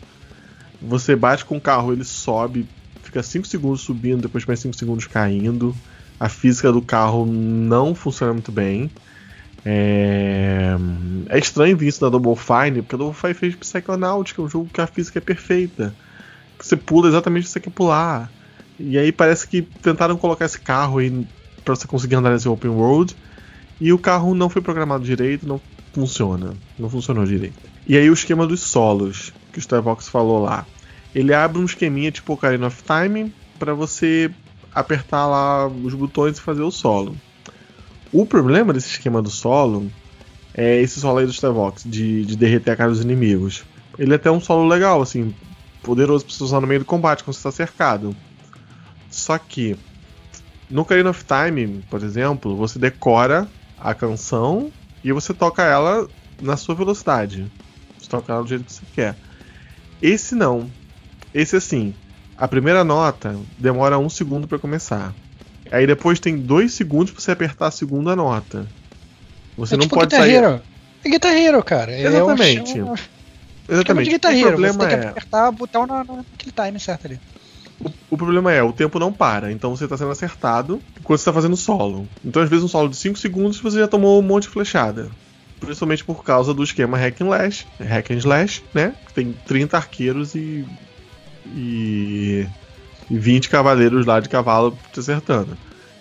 Você 0.82 1.16
bate 1.16 1.46
com 1.46 1.58
o 1.58 1.62
carro, 1.62 1.94
ele 1.94 2.04
sobe, 2.04 2.68
fica 3.04 3.22
5 3.22 3.46
segundos 3.46 3.82
subindo, 3.82 4.24
depois 4.24 4.44
mais 4.46 4.60
5 4.60 4.76
segundos 4.76 5.06
caindo. 5.06 5.76
A 6.20 6.28
física 6.28 6.72
do 6.72 6.82
carro 6.82 7.28
não 7.28 7.94
funciona 7.94 8.34
muito 8.34 8.52
bem. 8.52 8.90
É, 9.66 10.76
é 11.30 11.40
estranho 11.40 11.82
isso 11.84 12.04
na 12.04 12.10
Double 12.10 12.36
Fine, 12.36 12.82
porque 12.82 12.96
a 12.96 12.98
Double 12.98 13.14
Fine 13.14 13.34
fez 13.34 13.56
Psychonautica, 13.56 14.42
um 14.42 14.50
jogo 14.50 14.70
que 14.72 14.82
a 14.82 14.88
física 14.88 15.20
é 15.20 15.22
perfeita. 15.22 15.94
Você 16.60 16.76
pula 16.76 17.08
exatamente 17.08 17.44
o 17.44 17.46
que 17.46 17.52
você 17.52 17.60
quer 17.60 17.70
pular. 17.72 18.32
E 18.80 18.98
aí 18.98 19.12
parece 19.12 19.48
que 19.48 19.62
tentaram 19.62 20.18
colocar 20.18 20.46
esse 20.46 20.60
carro 20.60 21.00
aí 21.00 21.28
para 21.64 21.76
você 21.76 21.88
conseguir 21.88 22.16
andar 22.16 22.32
nesse 22.32 22.48
open 22.48 22.72
world. 22.72 23.16
E 23.80 23.92
o 23.92 23.98
carro 23.98 24.34
não 24.36 24.50
foi 24.50 24.62
programado 24.62 25.04
direito, 25.04 25.48
não 25.48 25.60
funciona. 25.94 26.54
Não 26.78 26.90
funcionou 26.90 27.26
direito. 27.26 27.60
E 27.88 27.98
aí 27.98 28.10
o 28.10 28.14
esquema 28.14 28.46
dos 28.46 28.62
solos, 28.62 29.34
que 29.52 29.58
o 29.58 29.62
Starvox 29.62 30.08
falou 30.08 30.44
lá. 30.44 30.66
Ele 31.14 31.34
abre 31.34 31.60
um 31.60 31.66
esqueminha 31.66 32.12
tipo 32.12 32.34
Ocarina 32.34 32.68
of 32.68 32.84
Time 32.84 33.34
para 33.60 33.74
você 33.74 34.32
apertar 34.74 35.28
lá 35.28 35.68
os 35.68 35.94
botões 35.94 36.38
e 36.38 36.42
fazer 36.42 36.62
o 36.62 36.72
solo. 36.72 37.16
O 38.14 38.26
problema 38.26 38.74
desse 38.74 38.90
esquema 38.90 39.22
do 39.22 39.30
solo 39.30 39.90
é 40.54 40.82
esse 40.82 41.00
solo 41.00 41.20
aí 41.20 41.26
do 41.26 41.32
Starvox, 41.32 41.84
de, 41.86 42.26
de 42.26 42.36
derreter 42.36 42.72
a 42.72 42.76
cara 42.76 42.90
dos 42.90 43.02
inimigos. 43.02 43.64
Ele 43.98 44.12
é 44.12 44.16
até 44.16 44.30
um 44.30 44.42
solo 44.42 44.68
legal, 44.68 45.02
assim, 45.02 45.34
poderoso 45.82 46.26
pra 46.26 46.34
você 46.34 46.44
usar 46.44 46.60
no 46.60 46.68
meio 46.68 46.82
do 46.82 46.86
combate 46.86 47.24
quando 47.24 47.36
você 47.36 47.48
está 47.48 47.52
cercado. 47.52 48.16
Só 49.10 49.38
que 49.38 49.78
no 50.70 50.82
Ocarina 50.82 51.10
of 51.10 51.24
Time, 51.24 51.84
por 51.90 52.04
exemplo, 52.04 52.56
você 52.56 52.78
decora 52.78 53.48
a 53.80 53.94
canção 53.94 54.72
e 55.04 55.12
você 55.12 55.34
toca 55.34 55.64
ela 55.64 56.08
na 56.42 56.58
sua 56.58 56.76
velocidade. 56.76 57.52
Você 57.98 58.10
toca 58.10 58.34
ela 58.34 58.42
do 58.44 58.50
jeito 58.50 58.66
que 58.66 58.74
você 58.74 58.86
quer. 58.94 59.16
Esse 60.02 60.36
não. 60.36 60.70
Esse 61.34 61.56
assim, 61.56 61.94
a 62.38 62.48
primeira 62.48 62.84
nota 62.84 63.38
demora 63.58 63.98
um 63.98 64.10
segundo 64.10 64.48
para 64.48 64.60
começar. 64.60 65.14
Aí 65.72 65.88
depois 65.88 66.20
tem 66.20 66.38
dois 66.38 66.74
segundos 66.74 67.12
para 67.12 67.22
você 67.22 67.32
apertar 67.32 67.68
a 67.68 67.72
segunda 67.72 68.16
nota. 68.16 68.68
Você 69.58 69.76
é 69.76 69.78
não 69.78 69.86
tipo 69.86 69.96
pode 69.96 70.16
sair. 70.16 70.62
É 71.04 71.10
guitarreiro, 71.10 71.64
cara. 71.64 71.98
Exatamente. 71.98 72.78
É 72.78 72.84
um... 72.84 72.94
Exatamente. 73.70 74.06
De 74.06 74.12
guitarreiro. 74.12 74.50
O 74.50 74.52
problema 74.52 74.74
você 74.74 74.90
tem 74.90 75.00
que 75.00 75.06
é 75.06 75.10
apertar 75.10 75.50
o 75.50 75.52
botão 75.52 75.88
naquele 75.88 76.52
time 76.52 76.80
certo 76.80 77.08
ali. 77.08 77.20
O, 77.80 77.90
o, 78.12 78.18
problema 78.18 78.52
é, 78.52 78.62
o 78.62 78.72
tempo 78.72 79.00
não 79.00 79.12
para, 79.12 79.52
então 79.52 79.76
você 79.76 79.86
está 79.86 79.98
sendo 79.98 80.12
acertado 80.12 80.80
enquanto 81.00 81.20
você 81.20 81.26
tá 81.26 81.34
fazendo 81.34 81.58
solo. 81.58 82.08
Então, 82.24 82.44
às 82.44 82.50
vezes, 82.50 82.64
um 82.64 82.68
solo 82.68 82.90
de 82.90 82.98
5 82.98 83.18
segundos 83.18 83.60
você 83.60 83.80
já 83.80 83.88
tomou 83.88 84.20
um 84.20 84.22
monte 84.22 84.44
de 84.44 84.50
flechada. 84.50 85.10
Principalmente 85.60 86.04
por 86.04 86.24
causa 86.24 86.54
do 86.54 86.64
esquema 86.64 86.98
hack 86.98 87.22
and 87.22 87.26
slash, 87.26 87.68
hack 87.80 88.12
and 88.12 88.18
slash, 88.18 88.64
né? 88.74 88.94
Que 89.08 89.14
tem 89.14 89.36
30 89.46 89.78
arqueiros 89.78 90.36
e, 90.36 90.66
e 91.48 92.48
20 93.18 93.50
cavaleiros 93.50 94.06
lá 94.06 94.20
de 94.20 94.30
cavalo 94.30 94.78
te 94.92 95.00
acertando. 95.00 95.58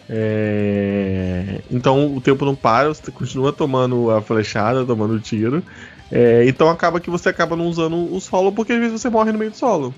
É... 0.08 1.60
Então 1.70 2.14
o 2.14 2.20
tempo 2.20 2.44
não 2.44 2.54
para, 2.54 2.88
você 2.88 3.10
continua 3.10 3.52
tomando 3.52 4.10
a 4.10 4.20
flechada, 4.20 4.84
tomando 4.84 5.14
o 5.14 5.20
tiro. 5.20 5.62
É... 6.10 6.44
Então 6.46 6.68
acaba 6.68 7.00
que 7.00 7.10
você 7.10 7.28
acaba 7.28 7.56
não 7.56 7.66
usando 7.66 8.12
o 8.12 8.20
solo, 8.20 8.52
porque 8.52 8.72
às 8.72 8.78
vezes 8.78 9.00
você 9.00 9.08
morre 9.08 9.32
no 9.32 9.38
meio 9.38 9.50
do 9.50 9.56
solo. 9.56 9.94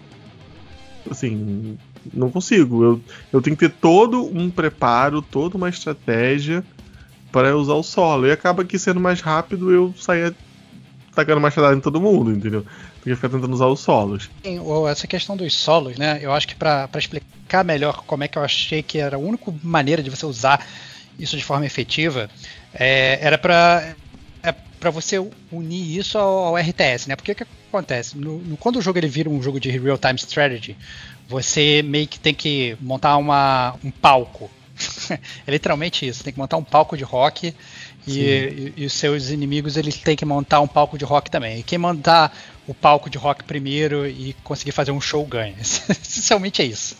Assim, 1.10 1.76
não 2.12 2.30
consigo. 2.30 2.84
Eu, 2.84 3.00
eu 3.32 3.42
tenho 3.42 3.56
que 3.56 3.68
ter 3.68 3.74
todo 3.80 4.24
um 4.24 4.50
preparo, 4.50 5.20
toda 5.20 5.56
uma 5.56 5.68
estratégia 5.68 6.64
para 7.32 7.56
usar 7.56 7.74
o 7.74 7.82
solo. 7.82 8.26
E 8.26 8.30
acaba 8.30 8.64
que 8.64 8.78
sendo 8.78 9.00
mais 9.00 9.20
rápido 9.20 9.72
eu 9.72 9.94
saia 9.98 10.34
tacando 11.14 11.40
machadada 11.40 11.74
em 11.74 11.80
todo 11.80 12.00
mundo, 12.00 12.32
entendeu? 12.32 12.62
Tem 12.62 13.12
que 13.12 13.14
ficar 13.14 13.28
tentando 13.28 13.52
usar 13.52 13.66
os 13.66 13.80
solos. 13.80 14.30
Sim, 14.42 14.60
essa 14.88 15.06
questão 15.06 15.36
dos 15.36 15.54
solos, 15.54 15.96
né? 15.96 16.18
Eu 16.20 16.32
acho 16.32 16.48
que 16.48 16.54
para 16.54 16.88
explicar 16.96 17.64
melhor 17.64 18.02
como 18.06 18.24
é 18.24 18.28
que 18.28 18.38
eu 18.38 18.42
achei 18.42 18.82
que 18.82 18.98
era 18.98 19.16
a 19.16 19.18
única 19.18 19.52
maneira 19.62 20.02
de 20.02 20.10
você 20.10 20.26
usar 20.26 20.66
isso 21.18 21.36
de 21.36 21.44
forma 21.44 21.66
efetiva, 21.66 22.30
é, 22.74 23.18
era 23.20 23.36
para 23.36 23.94
é 24.42 24.52
para 24.52 24.90
você 24.90 25.16
unir 25.52 25.98
isso 25.98 26.18
ao, 26.18 26.46
ao, 26.46 26.56
RTS, 26.56 27.08
né? 27.08 27.14
Porque 27.14 27.30
o 27.30 27.34
que 27.36 27.46
acontece? 27.68 28.18
No, 28.18 28.38
no, 28.38 28.56
quando 28.56 28.76
o 28.76 28.82
jogo 28.82 28.98
ele 28.98 29.06
vira 29.06 29.30
um 29.30 29.40
jogo 29.40 29.60
de 29.60 29.70
real-time 29.70 30.16
strategy, 30.16 30.76
você 31.28 31.82
meio 31.84 32.08
que 32.08 32.18
tem 32.18 32.34
que 32.34 32.76
montar 32.80 33.16
uma, 33.16 33.76
um 33.84 33.92
palco. 33.92 34.50
é 35.46 35.50
literalmente 35.50 36.06
isso, 36.06 36.24
tem 36.24 36.32
que 36.32 36.38
montar 36.38 36.56
um 36.56 36.64
palco 36.64 36.96
de 36.96 37.04
rock 37.04 37.54
e, 38.06 38.20
e, 38.20 38.72
e, 38.78 38.86
os 38.86 38.92
seus 38.92 39.30
inimigos 39.30 39.76
eles 39.76 39.96
têm 39.96 40.16
que 40.16 40.24
montar 40.24 40.60
um 40.60 40.66
palco 40.66 40.98
de 40.98 41.04
rock 41.04 41.30
também. 41.30 41.60
E 41.60 41.62
quem 41.62 41.78
montar 41.78 42.36
o 42.66 42.74
palco 42.74 43.10
de 43.10 43.18
rock 43.18 43.44
primeiro 43.44 44.06
e 44.06 44.34
conseguir 44.44 44.72
fazer 44.72 44.92
um 44.92 45.00
show 45.00 45.24
ganha. 45.26 45.54
Essencialmente 45.60 46.62
é 46.62 46.64
isso. 46.64 46.96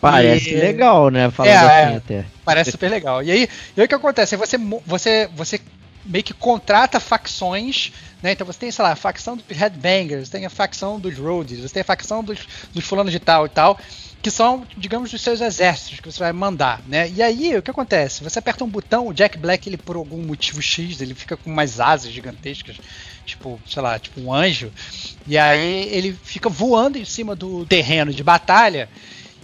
Parece 0.00 0.50
e, 0.50 0.56
legal, 0.56 1.10
né? 1.10 1.30
Falando 1.30 1.52
é, 1.52 1.56
assim 1.56 1.94
é, 1.94 1.96
até. 1.96 2.24
Parece 2.44 2.70
super 2.70 2.90
legal. 2.90 3.22
E 3.22 3.30
aí, 3.30 3.48
e 3.76 3.80
aí 3.80 3.84
o 3.84 3.88
que 3.88 3.94
acontece? 3.94 4.36
Você, 4.36 4.58
você, 4.86 5.28
você 5.34 5.60
meio 6.04 6.24
que 6.24 6.34
contrata 6.34 7.00
facções, 7.00 7.92
né? 8.22 8.32
Então 8.32 8.46
você 8.46 8.58
tem, 8.58 8.70
sei 8.70 8.82
lá, 8.82 8.92
a 8.92 8.96
facção 8.96 9.36
dos 9.36 9.44
Headbangers, 9.48 10.28
tem 10.28 10.44
a 10.46 10.50
facção 10.50 10.98
dos 10.98 11.18
Roadies, 11.18 11.60
você 11.60 11.74
tem 11.74 11.80
a 11.80 11.84
facção 11.84 12.22
dos, 12.22 12.40
dos 12.72 12.84
fulanos 12.84 13.12
de 13.12 13.18
tal 13.18 13.46
e 13.46 13.48
tal, 13.48 13.78
que 14.22 14.30
são, 14.30 14.66
digamos, 14.76 15.10
dos 15.10 15.20
seus 15.20 15.40
exércitos 15.42 16.00
que 16.00 16.10
você 16.10 16.18
vai 16.18 16.32
mandar, 16.32 16.80
né? 16.86 17.10
E 17.10 17.22
aí, 17.22 17.56
o 17.56 17.62
que 17.62 17.70
acontece? 17.70 18.24
Você 18.24 18.38
aperta 18.38 18.64
um 18.64 18.68
botão, 18.68 19.08
o 19.08 19.12
Jack 19.12 19.36
Black, 19.36 19.68
ele 19.68 19.76
por 19.76 19.96
algum 19.96 20.22
motivo 20.22 20.62
X, 20.62 21.00
ele 21.00 21.14
fica 21.14 21.36
com 21.36 21.50
umas 21.50 21.78
asas 21.78 22.10
gigantescas, 22.10 22.76
tipo, 23.26 23.60
sei 23.68 23.82
lá, 23.82 23.98
tipo 23.98 24.20
um 24.20 24.32
anjo, 24.32 24.72
e 25.26 25.36
aí 25.36 25.88
ele 25.92 26.18
fica 26.24 26.48
voando 26.48 26.96
em 26.96 27.04
cima 27.04 27.36
do 27.36 27.66
terreno 27.66 28.12
de 28.12 28.24
batalha, 28.24 28.88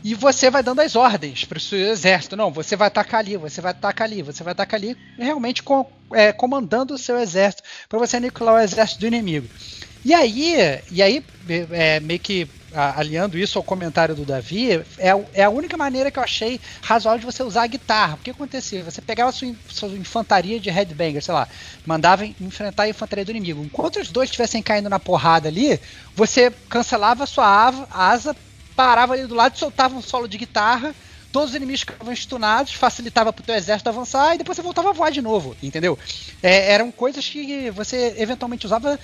e 0.03 0.14
você 0.14 0.51
vai 0.51 0.62
dando 0.62 0.80
as 0.80 0.96
ordens 0.96 1.44
para 1.44 1.59
o 1.59 1.61
seu 1.61 1.78
exército. 1.78 2.36
Não, 2.36 2.51
você 2.51 2.76
vai 2.76 2.88
atacar 2.88 3.20
ali, 3.20 3.36
você 3.36 3.61
vai 3.61 3.72
atacar 3.72 4.07
ali, 4.07 4.22
você 4.22 4.42
vai 4.42 4.53
atacar 4.53 4.78
ali, 4.78 4.96
realmente 5.18 5.62
com, 5.62 5.86
é, 6.12 6.32
comandando 6.32 6.94
o 6.94 6.98
seu 6.98 7.18
exército 7.18 7.62
para 7.88 7.98
você 7.98 8.16
aniquilar 8.16 8.55
o 8.55 8.61
exército 8.61 9.01
do 9.01 9.07
inimigo. 9.07 9.48
E 10.05 10.14
aí, 10.14 10.80
e 10.90 11.03
aí 11.03 11.24
é, 11.72 12.01
meio 12.01 12.18
que 12.18 12.48
aliando 12.72 13.36
isso 13.36 13.59
ao 13.59 13.64
comentário 13.64 14.14
do 14.14 14.24
Davi, 14.24 14.72
é, 14.98 15.09
é, 15.34 15.44
a 15.44 15.51
única 15.51 15.76
maneira 15.76 16.11
que 16.11 16.18
eu 16.18 16.22
achei 16.22 16.61
razoável 16.82 17.18
de 17.18 17.26
você 17.26 17.42
usar 17.42 17.62
a 17.62 17.66
guitarra. 17.66 18.16
Porque 18.16 18.30
acontecia? 18.30 18.82
Você 18.84 19.01
pegava 19.01 19.32
sua, 19.32 19.53
sua 19.68 19.88
infantaria 19.90 20.61
de 20.61 20.70
headbanger, 20.70 21.22
sei 21.22 21.34
lá, 21.34 21.48
mandava 21.84 22.24
enfrentar 22.24 22.84
a 22.84 22.88
infantaria 22.88 23.24
do 23.24 23.30
inimigo. 23.30 23.62
Enquanto 23.62 23.98
os 23.98 24.11
dois 24.11 24.28
estivessem 24.28 24.62
caindo 24.62 24.88
na 24.88 24.98
porrada 24.98 25.48
ali, 25.48 25.80
você 26.14 26.53
cancelava 26.68 27.26
sua 27.26 27.46
asa, 27.90 28.36
parava 28.80 29.12
ali 29.12 29.26
do 29.26 29.34
lado, 29.34 29.58
soltava 29.58 29.94
um 29.94 30.00
solo 30.00 30.26
de 30.26 30.38
guitarra, 30.38 30.94
todos 31.30 31.50
os 31.50 31.54
inimigos 31.54 31.80
ficavam 31.80 32.16
stunados, 32.16 32.72
facilitava 32.72 33.30
pro 33.30 33.44
teu 33.44 33.54
exército 33.54 33.90
avançar 33.90 34.34
e 34.34 34.38
depois 34.38 34.56
você 34.56 34.62
voltava 34.62 34.88
a 34.88 34.92
voar 34.94 35.10
de 35.10 35.20
novo, 35.20 35.54
entendeu? 35.62 35.98
É, 36.42 36.72
eram 36.72 36.90
coisas 36.90 37.28
que 37.28 37.70
você 37.70 38.14
eventualmente 38.16 38.64
usava 38.64 38.98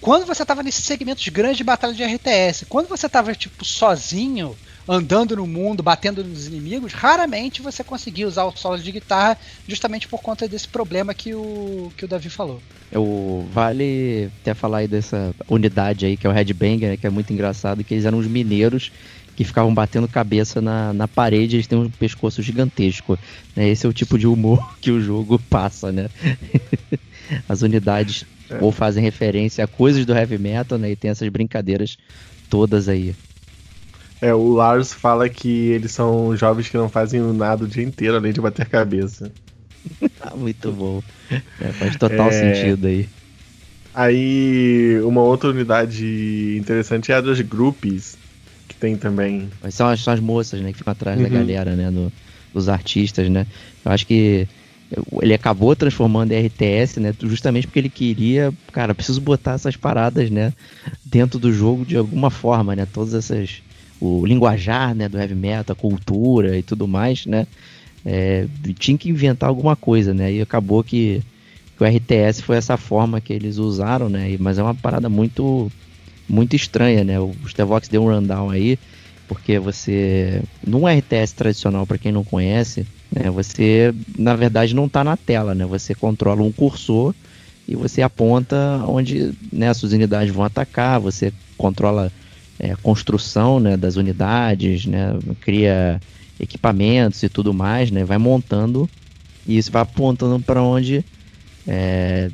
quando 0.00 0.26
você 0.26 0.44
tava 0.44 0.64
nesses 0.64 0.84
segmentos 0.84 1.26
grandes 1.28 1.58
de 1.58 1.64
batalha 1.64 1.94
de 1.94 2.02
RTS. 2.02 2.66
Quando 2.66 2.88
você 2.88 3.08
tava, 3.08 3.32
tipo, 3.34 3.64
sozinho, 3.64 4.58
andando 4.88 5.36
no 5.36 5.46
mundo, 5.46 5.82
batendo 5.82 6.22
nos 6.22 6.46
inimigos, 6.46 6.92
raramente 6.92 7.62
você 7.62 7.82
conseguia 7.82 8.28
usar 8.28 8.44
o 8.44 8.56
solo 8.56 8.78
de 8.78 8.92
guitarra 8.92 9.38
justamente 9.66 10.06
por 10.08 10.20
conta 10.20 10.46
desse 10.46 10.68
problema 10.68 11.14
que 11.14 11.34
o, 11.34 11.92
que 11.96 12.04
o 12.04 12.08
Davi 12.08 12.28
falou. 12.28 12.60
O, 12.92 13.46
vale 13.52 14.30
até 14.40 14.54
falar 14.54 14.78
aí 14.78 14.88
dessa 14.88 15.34
unidade 15.48 16.06
aí, 16.06 16.16
que 16.16 16.26
é 16.26 16.30
o 16.30 16.32
Headbanger, 16.32 16.90
né, 16.90 16.96
que 16.96 17.06
é 17.06 17.10
muito 17.10 17.32
engraçado, 17.32 17.82
que 17.82 17.94
eles 17.94 18.04
eram 18.04 18.18
os 18.18 18.26
mineiros 18.26 18.92
que 19.36 19.44
ficavam 19.44 19.74
batendo 19.74 20.06
cabeça 20.06 20.60
na, 20.60 20.92
na 20.92 21.08
parede, 21.08 21.56
eles 21.56 21.66
têm 21.66 21.78
um 21.78 21.90
pescoço 21.90 22.40
gigantesco. 22.40 23.18
Né? 23.56 23.68
Esse 23.68 23.84
é 23.86 23.88
o 23.88 23.92
tipo 23.92 24.18
de 24.18 24.26
humor 24.26 24.74
que 24.80 24.90
o 24.90 25.00
jogo 25.00 25.38
passa, 25.50 25.90
né? 25.90 26.08
As 27.48 27.62
unidades 27.62 28.24
é. 28.48 28.58
ou 28.60 28.70
fazem 28.70 29.02
referência 29.02 29.64
a 29.64 29.66
coisas 29.66 30.04
do 30.04 30.14
heavy 30.14 30.38
metal, 30.38 30.78
né? 30.78 30.90
E 30.90 30.96
tem 30.96 31.10
essas 31.10 31.28
brincadeiras 31.28 31.96
todas 32.48 32.88
aí. 32.88 33.14
É, 34.24 34.32
o 34.32 34.54
Lars 34.54 34.90
fala 34.90 35.28
que 35.28 35.68
eles 35.72 35.92
são 35.92 36.34
jovens 36.34 36.70
que 36.70 36.78
não 36.78 36.88
fazem 36.88 37.20
nada 37.20 37.64
o 37.64 37.68
dia 37.68 37.84
inteiro 37.84 38.16
além 38.16 38.32
de 38.32 38.40
bater 38.40 38.66
cabeça. 38.66 39.30
Muito 40.34 40.72
bom. 40.72 41.02
É, 41.60 41.68
faz 41.72 41.96
total 41.96 42.28
é... 42.28 42.32
sentido 42.32 42.86
aí. 42.86 43.06
Aí, 43.94 44.98
uma 45.04 45.20
outra 45.20 45.50
unidade 45.50 46.56
interessante 46.58 47.12
é 47.12 47.16
a 47.16 47.20
das 47.20 47.38
groupies, 47.42 48.16
que 48.66 48.74
tem 48.74 48.96
também. 48.96 49.50
São 49.70 49.88
as, 49.88 50.00
são 50.00 50.14
as 50.14 50.20
moças, 50.20 50.58
né, 50.62 50.72
que 50.72 50.78
ficam 50.78 50.92
atrás 50.92 51.18
uhum. 51.18 51.24
da 51.24 51.28
galera, 51.28 51.76
né, 51.76 51.90
do, 51.90 52.10
dos 52.54 52.66
artistas, 52.70 53.28
né. 53.28 53.46
Eu 53.84 53.92
acho 53.92 54.06
que 54.06 54.48
ele 55.20 55.34
acabou 55.34 55.76
transformando 55.76 56.32
em 56.32 56.46
RTS, 56.46 56.98
né, 56.98 57.14
justamente 57.24 57.66
porque 57.66 57.78
ele 57.78 57.90
queria, 57.90 58.54
cara, 58.72 58.94
preciso 58.94 59.20
botar 59.20 59.52
essas 59.52 59.76
paradas, 59.76 60.30
né, 60.30 60.54
dentro 61.04 61.38
do 61.38 61.52
jogo 61.52 61.84
de 61.84 61.98
alguma 61.98 62.30
forma, 62.30 62.74
né, 62.74 62.88
todas 62.90 63.12
essas 63.12 63.62
o 64.00 64.24
linguajar 64.26 64.94
né, 64.94 65.08
do 65.08 65.18
heavy 65.18 65.34
metal, 65.34 65.72
a 65.72 65.80
cultura 65.80 66.56
e 66.58 66.62
tudo 66.62 66.86
mais, 66.86 67.26
né? 67.26 67.46
É, 68.04 68.46
tinha 68.78 68.98
que 68.98 69.08
inventar 69.08 69.48
alguma 69.48 69.74
coisa, 69.74 70.12
né? 70.12 70.32
E 70.32 70.42
acabou 70.42 70.84
que, 70.84 71.22
que, 71.76 71.82
o 71.82 71.86
RTS 71.86 72.42
foi 72.42 72.56
essa 72.56 72.76
forma 72.76 73.20
que 73.20 73.32
eles 73.32 73.56
usaram, 73.56 74.08
né? 74.08 74.36
Mas 74.38 74.58
é 74.58 74.62
uma 74.62 74.74
parada 74.74 75.08
muito 75.08 75.70
muito 76.28 76.54
estranha, 76.56 77.04
né? 77.04 77.18
O 77.18 77.34
Stevox 77.46 77.88
deu 77.88 78.02
um 78.02 78.08
rundown 78.08 78.50
aí, 78.50 78.78
porque 79.26 79.58
você 79.58 80.42
num 80.66 80.86
RTS 80.86 81.34
tradicional, 81.34 81.86
para 81.86 81.98
quem 81.98 82.12
não 82.12 82.24
conhece, 82.24 82.86
né? 83.10 83.30
Você 83.30 83.94
na 84.18 84.36
verdade 84.36 84.74
não 84.74 84.84
está 84.86 85.02
na 85.02 85.16
tela, 85.16 85.54
né? 85.54 85.64
Você 85.64 85.94
controla 85.94 86.42
um 86.42 86.52
cursor 86.52 87.14
e 87.66 87.74
você 87.74 88.02
aponta 88.02 88.84
onde 88.86 89.32
né, 89.50 89.68
as 89.68 89.78
suas 89.78 89.92
unidades 89.92 90.34
vão 90.34 90.44
atacar, 90.44 91.00
você 91.00 91.32
controla 91.56 92.12
é, 92.64 92.74
construção 92.82 93.60
né, 93.60 93.76
das 93.76 93.96
unidades, 93.96 94.86
né, 94.86 95.18
cria 95.40 96.00
equipamentos 96.40 97.22
e 97.22 97.28
tudo 97.28 97.52
mais, 97.52 97.90
né, 97.90 98.04
vai 98.04 98.16
montando 98.18 98.88
e 99.46 99.58
isso 99.58 99.70
vai 99.70 99.82
apontando 99.82 100.40
para 100.40 100.62
onde 100.62 101.04
é, 101.66 102.30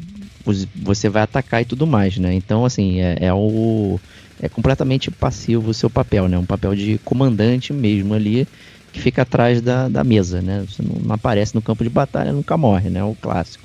você 0.77 1.09
vai 1.09 1.23
atacar 1.23 1.63
e 1.63 1.65
tudo 1.65 1.87
mais, 1.87 2.17
né? 2.17 2.33
Então, 2.33 2.65
assim, 2.65 3.01
é, 3.01 3.19
é, 3.21 3.33
o 3.33 4.01
é 4.41 4.49
completamente 4.49 5.11
passivo 5.11 5.71
o 5.71 5.75
seu 5.75 5.91
papel, 5.91 6.29
né? 6.29 6.39
Um 6.39 6.47
papel 6.47 6.75
de 6.75 6.99
comandante 7.05 7.73
mesmo 7.73 8.15
ali 8.15 8.49
que 8.93 9.01
fica 9.01 9.23
atrás 9.23 9.61
da, 9.61 9.89
da 9.89 10.03
mesa, 10.03 10.41
né? 10.41 10.65
Você 10.67 10.83
não, 10.83 11.01
não 11.05 11.15
aparece 11.15 11.55
no 11.55 11.63
campo 11.63 11.85
de 11.85 11.91
batalha, 11.91 12.33
nunca 12.33 12.57
morre, 12.57 12.89
né? 12.89 13.05
O 13.05 13.15
clássico. 13.15 13.65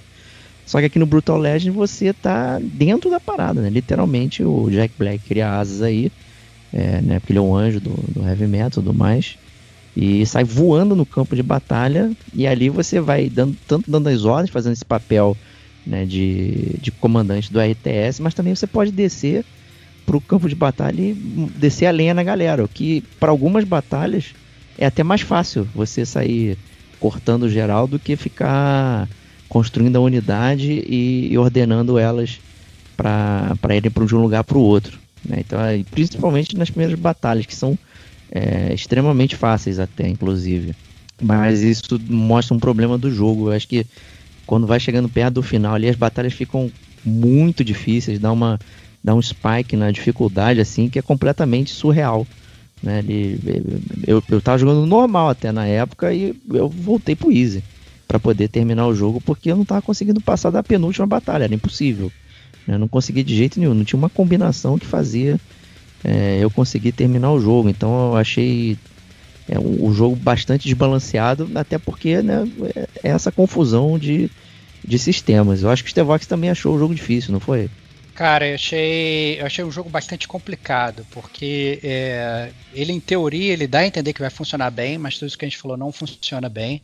Só 0.66 0.80
que 0.80 0.86
aqui 0.86 0.99
no 0.99 1.05
Brutal 1.05 1.38
Legend 1.38 1.72
você 1.72 2.11
tá 2.11 2.59
dentro 2.59 3.09
da 3.09 3.20
parada, 3.20 3.61
né? 3.61 3.70
Literalmente 3.70 4.43
o 4.43 4.70
Jack 4.70 4.93
Black 4.97 5.24
cria 5.26 5.57
asas 5.57 5.82
aí 5.82 6.11
é, 6.76 7.02
né, 7.02 7.20
porque 7.20 7.32
ele 7.32 7.40
é 7.40 7.42
um 7.42 7.56
anjo 7.56 7.80
do, 7.80 7.92
do 8.14 8.28
heavy 8.28 8.46
metal 8.48 8.68
e 8.68 8.72
tudo 8.72 8.94
mais, 8.94 9.38
e 9.96 10.26
sai 10.26 10.44
voando 10.44 10.94
no 10.94 11.06
campo 11.06 11.36
de 11.36 11.42
batalha, 11.42 12.12
e 12.34 12.46
ali 12.46 12.70
você 12.70 13.00
vai 13.00 13.30
dando 13.30 13.56
tanto 13.66 13.90
dando 13.90 14.10
as 14.10 14.26
ordens, 14.26 14.50
fazendo 14.50 14.74
esse 14.74 14.84
papel 14.84 15.38
né, 15.88 16.06
de, 16.06 16.76
de 16.82 16.92
comandante 16.92 17.52
do 17.52 17.62
RTS, 17.62 18.22
mas 18.22 18.34
também 18.34 18.54
você 18.54 18.68
pode 18.68 18.92
descer 18.92 19.46
para 20.06 20.18
o 20.18 20.22
campo 20.22 20.50
de 20.50 20.56
batalha 20.56 21.02
e 21.02 21.14
descer 21.56 21.86
a 21.86 21.92
lenha 21.92 22.14
na 22.14 22.24
galera, 22.24 22.64
o 22.64 22.68
que 22.68 23.02
para 23.20 23.32
algumas 23.32 23.64
batalhas 23.64 24.34
é 24.78 24.86
até 24.86 25.02
mais 25.02 25.22
fácil 25.22 25.66
você 25.74 26.06
sair 26.06 26.58
cortando 27.00 27.50
geral 27.50 27.88
do 27.88 27.98
que 27.98 28.18
ficar 28.18 29.08
construindo 29.48 29.96
a 29.96 30.02
unidade 30.02 30.84
e, 30.86 31.30
e 31.32 31.38
ordenando 31.38 31.98
elas 31.98 32.40
para 32.98 33.76
irem 33.76 33.92
para 33.92 34.04
um 34.04 34.22
lugar 34.22 34.44
para 34.44 34.58
o 34.58 34.62
outro. 34.62 35.05
Né? 35.28 35.38
Então, 35.40 35.60
é, 35.60 35.84
principalmente 35.92 36.56
nas 36.56 36.70
primeiras 36.70 36.98
batalhas, 36.98 37.46
que 37.46 37.56
são 37.56 37.78
é, 38.32 38.74
extremamente 38.74 39.36
fáceis 39.36 39.80
até, 39.80 40.08
inclusive. 40.08 40.76
Mas 41.22 41.62
isso 41.62 42.00
mostra 42.10 42.56
um 42.56 42.60
problema 42.60 42.98
do 42.98 43.12
jogo. 43.12 43.50
Eu 43.50 43.54
acho 43.54 43.68
que 43.68 43.86
quando 44.46 44.68
vai 44.68 44.80
chegando 44.80 45.10
perto 45.10 45.36
do 45.36 45.44
final 45.44 45.74
ali, 45.74 45.90
as 45.90 45.96
batalhas 45.96 46.34
ficam 46.34 46.72
muito 47.04 47.64
difíceis, 47.64 48.20
dá, 48.20 48.32
uma, 48.32 48.60
dá 49.04 49.14
um 49.14 49.22
spike 49.22 49.76
na 49.76 49.92
dificuldade, 49.92 50.60
assim, 50.60 50.90
que 50.90 51.00
é 51.00 51.02
completamente 51.02 51.72
surreal. 51.72 52.28
Né? 52.82 53.00
Ele, 53.00 53.40
eu, 54.06 54.24
eu 54.30 54.42
tava 54.42 54.58
jogando 54.58 54.86
normal 54.86 55.30
até 55.30 55.52
na 55.52 55.66
época 55.66 56.14
e 56.14 56.36
eu 56.54 56.70
voltei 56.70 57.16
pro 57.16 57.32
Easy 57.32 57.64
para 58.08 58.20
poder 58.20 58.48
terminar 58.48 58.88
o 58.88 58.96
jogo 58.96 59.20
porque 59.22 59.52
eu 59.52 59.56
não 59.56 59.66
tava 59.66 59.82
conseguindo 59.82 60.22
passar 60.22 60.52
da 60.52 60.62
penúltima 60.62 61.08
batalha, 61.08 61.46
era 61.46 61.56
impossível. 61.56 62.12
Eu 62.68 62.80
não 62.80 62.88
consegui 62.88 63.24
de 63.24 63.36
jeito 63.36 63.59
nenhum, 63.59 63.74
não 63.74 63.86
tinha 63.86 63.97
uma 63.97 64.09
combinação 64.09 64.78
que 64.78 64.86
fazia 64.86 65.39
é, 66.03 66.39
eu 66.41 66.49
conseguir 66.49 66.91
terminar 66.91 67.32
o 67.32 67.39
jogo. 67.39 67.70
Então 67.70 68.09
eu 68.11 68.16
achei 68.18 68.78
é, 69.47 69.59
o, 69.59 69.86
o 69.86 69.93
jogo 69.93 70.16
bastante 70.16 70.68
desbalanceado, 70.68 71.49
até 71.55 71.78
porque 71.78 72.22
né, 72.22 72.47
é, 72.76 72.88
é 73.03 73.09
essa 73.09 73.32
confusão 73.32 73.97
de, 73.99 74.30
de 74.84 74.99
sistemas. 74.99 75.63
Eu 75.63 75.70
acho 75.70 75.84
que 75.84 75.89
o 75.89 75.91
Stevox 75.91 76.26
também 76.26 76.49
achou 76.49 76.76
o 76.76 76.80
jogo 76.80 76.95
difícil, 76.95 77.32
não 77.32 77.39
foi? 77.39 77.70
Cara, 78.16 78.47
eu 78.47 78.55
achei, 78.55 79.41
eu 79.41 79.45
achei 79.45 79.66
um 79.66 79.72
jogo 79.72 79.89
bastante 79.89 80.26
complicado, 80.26 81.05
porque 81.11 81.82
é, 81.84 82.49
ele, 82.74 82.93
em 82.93 82.99
teoria, 82.99 83.51
ele 83.51 83.68
dá 83.68 83.80
a 83.80 83.88
entender 83.88 84.13
que 84.13 84.22
vai 84.22 84.30
funcionar 84.30 84.72
bem, 84.72 84.97
mas 84.97 85.16
tudo 85.16 85.28
isso 85.28 85.38
que 85.38 85.43
a 85.43 85.49
gente 85.49 85.57
falou 85.57 85.76
não 85.76 85.91
funciona 85.91 86.47
bem. 86.47 86.82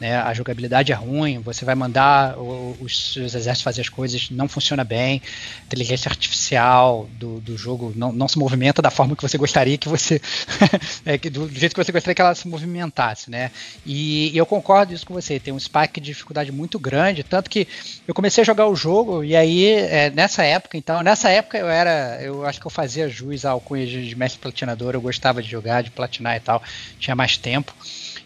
Né, 0.00 0.16
a 0.16 0.34
jogabilidade 0.34 0.90
é 0.90 0.94
ruim, 0.94 1.38
você 1.38 1.64
vai 1.64 1.76
mandar 1.76 2.36
os 2.36 3.12
seus 3.12 3.32
exércitos 3.32 3.62
fazer 3.62 3.80
as 3.80 3.88
coisas, 3.88 4.28
não 4.28 4.48
funciona 4.48 4.82
bem, 4.82 5.22
a 5.62 5.66
inteligência 5.66 6.08
artificial 6.08 7.08
do, 7.12 7.40
do 7.40 7.56
jogo 7.56 7.92
não, 7.94 8.10
não 8.10 8.26
se 8.26 8.36
movimenta 8.36 8.82
da 8.82 8.90
forma 8.90 9.14
que 9.14 9.22
você 9.22 9.38
gostaria 9.38 9.78
que 9.78 9.88
você. 9.88 10.20
é, 11.06 11.16
do, 11.16 11.48
jeito 11.48 11.76
que 11.76 11.84
você 11.84 11.92
gostaria 11.92 12.12
que 12.12 12.20
ela 12.20 12.34
se 12.34 12.48
movimentasse, 12.48 13.30
né? 13.30 13.52
E, 13.86 14.32
e, 14.34 14.36
eu 14.36 14.44
concordo 14.44 14.92
isso 14.92 15.06
com 15.06 15.14
você, 15.14 15.38
tem 15.38 15.54
um 15.54 15.60
spike 15.60 16.00
de 16.00 16.06
dificuldade 16.06 16.50
muito 16.50 16.76
grande, 16.76 17.22
tanto 17.22 17.48
que 17.48 17.68
eu 18.06 18.12
comecei 18.12 18.42
a 18.42 18.44
jogar 18.44 18.66
o 18.66 18.74
jogo 18.74 19.22
e 19.22 19.36
aí, 19.36 19.64
é, 19.74 20.10
nessa 20.10 20.42
época, 20.42 20.76
então, 20.76 21.04
nessa 21.04 21.30
época 21.30 21.56
eu 21.56 21.68
era. 21.68 22.20
Eu 22.20 22.44
acho 22.44 22.60
que 22.60 22.66
eu 22.66 22.70
fazia 22.70 23.08
jus 23.08 23.44
ao 23.44 23.60
cunha 23.60 23.86
de, 23.86 24.08
de 24.08 24.16
mestre 24.16 24.40
platinador, 24.40 24.94
eu 24.94 25.00
gostava 25.00 25.40
de 25.40 25.48
jogar, 25.48 25.84
de 25.84 25.92
platinar 25.92 26.36
e 26.36 26.40
tal, 26.40 26.60
tinha 26.98 27.14
mais 27.14 27.36
tempo. 27.36 27.72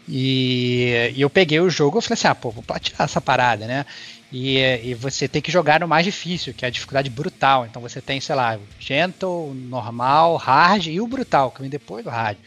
E, 0.09 1.13
e, 1.15 1.21
eu 1.21 1.29
peguei 1.29 1.61
o 1.61 1.69
jogo 1.69 1.99
e 1.99 2.03
falei 2.03 2.15
assim, 2.15 2.29
ah, 2.29 2.35
pô, 2.35 2.51
vou 2.51 2.63
platinar 2.63 3.03
essa 3.03 3.21
parada, 3.21 3.67
né? 3.67 3.85
E, 4.33 4.59
e, 4.59 4.95
você 4.95 5.29
tem 5.29 5.43
que 5.43 5.53
jogar 5.53 5.81
no 5.81 5.89
mais 5.89 6.05
difícil, 6.05 6.55
que 6.55 6.65
é 6.65 6.69
a 6.69 6.71
dificuldade 6.71 7.11
brutal. 7.11 7.67
Então 7.67 7.81
você 7.83 8.01
tem, 8.01 8.21
sei 8.21 8.35
lá, 8.35 8.59
gentle, 8.81 9.55
normal, 9.55 10.37
hard 10.37 10.87
e 10.87 11.01
o 11.01 11.07
brutal, 11.07 11.51
que 11.51 11.61
vem 11.61 11.71
depois 11.71 12.05
do 12.05 12.11
hard. 12.11 12.39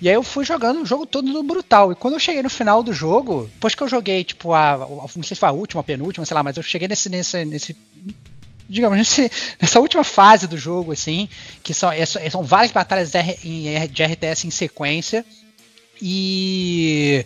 E 0.00 0.08
aí 0.08 0.14
eu 0.16 0.22
fui 0.24 0.44
jogando 0.44 0.82
o 0.82 0.86
jogo 0.86 1.06
todo 1.06 1.28
no 1.28 1.44
brutal. 1.44 1.92
E 1.92 1.94
quando 1.94 2.14
eu 2.14 2.20
cheguei 2.20 2.42
no 2.42 2.50
final 2.50 2.82
do 2.82 2.92
jogo, 2.92 3.48
depois 3.54 3.74
que 3.76 3.82
eu 3.82 3.88
joguei, 3.88 4.24
tipo, 4.24 4.52
a. 4.52 4.76
Não 4.76 5.22
sei 5.22 5.36
se 5.36 5.36
foi 5.36 5.48
a 5.48 5.52
última, 5.52 5.80
a 5.80 5.84
penúltima, 5.84 6.26
sei 6.26 6.34
lá, 6.34 6.42
mas 6.42 6.56
eu 6.56 6.62
cheguei 6.64 6.88
nesse. 6.88 7.08
nesse, 7.08 7.44
nesse 7.44 7.76
digamos, 8.68 8.98
nesse, 8.98 9.30
nessa 9.60 9.78
última 9.78 10.02
fase 10.02 10.48
do 10.48 10.56
jogo, 10.58 10.90
assim, 10.90 11.28
que 11.62 11.72
são, 11.72 11.92
é, 11.92 12.04
são 12.04 12.42
várias 12.42 12.72
batalhas 12.72 13.12
de 13.12 13.18
RTS 13.76 14.46
em 14.46 14.50
sequência 14.50 15.24
e. 16.00 17.24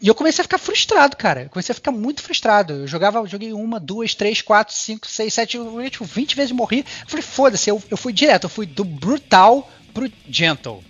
E 0.00 0.08
eu 0.08 0.16
comecei 0.16 0.42
a 0.42 0.44
ficar 0.44 0.58
frustrado, 0.58 1.16
cara. 1.16 1.44
Eu 1.44 1.48
comecei 1.48 1.72
a 1.72 1.76
ficar 1.76 1.92
muito 1.92 2.22
frustrado. 2.22 2.72
Eu 2.72 2.88
jogava, 2.88 3.24
joguei 3.24 3.52
uma, 3.52 3.78
duas, 3.78 4.16
três, 4.16 4.42
quatro, 4.42 4.74
cinco, 4.74 5.06
seis, 5.06 5.32
sete, 5.32 5.56
eu, 5.56 5.88
tipo, 5.88 6.04
20 6.04 6.34
vezes 6.34 6.50
morri. 6.50 6.84
Eu 7.02 7.06
falei, 7.06 7.22
foda-se, 7.22 7.70
eu, 7.70 7.80
eu 7.88 7.96
fui 7.96 8.12
direto, 8.12 8.44
eu 8.44 8.50
fui 8.50 8.66
do 8.66 8.84
brutal 8.84 9.70
pro 9.94 10.10
gentle. 10.28 10.82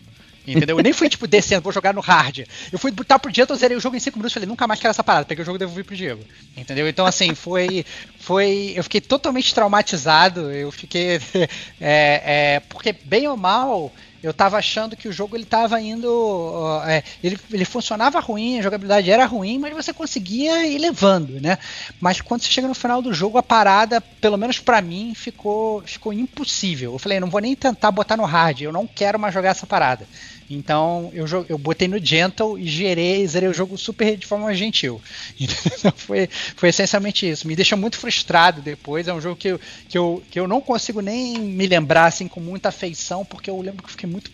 Entendeu? 0.47 0.77
Eu 0.79 0.83
nem 0.83 0.93
fui, 0.93 1.09
tipo, 1.09 1.27
descendo, 1.27 1.63
vou 1.63 1.73
jogar 1.73 1.95
no 1.95 2.01
hard. 2.01 2.47
Eu 2.73 2.79
fui 2.79 2.91
brutal 2.91 3.19
pro 3.19 3.33
gentle, 3.33 3.55
zerei 3.57 3.77
o 3.77 3.81
jogo 3.81 3.97
em 3.97 4.01
5 4.01 4.17
minutos 4.17 4.33
falei, 4.33 4.49
nunca 4.49 4.67
mais 4.67 4.81
quero 4.81 4.91
essa 4.91 5.05
parada. 5.05 5.25
Peguei 5.25 5.43
o 5.43 5.45
jogo 5.45 5.57
e 5.57 5.59
devolvi 5.59 5.85
pro 5.85 5.95
Diego. 5.95 6.25
Entendeu? 6.57 6.89
Então, 6.89 7.07
assim, 7.07 7.35
foi. 7.35 7.85
foi 8.19 8.73
eu 8.75 8.83
fiquei 8.83 9.01
totalmente 9.01 9.55
traumatizado. 9.55 10.51
Eu 10.51 10.73
fiquei. 10.73 11.21
É, 11.81 12.55
é, 12.55 12.61
porque, 12.61 12.93
bem 12.93 13.27
ou 13.27 13.37
mal 13.37 13.93
eu 14.23 14.33
tava 14.33 14.57
achando 14.57 14.97
que 14.97 15.09
o 15.09 15.13
jogo 15.13 15.37
ele 15.37 15.45
tava 15.45 15.81
indo. 15.81 16.81
É, 16.87 17.03
ele, 17.23 17.39
ele 17.51 17.65
funcionava 17.65 18.21
ruim, 18.21 18.59
a 18.59 18.63
jogabilidade 18.63 19.11
era 19.11 19.27
ruim, 19.27 19.59
mas 19.59 19.75
você 19.75 19.93
conseguia 19.93 20.67
ir 20.67 20.79
levando, 20.79 21.41
né? 21.41 21.59
Mas 22.01 22.21
quando 22.21 22.43
você 22.43 22.49
chega 22.49 22.69
no 22.69 22.75
final 22.75 23.03
do 23.03 23.13
jogo, 23.13 23.37
a 23.39 23.43
parada, 23.43 24.01
pelo 24.01 24.37
menos 24.37 24.61
para 24.61 24.81
mim, 24.81 25.13
ficou, 25.15 25.83
ficou 25.83 26.13
impossível. 26.13 26.93
Eu 26.93 26.99
falei, 26.99 27.19
não 27.19 27.31
vou 27.31 27.41
nem 27.41 27.57
tentar 27.57 27.91
botar 27.91 28.17
no 28.17 28.25
hard, 28.25 28.61
eu 28.61 28.73
não 28.73 28.87
quero 28.87 29.19
mais 29.19 29.35
jogar 29.35 29.51
essa 29.51 29.67
parada. 29.67 30.07
Então 30.49 31.11
eu, 31.15 31.27
eu 31.49 31.59
botei 31.59 31.89
no 31.89 32.05
Gentle 32.05 32.59
e 32.59 32.67
gerei, 32.67 33.27
zerei 33.27 33.49
o 33.49 33.55
jogo 33.55 33.77
super 33.79 34.17
de 34.17 34.27
forma 34.27 34.53
gentil. 34.55 35.01
Então 35.41 35.93
foi, 35.97 36.29
foi 36.57 36.69
essencialmente 36.69 37.29
isso. 37.29 37.47
Me 37.49 37.57
deixa 37.57 37.77
muito 37.77 37.99
frustrado 37.99 38.63
depois. 38.63 39.09
É 39.09 39.15
um 39.15 39.21
jogo 39.21 39.37
que 39.37 39.49
eu, 39.49 39.61
que, 39.89 39.99
eu, 39.99 40.23
que 40.31 40.39
eu 40.39 40.47
não 40.47 40.61
consigo 40.61 41.01
nem 41.01 41.39
me 41.39 41.67
lembrar 41.67 42.07
assim 42.07 42.29
com 42.29 42.41
muita 42.41 42.69
afeição, 42.69 43.25
porque 43.25 43.51
eu 43.51 43.61
lembro 43.61 43.83
que 43.83 43.89
eu 43.89 43.93
fiquei 43.93 44.09
muito 44.09 44.31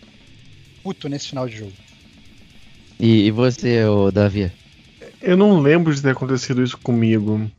puto 0.83 1.09
nesse 1.09 1.27
final 1.27 1.47
de 1.47 1.57
jogo. 1.57 1.73
E, 2.99 3.27
e 3.27 3.31
você, 3.31 3.81
Davi? 4.13 4.51
Eu 5.21 5.37
não 5.37 5.59
lembro 5.59 5.93
de 5.93 6.01
ter 6.01 6.11
acontecido 6.11 6.63
isso 6.63 6.77
comigo. 6.77 7.49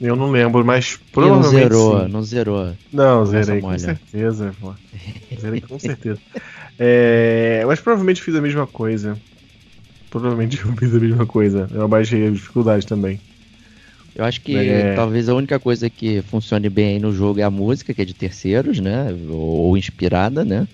Eu 0.00 0.16
não 0.16 0.30
lembro, 0.30 0.64
mas 0.64 0.98
provavelmente. 1.12 1.52
não 1.52 1.60
zerou, 1.60 2.00
sim. 2.00 2.12
não 2.12 2.22
zerou. 2.22 2.76
Não, 2.92 3.26
zerei 3.26 3.60
com 3.60 3.78
certeza, 3.78 4.54
pô. 4.60 4.74
Zerei 5.40 5.60
com 5.60 5.78
certeza. 5.78 6.18
É, 6.78 7.62
mas 7.66 7.80
provavelmente 7.80 8.22
fiz 8.22 8.34
a 8.34 8.40
mesma 8.40 8.66
coisa. 8.66 9.16
Provavelmente 10.10 10.60
eu 10.60 10.72
fiz 10.76 10.94
a 10.94 10.98
mesma 10.98 11.26
coisa. 11.26 11.68
Eu 11.72 11.86
baixei 11.86 12.26
a 12.26 12.30
dificuldade 12.30 12.86
também. 12.86 13.20
Eu 14.14 14.24
acho 14.24 14.40
que 14.40 14.56
é... 14.56 14.94
talvez 14.94 15.28
a 15.28 15.34
única 15.34 15.58
coisa 15.58 15.90
que 15.90 16.22
funcione 16.22 16.68
bem 16.68 16.94
aí 16.94 16.98
no 17.00 17.12
jogo 17.12 17.40
é 17.40 17.42
a 17.42 17.50
música, 17.50 17.92
que 17.92 18.00
é 18.00 18.04
de 18.04 18.14
terceiros, 18.14 18.78
né? 18.78 19.14
Ou, 19.28 19.76
inspirada, 19.76 20.44
né? 20.44 20.68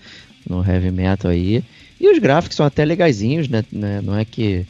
No 0.49 0.64
heavy 0.64 0.91
metal 0.91 1.31
aí. 1.31 1.64
E 1.99 2.09
os 2.11 2.18
gráficos 2.18 2.57
são 2.57 2.66
até 2.66 2.85
legaisinhos, 2.85 3.49
né? 3.49 3.64
né? 3.73 4.01
Não 4.03 4.16
é 4.16 4.25
que 4.25 4.66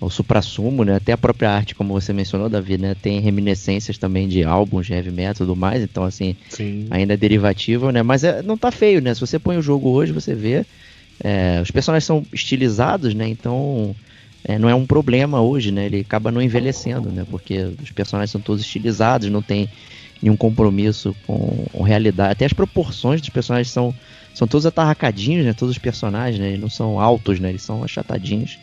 o 0.00 0.10
supra-sumo, 0.10 0.84
né? 0.84 0.96
Até 0.96 1.12
a 1.12 1.18
própria 1.18 1.50
arte, 1.50 1.74
como 1.74 1.94
você 1.94 2.12
mencionou, 2.12 2.48
Davi, 2.48 2.76
né? 2.76 2.94
Tem 3.00 3.20
reminiscências 3.20 3.96
também 3.96 4.28
de 4.28 4.44
álbuns 4.44 4.86
de 4.86 4.92
heavy 4.92 5.10
metal 5.10 5.32
e 5.32 5.36
tudo 5.36 5.56
mais, 5.56 5.82
então 5.82 6.04
assim, 6.04 6.36
Sim. 6.50 6.86
ainda 6.90 7.14
é 7.14 7.16
derivativo, 7.16 7.90
né? 7.90 8.02
Mas 8.02 8.22
é, 8.22 8.42
não 8.42 8.56
tá 8.56 8.70
feio, 8.70 9.00
né? 9.00 9.14
Se 9.14 9.20
você 9.20 9.38
põe 9.38 9.56
o 9.56 9.62
jogo 9.62 9.88
hoje, 9.90 10.12
você 10.12 10.34
vê. 10.34 10.64
É, 11.24 11.60
os 11.62 11.70
personagens 11.70 12.04
são 12.04 12.24
estilizados, 12.30 13.14
né? 13.14 13.26
Então 13.26 13.96
é, 14.44 14.58
não 14.58 14.68
é 14.68 14.74
um 14.74 14.86
problema 14.86 15.40
hoje, 15.40 15.72
né? 15.72 15.86
Ele 15.86 16.00
acaba 16.00 16.30
não 16.30 16.42
envelhecendo, 16.42 17.10
né? 17.10 17.26
Porque 17.28 17.58
os 17.82 17.90
personagens 17.90 18.30
são 18.30 18.40
todos 18.40 18.62
estilizados, 18.62 19.30
não 19.30 19.42
tem 19.42 19.68
nenhum 20.22 20.36
compromisso 20.36 21.16
com, 21.26 21.66
com 21.72 21.82
realidade. 21.82 22.32
Até 22.32 22.44
as 22.44 22.52
proporções 22.52 23.20
dos 23.20 23.30
personagens 23.30 23.70
são, 23.70 23.94
são 24.34 24.46
todos 24.46 24.66
atarracadinhos, 24.66 25.44
né? 25.46 25.54
Todos 25.54 25.74
os 25.74 25.78
personagens, 25.78 26.38
né? 26.38 26.48
Eles 26.48 26.60
não 26.60 26.68
são 26.68 27.00
altos, 27.00 27.40
né? 27.40 27.48
Eles 27.48 27.62
são 27.62 27.82
achatadinhos. 27.82 28.58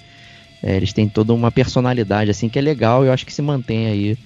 É, 0.64 0.78
eles 0.78 0.94
têm 0.94 1.10
toda 1.10 1.34
uma 1.34 1.52
personalidade 1.52 2.32
assim 2.32 2.48
que 2.48 2.58
é 2.58 2.62
legal 2.62 3.04
e 3.04 3.08
eu 3.08 3.14
acho 3.14 3.26
que 3.26 3.34
se 3.34 3.42
mantém 3.42 3.88
aí 3.88 4.18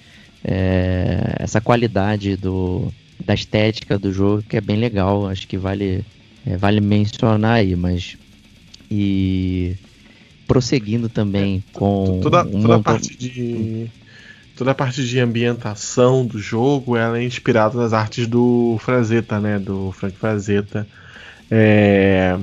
é, 0.44 1.34
essa 1.40 1.60
qualidade 1.60 2.36
do, 2.36 2.92
da 3.24 3.34
estética 3.34 3.98
do 3.98 4.12
jogo 4.12 4.44
que 4.48 4.56
é 4.56 4.60
bem 4.60 4.76
legal. 4.76 5.26
Acho 5.28 5.46
que 5.48 5.58
vale, 5.58 6.04
é, 6.46 6.56
vale 6.56 6.80
mencionar 6.80 7.54
aí, 7.56 7.74
mas. 7.74 8.16
E 8.90 9.76
prosseguindo 10.46 11.08
também 11.08 11.62
com. 11.72 12.20
Toda, 12.22 12.42
um 12.44 12.62
toda 12.62 12.76
a 12.76 12.80
parte 12.80 13.16
de. 13.16 13.90
Toda 14.56 14.70
a 14.72 14.74
parte 14.74 15.04
de 15.06 15.20
ambientação 15.20 16.26
do 16.26 16.38
jogo 16.40 16.96
ela 16.96 17.18
é 17.18 17.22
inspirada 17.22 17.78
nas 17.78 17.92
artes 17.92 18.26
do 18.26 18.76
Frazetta, 18.80 19.38
né? 19.38 19.56
Do 19.58 19.92
Frank 19.92 20.16
Frazetta. 20.16 20.86
É, 21.50 22.36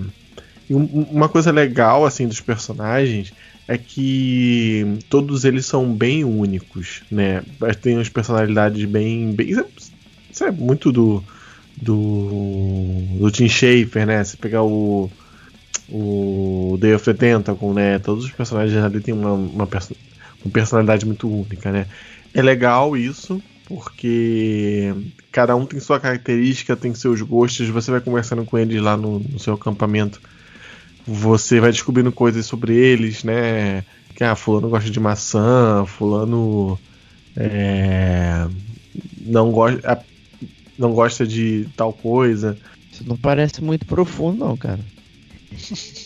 uma 0.69 1.27
coisa 1.27 1.51
legal 1.51 2.05
assim 2.05 2.27
dos 2.27 2.39
personagens 2.39 3.33
é 3.67 3.77
que 3.77 4.99
todos 5.09 5.43
eles 5.43 5.65
são 5.65 5.91
bem 5.91 6.23
únicos, 6.23 7.03
né? 7.09 7.43
Tem 7.81 7.95
umas 7.95 8.09
personalidades 8.09 8.85
bem. 8.85 9.31
bem 9.33 9.49
isso 10.29 10.43
é 10.43 10.51
muito 10.51 10.91
do. 10.91 11.23
do. 11.81 13.17
do 13.19 13.31
Tim 13.31 13.47
Schafer, 13.47 14.05
né? 14.05 14.23
Se 14.23 14.37
pegar 14.37 14.63
o. 14.63 15.09
o 15.89 16.77
Day 16.79 16.93
of 16.93 17.05
the 17.05 17.13
Tentacle, 17.13 17.73
né? 17.73 17.99
Todos 17.99 18.25
os 18.25 18.31
personagens 18.31 18.77
ali 18.83 18.99
têm 18.99 19.13
uma, 19.13 19.33
uma, 19.33 19.67
perso 19.67 19.95
uma 20.43 20.51
personalidade 20.51 21.05
muito 21.05 21.27
única, 21.27 21.71
né? 21.71 21.87
É 22.33 22.41
legal 22.41 22.95
isso, 22.95 23.41
porque 23.67 24.93
cada 25.31 25.55
um 25.55 25.65
tem 25.65 25.79
sua 25.79 25.99
característica, 25.99 26.75
tem 26.75 26.93
seus 26.93 27.21
gostos, 27.21 27.67
você 27.69 27.89
vai 27.89 28.01
conversando 28.01 28.45
com 28.45 28.59
eles 28.59 28.79
lá 28.79 28.95
no, 28.95 29.19
no 29.19 29.39
seu 29.39 29.55
acampamento 29.55 30.21
você 31.05 31.59
vai 31.59 31.71
descobrindo 31.71 32.11
coisas 32.11 32.45
sobre 32.45 32.75
eles, 32.75 33.23
né? 33.23 33.83
Que 34.15 34.23
ah, 34.23 34.35
fulano 34.35 34.69
gosta 34.69 34.89
de 34.89 34.99
maçã, 34.99 35.85
fulano 35.85 36.79
é, 37.35 38.47
não 39.25 39.51
gosta 39.51 40.05
não 40.77 40.91
gosta 40.93 41.25
de 41.25 41.67
tal 41.75 41.93
coisa. 41.93 42.57
Isso 42.91 43.03
não 43.07 43.17
parece 43.17 43.61
muito 43.61 43.85
profundo, 43.85 44.39
não, 44.45 44.57
cara. 44.57 44.79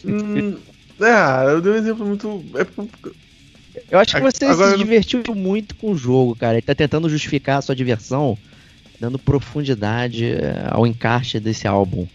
hum, 0.06 0.58
é, 1.00 1.52
eu 1.54 1.62
dei 1.62 1.72
um 1.72 1.76
exemplo 1.76 2.06
muito. 2.06 2.44
É, 2.56 3.84
eu 3.90 4.00
acho 4.00 4.16
que 4.16 4.22
você 4.22 4.46
Agora, 4.46 4.72
se 4.72 4.78
divertiu 4.78 5.24
muito 5.36 5.76
com 5.76 5.92
o 5.92 5.98
jogo, 5.98 6.36
cara. 6.36 6.56
Ele 6.56 6.62
tá 6.62 6.76
tentando 6.76 7.10
justificar 7.10 7.60
a 7.60 7.62
sua 7.62 7.76
diversão, 7.76 8.38
dando 9.00 9.18
profundidade 9.18 10.26
é, 10.26 10.68
ao 10.70 10.86
encaixe 10.86 11.40
desse 11.40 11.68
álbum. 11.68 12.08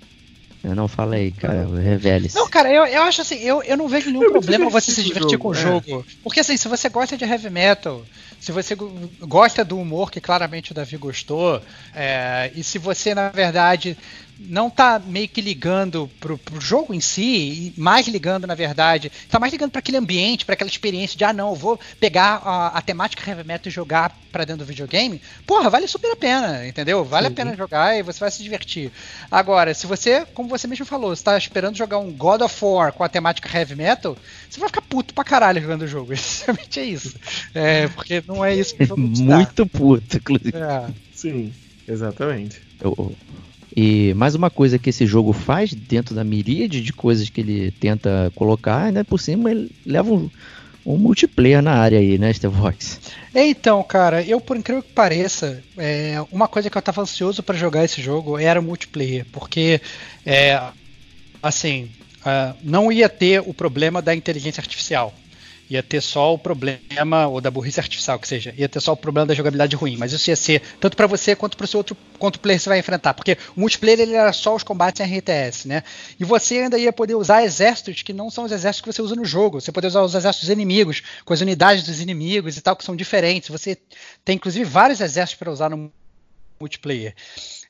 Eu 0.64 0.74
não 0.74 0.88
falei, 0.88 1.30
cara, 1.30 1.66
revele-se. 1.78 2.34
Não, 2.34 2.48
cara, 2.48 2.72
eu, 2.72 2.86
eu 2.86 3.02
acho 3.02 3.20
assim, 3.20 3.38
eu, 3.40 3.62
eu 3.62 3.76
não 3.76 3.86
vejo 3.86 4.10
nenhum 4.10 4.22
eu 4.22 4.32
problema 4.32 4.70
você 4.70 4.92
se 4.92 5.02
divertir 5.02 5.36
com 5.36 5.48
o 5.48 5.54
jogo. 5.54 5.86
jogo. 5.86 6.06
Porque 6.22 6.40
assim, 6.40 6.56
se 6.56 6.66
você 6.68 6.88
gosta 6.88 7.18
de 7.18 7.24
heavy 7.24 7.50
metal, 7.50 8.02
se 8.40 8.50
você 8.50 8.74
gosta 9.20 9.62
do 9.62 9.78
humor 9.78 10.10
que 10.10 10.22
claramente 10.22 10.72
o 10.72 10.74
Davi 10.74 10.96
gostou, 10.96 11.60
é, 11.94 12.50
e 12.54 12.64
se 12.64 12.78
você, 12.78 13.14
na 13.14 13.28
verdade, 13.28 13.94
não 14.38 14.68
tá 14.68 14.98
meio 14.98 15.28
que 15.28 15.40
ligando 15.40 16.10
pro, 16.20 16.36
pro 16.36 16.60
jogo 16.60 16.92
em 16.92 17.00
si, 17.00 17.72
e 17.76 17.80
mais 17.80 18.06
ligando, 18.08 18.46
na 18.46 18.54
verdade, 18.54 19.10
tá 19.28 19.38
mais 19.38 19.52
ligando 19.52 19.70
para 19.70 19.78
aquele 19.78 19.96
ambiente, 19.96 20.44
para 20.44 20.54
aquela 20.54 20.70
experiência 20.70 21.16
de, 21.16 21.24
ah, 21.24 21.32
não, 21.32 21.50
eu 21.50 21.54
vou 21.54 21.78
pegar 22.00 22.42
a, 22.44 22.78
a, 22.78 22.82
temática 22.82 23.28
heavy 23.28 23.44
metal 23.44 23.68
e 23.68 23.70
jogar 23.70 24.16
para 24.32 24.44
dentro 24.44 24.64
do 24.64 24.68
videogame, 24.68 25.20
porra, 25.46 25.70
vale 25.70 25.86
super 25.86 26.10
a 26.10 26.16
pena, 26.16 26.66
entendeu? 26.66 27.04
Vale 27.04 27.28
Sim. 27.28 27.32
a 27.32 27.36
pena 27.36 27.56
jogar 27.56 27.98
e 27.98 28.02
você 28.02 28.20
vai 28.20 28.30
se 28.30 28.42
divertir. 28.42 28.90
Agora, 29.30 29.72
se 29.72 29.86
você, 29.86 30.26
como 30.34 30.48
você 30.48 30.66
mesmo 30.66 30.84
falou, 30.84 31.12
está 31.12 31.36
esperando 31.38 31.76
jogar 31.76 31.98
um 31.98 32.12
God 32.12 32.42
of 32.42 32.64
War 32.64 32.92
com 32.92 33.04
a 33.04 33.08
temática 33.08 33.56
heavy 33.56 33.74
metal, 33.76 34.16
você 34.48 34.58
vai 34.58 34.68
ficar 34.68 34.82
puto 34.82 35.14
pra 35.14 35.24
caralho 35.24 35.60
jogando 35.60 35.82
o 35.82 35.88
jogo. 35.88 36.12
Essencialmente 36.14 36.80
é 36.80 36.84
isso. 36.84 37.14
É, 37.54 37.88
porque 37.88 38.22
não 38.26 38.44
é 38.44 38.54
isso 38.54 38.74
que 38.74 38.82
o 38.82 38.86
jogo 38.86 39.00
Muito 39.24 39.66
puto, 39.66 40.16
inclusive. 40.16 40.56
É. 40.56 40.86
Sim, 41.12 41.52
exatamente. 41.86 42.60
Eu, 42.80 43.14
e 43.76 44.14
mais 44.14 44.36
uma 44.36 44.50
coisa 44.50 44.78
que 44.78 44.90
esse 44.90 45.04
jogo 45.04 45.32
faz 45.32 45.74
dentro 45.74 46.14
da 46.14 46.22
miríade 46.22 46.80
de 46.80 46.92
coisas 46.92 47.28
que 47.28 47.40
ele 47.40 47.72
tenta 47.72 48.30
colocar, 48.36 48.92
né? 48.92 49.02
Por 49.02 49.18
cima 49.18 49.50
ele 49.50 49.70
leva 49.84 50.12
um, 50.12 50.30
um 50.86 50.96
multiplayer 50.96 51.60
na 51.60 51.72
área 51.72 51.98
aí, 51.98 52.16
né, 52.16 52.32
Stevox? 52.32 53.00
Então, 53.34 53.82
cara, 53.82 54.22
eu 54.22 54.40
por 54.40 54.56
incrível 54.56 54.82
que 54.82 54.92
pareça, 54.92 55.60
é, 55.76 56.24
uma 56.30 56.46
coisa 56.46 56.70
que 56.70 56.78
eu 56.78 56.82
tava 56.82 57.02
ansioso 57.02 57.42
para 57.42 57.56
jogar 57.56 57.84
esse 57.84 58.00
jogo 58.00 58.38
era 58.38 58.60
o 58.60 58.62
multiplayer, 58.62 59.26
porque 59.32 59.80
é, 60.24 60.60
assim, 61.42 61.90
uh, 62.20 62.56
não 62.62 62.92
ia 62.92 63.08
ter 63.08 63.40
o 63.40 63.52
problema 63.52 64.00
da 64.00 64.14
inteligência 64.14 64.60
artificial 64.60 65.12
ia 65.74 65.82
ter 65.82 66.00
só 66.00 66.34
o 66.34 66.38
problema, 66.38 67.26
ou 67.26 67.40
da 67.40 67.50
burrice 67.50 67.80
artificial, 67.80 68.18
que 68.18 68.28
seja, 68.28 68.54
ia 68.56 68.68
ter 68.68 68.80
só 68.80 68.92
o 68.92 68.96
problema 68.96 69.26
da 69.26 69.34
jogabilidade 69.34 69.76
ruim, 69.76 69.96
mas 69.96 70.12
isso 70.12 70.30
ia 70.30 70.36
ser 70.36 70.62
tanto 70.80 70.96
para 70.96 71.06
você 71.06 71.34
quanto 71.34 71.56
para 71.56 71.64
o 71.64 71.66
seu 71.66 71.78
outro 71.78 71.96
quanto 72.18 72.40
player 72.40 72.60
você 72.60 72.68
vai 72.68 72.78
enfrentar, 72.78 73.14
porque 73.14 73.36
o 73.56 73.60
multiplayer 73.60 74.00
ele 74.00 74.14
era 74.14 74.32
só 74.32 74.54
os 74.54 74.62
combates 74.62 75.00
em 75.00 75.18
RTS, 75.18 75.66
né? 75.66 75.82
E 76.18 76.24
você 76.24 76.58
ainda 76.58 76.78
ia 76.78 76.92
poder 76.92 77.14
usar 77.16 77.42
exércitos 77.44 78.02
que 78.02 78.12
não 78.12 78.30
são 78.30 78.44
os 78.44 78.52
exércitos 78.52 78.80
que 78.80 78.92
você 78.92 79.02
usa 79.02 79.16
no 79.16 79.24
jogo, 79.24 79.60
você 79.60 79.72
poder 79.72 79.88
usar 79.88 80.02
os 80.02 80.14
exércitos 80.14 80.48
inimigos, 80.48 81.02
com 81.24 81.34
as 81.34 81.40
unidades 81.40 81.84
dos 81.84 82.00
inimigos 82.00 82.56
e 82.56 82.60
tal, 82.60 82.76
que 82.76 82.84
são 82.84 82.94
diferentes, 82.94 83.48
você 83.48 83.76
tem 84.24 84.36
inclusive 84.36 84.64
vários 84.64 85.00
exércitos 85.00 85.38
para 85.38 85.52
usar 85.52 85.70
no 85.70 85.92
multiplayer. 86.60 87.14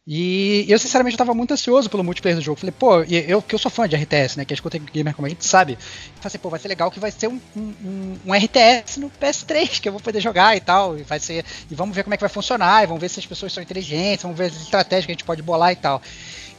E 0.06 0.66
eu, 0.68 0.78
sinceramente, 0.78 1.14
estava 1.14 1.32
muito 1.32 1.54
ansioso 1.54 1.88
pelo 1.88 2.04
multiplayer 2.04 2.38
do 2.38 2.44
jogo. 2.44 2.60
Falei, 2.60 2.74
pô, 2.78 3.02
eu 3.02 3.40
que 3.40 3.54
eu 3.54 3.58
sou 3.58 3.70
fã 3.70 3.88
de 3.88 3.96
RTS, 3.96 4.36
né? 4.36 4.44
Que 4.44 4.52
a 4.52 4.56
gente 4.56 4.78
gamer 4.92 5.14
como 5.14 5.24
a 5.24 5.30
gente 5.30 5.46
sabe. 5.46 5.78
Falei 6.16 6.26
assim, 6.26 6.38
pô, 6.38 6.50
vai 6.50 6.60
ser 6.60 6.68
legal 6.68 6.90
que 6.90 7.00
vai 7.00 7.10
ser 7.10 7.28
um, 7.28 7.40
um, 7.56 8.16
um, 8.26 8.34
RTS 8.34 9.00
no 9.00 9.10
PS3 9.10 9.80
que 9.80 9.88
eu 9.88 9.92
vou 9.92 10.00
poder 10.02 10.20
jogar 10.20 10.54
e 10.56 10.60
tal. 10.60 10.98
E 10.98 11.02
vai 11.02 11.18
ser. 11.18 11.42
E 11.70 11.74
vamos 11.74 11.96
ver 11.96 12.02
como 12.02 12.12
é 12.12 12.18
que 12.18 12.22
vai 12.22 12.28
funcionar. 12.28 12.84
E 12.84 12.86
vamos 12.86 13.00
ver 13.00 13.08
se 13.08 13.18
as 13.18 13.26
pessoas 13.26 13.52
são 13.52 13.62
inteligentes, 13.62 14.22
vamos 14.22 14.36
ver 14.36 14.46
as 14.46 14.56
estratégias 14.60 15.06
que 15.06 15.12
a 15.12 15.14
gente 15.14 15.24
pode 15.24 15.40
bolar 15.40 15.72
e 15.72 15.76
tal. 15.76 16.02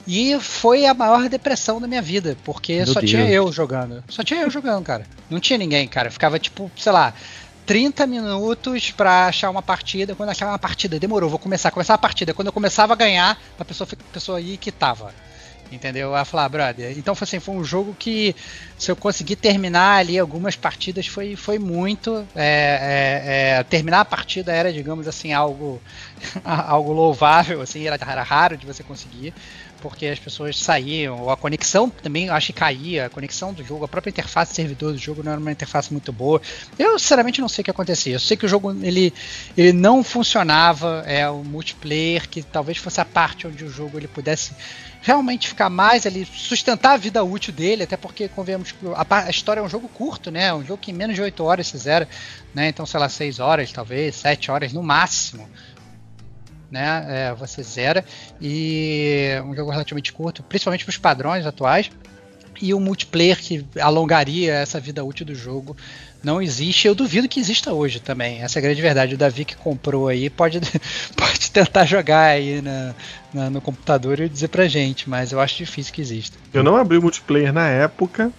E 0.08 0.40
foi 0.40 0.86
a 0.86 0.94
maior 0.94 1.28
depressão 1.30 1.82
da 1.82 1.88
minha 1.88 2.02
vida, 2.02 2.38
porque 2.44 2.78
Meu 2.78 2.88
só 2.88 3.00
Deus. 3.00 3.12
tinha 3.12 3.28
eu 3.28 3.52
jogando. 3.52 4.04
Só 4.08 4.24
tinha 4.24 4.42
eu 4.42 4.50
jogando, 4.50 4.84
cara. 4.84 5.06
Não 5.30 5.40
tinha 5.40 5.58
ninguém, 5.58 5.88
cara. 5.88 6.12
Ficava 6.12 6.38
tipo, 6.38 6.72
sei 6.78 6.92
lá, 6.92 7.14
30 7.66 8.06
minutos 8.06 8.92
para 8.92 9.28
achar 9.28 9.50
uma 9.50 9.62
partida. 9.62 10.16
Quando 10.16 10.30
achava 10.30 10.52
uma 10.52 10.60
partida, 10.60 11.00
demorou, 11.00 11.30
vou 11.30 11.40
começar. 11.40 11.72
Começar 11.72 11.96
a 11.96 11.98
partida. 11.98 12.34
Quando 12.34 12.48
eu 12.48 12.54
começava 12.54 12.94
a 12.94 12.96
ganhar, 12.96 13.40
a 13.60 13.66
pessoa, 13.66 13.88
a 13.92 14.14
pessoa 14.14 14.38
aí 14.38 14.58
que 14.58 14.72
tava. 14.72 15.14
entendeu? 15.72 16.16
A 16.16 16.24
falar, 16.24 16.48
brother. 16.50 16.98
Então 16.98 17.16
foi 17.16 17.26
assim, 17.26 17.40
foi 17.40 17.56
um 17.56 17.64
jogo 17.64 17.96
que 17.98 18.36
se 18.78 18.92
eu 18.92 18.96
conseguir 18.96 19.36
terminar 19.36 19.98
ali 19.98 20.20
algumas 20.20 20.56
partidas 20.56 21.08
foi, 21.08 21.36
foi 21.36 21.58
muito. 21.58 22.28
É, 22.36 23.56
é, 23.56 23.60
é, 23.60 23.64
terminar 23.64 24.02
a 24.02 24.06
partida 24.06 24.52
era, 24.52 24.72
digamos 24.72 25.08
assim, 25.08 25.34
algo 25.34 25.82
algo 26.46 26.92
louvável, 26.92 27.62
assim, 27.62 27.88
era, 27.88 27.96
era 27.96 28.24
raro 28.24 28.58
de 28.58 28.66
você 28.66 28.84
conseguir 28.84 29.34
porque 29.86 30.08
as 30.08 30.18
pessoas 30.18 30.58
saíam, 30.58 31.22
ou 31.22 31.30
a 31.30 31.38
conexão 31.38 31.92
também 31.92 32.28
acho 32.28 32.48
que 32.48 32.54
caía, 32.54 33.06
a 33.06 33.10
conexão 33.10 33.54
do 33.54 33.64
jogo, 33.64 33.86
a 33.86 33.88
própria 33.88 34.10
interface 34.10 34.50
de 34.50 34.56
servidor 34.56 34.92
do 34.92 34.98
jogo 34.98 35.22
não 35.22 35.32
era 35.32 35.40
uma 35.40 35.52
interface 35.52 35.92
muito 35.92 36.12
boa. 36.12 36.42
Eu 36.80 36.98
sinceramente 36.98 37.40
não 37.40 37.48
sei 37.48 37.62
o 37.62 37.66
que 37.66 37.70
acontecia. 37.70 38.16
Eu 38.16 38.20
sei 38.20 38.36
que 38.36 38.48
o 38.48 38.50
jogo 38.50 38.72
ele, 38.82 39.14
ele 39.56 39.72
não 39.72 40.04
funcionava, 40.04 41.04
é 41.06 41.30
o 41.30 41.44
multiplayer 41.44 42.28
que 42.28 42.42
talvez 42.42 42.80
fosse 42.80 43.00
a 43.00 43.06
parte 43.06 43.46
onde 43.46 43.64
o 43.64 43.70
jogo 43.70 44.00
ele 44.00 44.08
pudesse 44.08 44.56
realmente 45.04 45.48
ficar 45.48 45.70
mais 45.70 46.08
ali, 46.08 46.26
sustentar 46.26 46.94
a 46.94 46.98
vida 46.98 47.24
útil 47.24 47.54
dele, 47.54 47.84
até 47.84 47.96
porque, 47.96 48.28
convenhamos, 48.28 48.74
a, 48.96 49.26
a 49.28 49.30
história 49.30 49.60
é 49.60 49.64
um 49.64 49.70
jogo 49.70 49.88
curto, 49.88 50.32
né? 50.32 50.52
Um 50.52 50.66
jogo 50.66 50.82
que 50.82 50.90
em 50.90 50.96
menos 50.96 51.16
de 51.16 51.22
8 51.22 51.44
horas 51.44 51.68
se 51.68 51.78
zera, 51.78 52.10
né? 52.56 52.70
Então, 52.70 52.88
sei 52.88 53.00
lá, 53.00 53.08
6 53.08 53.40
horas, 53.40 53.72
talvez, 53.72 54.16
7 54.16 54.50
horas 54.50 54.74
no 54.74 54.82
máximo 54.82 55.48
né? 56.72 57.06
É, 57.08 57.34
você 57.34 57.64
zera 57.64 58.04
e 58.42 59.30
um 59.46 59.56
jogo 59.56 59.72
relativamente 59.72 60.12
curto, 60.12 60.44
principalmente 60.44 60.86
para 60.86 60.92
os 60.92 60.98
padrões 60.98 61.46
atuais. 61.46 61.90
E 62.62 62.74
o 62.74 62.80
multiplayer 62.80 63.38
que 63.38 63.66
alongaria 63.82 64.54
essa 64.54 64.80
vida 64.80 65.04
útil 65.04 65.26
do 65.26 65.36
jogo 65.36 65.76
não 66.24 66.42
existe. 66.42 66.88
Eu 66.88 66.96
duvido 66.96 67.28
que 67.28 67.40
exista 67.40 67.74
hoje 67.74 68.00
também. 68.00 68.42
Essa 68.42 68.58
é 68.58 68.60
a 68.60 68.64
grande 68.64 68.82
verdade. 68.82 69.16
O 69.16 69.18
Davi 69.18 69.46
que 69.46 69.56
comprou 69.56 70.08
aí 70.08 70.30
pode, 70.30 70.60
pode 71.16 71.52
tentar 71.52 71.86
jogar 71.86 72.32
aí 72.32 72.62
na, 72.62 72.96
na, 73.34 73.50
no 73.50 73.62
computador 73.62 74.20
e 74.20 74.30
dizer 74.30 74.48
pra 74.48 74.68
gente, 74.68 75.10
mas 75.10 75.32
eu 75.32 75.40
acho 75.40 75.58
difícil 75.58 75.94
que 75.94 76.02
exista. 76.02 76.38
Eu 76.54 76.64
não 76.64 76.78
abri 76.78 76.98
o 76.98 77.02
multiplayer 77.02 77.52
na 77.52 77.68
época 77.68 78.32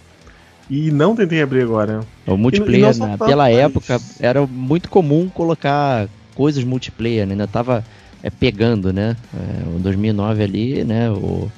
e 0.69 0.91
não 0.91 1.15
tentei 1.15 1.41
abrir 1.41 1.63
agora. 1.63 2.01
O 2.27 2.37
multiplayer, 2.37 2.93
e, 2.93 2.97
e 2.97 3.01
né, 3.01 3.17
pela 3.17 3.51
época, 3.51 4.01
era 4.19 4.47
muito 4.47 4.89
comum 4.89 5.29
colocar 5.29 6.09
coisas 6.35 6.65
multiplayer, 6.65 7.27
né? 7.27 7.33
Ainda 7.33 7.47
tava 7.47 7.85
é, 8.23 8.31
pegando, 8.31 8.93
né? 8.93 9.17
É, 9.35 9.79
2009 9.79 10.43
ali, 10.43 10.85
né? 10.85 11.11
O, 11.11 11.51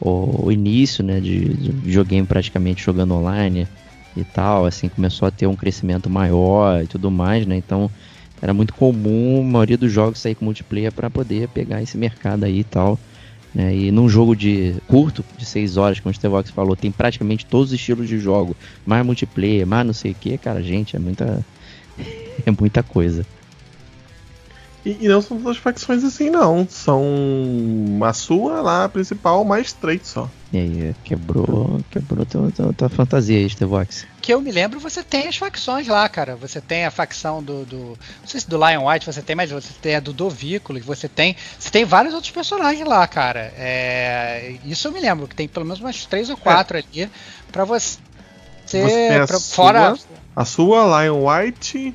o, 0.00 0.46
o, 0.46 0.52
início, 0.52 1.04
né? 1.04 1.20
De, 1.20 1.54
de 1.54 1.70
videogame 1.70 2.26
praticamente 2.26 2.82
jogando 2.82 3.14
online 3.14 3.68
e 4.16 4.24
tal, 4.24 4.66
assim, 4.66 4.88
começou 4.88 5.28
a 5.28 5.30
ter 5.30 5.46
um 5.46 5.54
crescimento 5.54 6.10
maior 6.10 6.82
e 6.82 6.86
tudo 6.86 7.10
mais, 7.10 7.46
né? 7.46 7.56
Então 7.56 7.90
era 8.42 8.54
muito 8.54 8.74
comum 8.74 9.40
a 9.40 9.44
maioria 9.44 9.76
dos 9.76 9.92
jogos 9.92 10.18
sair 10.18 10.34
com 10.34 10.44
multiplayer 10.44 10.92
para 10.92 11.10
poder 11.10 11.48
pegar 11.48 11.82
esse 11.82 11.96
mercado 11.96 12.44
aí 12.44 12.60
e 12.60 12.64
tal. 12.64 12.98
Né? 13.54 13.74
E 13.76 13.90
num 13.90 14.08
jogo 14.08 14.34
de 14.34 14.74
curto, 14.86 15.24
de 15.36 15.44
6 15.44 15.76
horas, 15.76 16.00
como 16.00 16.10
o 16.10 16.14
Stevox 16.14 16.50
falou, 16.50 16.76
tem 16.76 16.90
praticamente 16.90 17.44
todos 17.44 17.68
os 17.68 17.74
estilos 17.74 18.08
de 18.08 18.18
jogo, 18.18 18.56
mais 18.86 19.04
multiplayer, 19.04 19.66
mais 19.66 19.86
não 19.86 19.92
sei 19.92 20.12
o 20.12 20.14
que, 20.14 20.38
cara, 20.38 20.62
gente, 20.62 20.96
é 20.96 20.98
muita 20.98 21.44
é 22.46 22.50
muita 22.58 22.82
coisa. 22.82 23.26
E, 24.84 24.96
e, 25.00 25.08
não 25.08 25.20
são 25.20 25.36
todas 25.36 25.56
as 25.56 25.62
facções 25.62 26.02
assim, 26.04 26.30
não. 26.30 26.66
São 26.68 27.04
a 28.02 28.12
sua 28.12 28.62
lá, 28.62 28.84
a 28.84 28.88
principal, 28.88 29.44
mais 29.44 29.72
três 29.72 30.06
só. 30.06 30.28
E 30.52 30.58
aí, 30.58 30.94
quebrou, 31.04 31.80
quebrou 31.90 32.24
tua, 32.24 32.50
tua, 32.50 32.72
tua 32.72 32.88
fantasia 32.88 33.38
aí, 33.38 33.48
Stevox. 33.48 34.06
Que 34.22 34.32
eu 34.32 34.40
me 34.40 34.50
lembro, 34.50 34.80
você 34.80 35.02
tem 35.02 35.28
as 35.28 35.36
facções 35.36 35.86
lá, 35.86 36.08
cara. 36.08 36.34
Você 36.36 36.60
tem 36.60 36.86
a 36.86 36.90
facção 36.90 37.42
do. 37.42 37.64
do 37.66 37.98
não 38.20 38.26
sei 38.26 38.40
se 38.40 38.48
do 38.48 38.56
Lion 38.56 38.88
White 38.88 39.06
você 39.06 39.20
tem, 39.20 39.36
mas 39.36 39.50
você 39.50 39.72
tem 39.82 39.96
a 39.96 40.00
do 40.00 40.14
Dovículo, 40.14 40.80
você 40.80 41.08
tem. 41.08 41.36
Você 41.58 41.70
tem 41.70 41.84
vários 41.84 42.14
outros 42.14 42.32
personagens 42.32 42.86
lá, 42.86 43.06
cara. 43.06 43.52
É, 43.56 44.56
isso 44.64 44.88
eu 44.88 44.92
me 44.92 45.00
lembro, 45.00 45.28
que 45.28 45.34
tem 45.34 45.46
pelo 45.46 45.66
menos 45.66 45.80
umas 45.80 46.06
três 46.06 46.30
ou 46.30 46.36
quatro 46.38 46.78
é. 46.78 46.80
ali 46.80 47.10
pra 47.52 47.64
você. 47.64 47.98
você 48.64 49.24
pra, 49.26 49.38
sua, 49.38 49.54
fora. 49.56 49.94
A 50.34 50.44
sua, 50.44 51.02
Lion 51.02 51.28
White, 51.28 51.94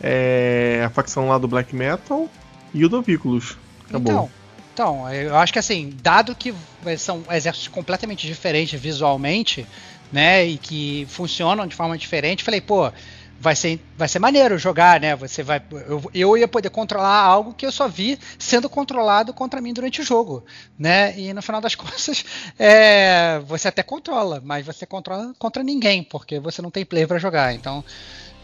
é, 0.00 0.82
a 0.84 0.90
facção 0.90 1.28
lá 1.28 1.38
do 1.38 1.48
Black 1.48 1.74
Metal 1.74 2.28
e 2.72 2.84
o 2.84 2.88
Dovículos. 2.88 3.56
Acabou. 3.88 4.12
Então, 4.12 4.30
então, 4.76 5.10
eu 5.10 5.34
acho 5.36 5.54
que 5.54 5.58
assim, 5.58 5.96
dado 6.02 6.34
que 6.34 6.54
são 6.98 7.24
exércitos 7.30 7.68
completamente 7.68 8.26
diferentes 8.26 8.78
visualmente, 8.78 9.66
né, 10.12 10.44
e 10.46 10.58
que 10.58 11.06
funcionam 11.08 11.66
de 11.66 11.74
forma 11.74 11.96
diferente, 11.96 12.44
falei, 12.44 12.60
pô, 12.60 12.92
vai 13.38 13.54
ser, 13.54 13.80
vai 13.96 14.08
ser 14.08 14.18
maneiro 14.18 14.58
jogar, 14.58 15.00
né? 15.00 15.14
Você 15.16 15.42
vai, 15.42 15.62
eu, 15.70 16.10
eu 16.14 16.36
ia 16.36 16.48
poder 16.48 16.70
controlar 16.70 17.20
algo 17.20 17.54
que 17.54 17.66
eu 17.66 17.72
só 17.72 17.88
vi 17.88 18.18
sendo 18.38 18.68
controlado 18.68 19.32
contra 19.32 19.60
mim 19.60 19.72
durante 19.72 20.00
o 20.00 20.04
jogo, 20.04 20.44
né? 20.78 21.18
E 21.18 21.32
no 21.32 21.42
final 21.42 21.60
das 21.60 21.74
contas, 21.76 22.24
é, 22.58 23.40
você 23.46 23.68
até 23.68 23.82
controla, 23.82 24.40
mas 24.44 24.64
você 24.64 24.86
controla 24.86 25.34
contra 25.38 25.62
ninguém, 25.62 26.02
porque 26.02 26.40
você 26.40 26.62
não 26.62 26.70
tem 26.70 26.84
player 26.84 27.06
para 27.06 27.18
jogar. 27.18 27.54
Então, 27.54 27.84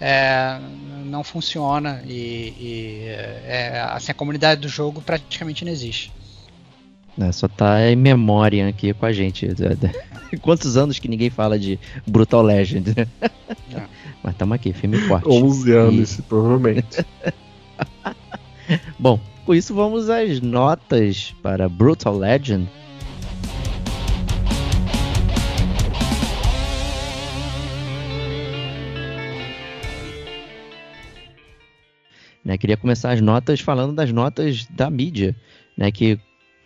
é, 0.01 0.59
não 1.05 1.23
funciona 1.23 2.03
e, 2.07 2.55
e 2.59 3.05
é, 3.47 3.87
assim, 3.91 4.11
a 4.11 4.15
comunidade 4.15 4.61
do 4.61 4.69
jogo 4.69 5.01
praticamente 5.01 5.65
não 5.65 5.73
existe. 5.73 6.13
É, 7.21 7.31
só 7.31 7.47
tá 7.47 7.91
em 7.91 7.97
memória 7.97 8.69
aqui 8.69 8.93
com 8.95 9.05
a 9.05 9.13
gente. 9.13 9.47
Quantos 10.41 10.77
anos 10.77 10.99
que 10.99 11.09
ninguém 11.09 11.29
fala 11.29 11.59
de 11.59 11.79
Brutal 12.07 12.43
Legend? 12.43 12.95
É. 12.99 14.02
Mas 14.23 14.35
estamos 14.35 14.55
aqui, 14.55 14.73
filme 14.73 14.99
forte. 14.99 15.29
11 15.29 15.73
anos, 15.73 16.19
e... 16.19 16.23
provavelmente. 16.23 17.05
Bom, 18.99 19.19
com 19.45 19.55
isso 19.55 19.75
vamos 19.75 20.09
às 20.09 20.41
notas 20.41 21.35
para 21.43 21.69
Brutal 21.69 22.17
Legend. 22.17 22.69
Né, 32.45 32.59
queria 32.59 32.77
começar 32.77 33.13
as 33.13 33.21
notas 33.21 33.61
falando 33.61 33.95
das 33.95 34.11
notas 34.11 34.67
da 34.67 34.91
mídia, 34.91 35.35
né, 35.77 35.93
que, 35.93 36.19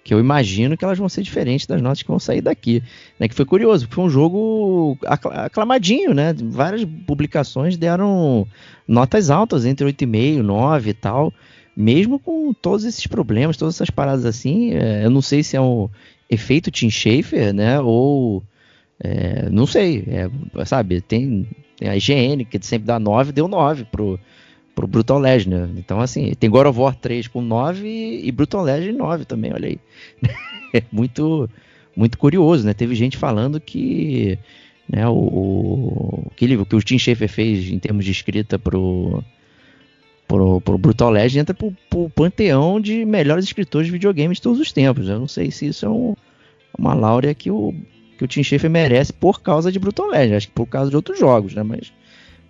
que 0.07 0.15
eu 0.15 0.21
imagino 0.21 0.77
que 0.77 0.85
elas 0.85 0.97
vão 0.97 1.09
ser 1.09 1.23
diferentes 1.23 1.67
das 1.67 1.83
notas 1.83 2.01
que 2.01 2.07
vão 2.07 2.21
sair 2.21 2.41
daqui. 2.41 2.81
Né, 3.19 3.27
que 3.27 3.35
foi 3.35 3.45
curioso, 3.45 3.89
foi 3.91 4.05
um 4.05 4.09
jogo 4.09 4.97
aclamadinho, 5.05 6.15
né? 6.15 6.33
Várias 6.33 6.85
publicações 7.05 7.77
deram 7.77 8.47
notas 8.87 9.31
altas, 9.31 9.65
entre 9.65 9.85
8,5 9.85 10.43
9 10.43 10.91
e 10.91 10.95
tal. 10.95 11.35
Mesmo 11.77 12.21
com 12.21 12.55
todos 12.55 12.85
esses 12.85 13.05
problemas, 13.09 13.57
todas 13.57 13.75
essas 13.75 13.91
paradas 13.91 14.25
assim, 14.25 14.75
é, 14.75 15.05
eu 15.05 15.11
não 15.11 15.21
sei 15.21 15.43
se 15.43 15.57
é 15.57 15.61
um 15.61 15.91
efeito 16.31 16.71
Tim 16.71 16.89
Schafer, 16.89 17.53
né? 17.53 17.81
Ou. 17.81 18.45
É, 19.01 19.51
não 19.51 19.67
sei, 19.67 20.05
é, 20.07 20.65
sabe? 20.65 21.01
Tem, 21.01 21.49
tem 21.77 21.89
a 21.89 21.97
IGN, 21.97 22.45
que 22.45 22.65
sempre 22.65 22.87
dá 22.87 23.01
9, 23.01 23.33
deu 23.33 23.49
9 23.49 23.87
pro, 23.87 24.21
pro 24.77 24.87
Brutal 24.87 25.19
Legend. 25.19 25.57
Né? 25.57 25.69
Então, 25.79 26.01
assim, 26.01 26.35
tem 26.39 26.49
God 26.51 26.67
of 26.67 26.79
War 26.79 26.95
3 26.95 27.27
com 27.27 27.41
9 27.41 28.21
e 28.23 28.31
Brutal 28.31 28.63
Legend 28.63 28.93
9 28.93 29.25
também, 29.25 29.53
olha 29.53 29.69
aí. 29.69 29.81
é 30.73 30.83
muito, 30.93 31.51
muito 31.97 32.17
curioso, 32.19 32.65
né? 32.65 32.75
Teve 32.75 32.95
gente 32.95 33.17
falando 33.17 33.59
que 33.59 34.39
né, 34.89 35.09
o, 35.09 35.15
o, 35.15 36.31
que, 36.37 36.47
que 36.47 36.77
o 36.77 36.83
Tim 36.83 36.99
Schafer 36.99 37.29
fez 37.29 37.71
em 37.71 37.79
termos 37.79 38.05
de 38.05 38.13
escrita 38.13 38.59
pro, 38.59 39.25
pro, 40.29 40.61
pro 40.61 40.79
Brutal 40.79 41.11
Legend 41.11 41.39
entra 41.41 41.55
pro, 41.55 41.75
pro 41.89 42.11
panteão 42.11 42.79
de 42.79 43.05
melhores 43.07 43.47
escritores 43.47 43.87
de 43.87 43.93
videogames 43.93 44.37
de 44.37 44.43
todos 44.43 44.61
os 44.61 44.71
tempos. 44.71 45.09
Eu 45.09 45.19
não 45.19 45.27
sei 45.27 45.51
se 45.51 45.67
isso 45.67 45.87
é 45.87 45.89
um, 45.89 46.15
uma 46.79 46.93
laurea 46.93 47.35
que 47.35 47.51
o, 47.51 47.75
que 48.19 48.25
o 48.25 48.29
Tim 48.29 48.43
Schafer 48.43 48.71
merece 48.71 49.11
por 49.11 49.41
causa 49.41 49.73
de 49.73 49.79
Brutal 49.79 50.11
Legend. 50.11 50.35
Acho 50.35 50.49
que 50.49 50.55
por 50.55 50.67
causa 50.67 50.91
de 50.91 50.97
outros 50.97 51.19
jogos, 51.19 51.55
né? 51.55 51.63
Mas 51.63 51.91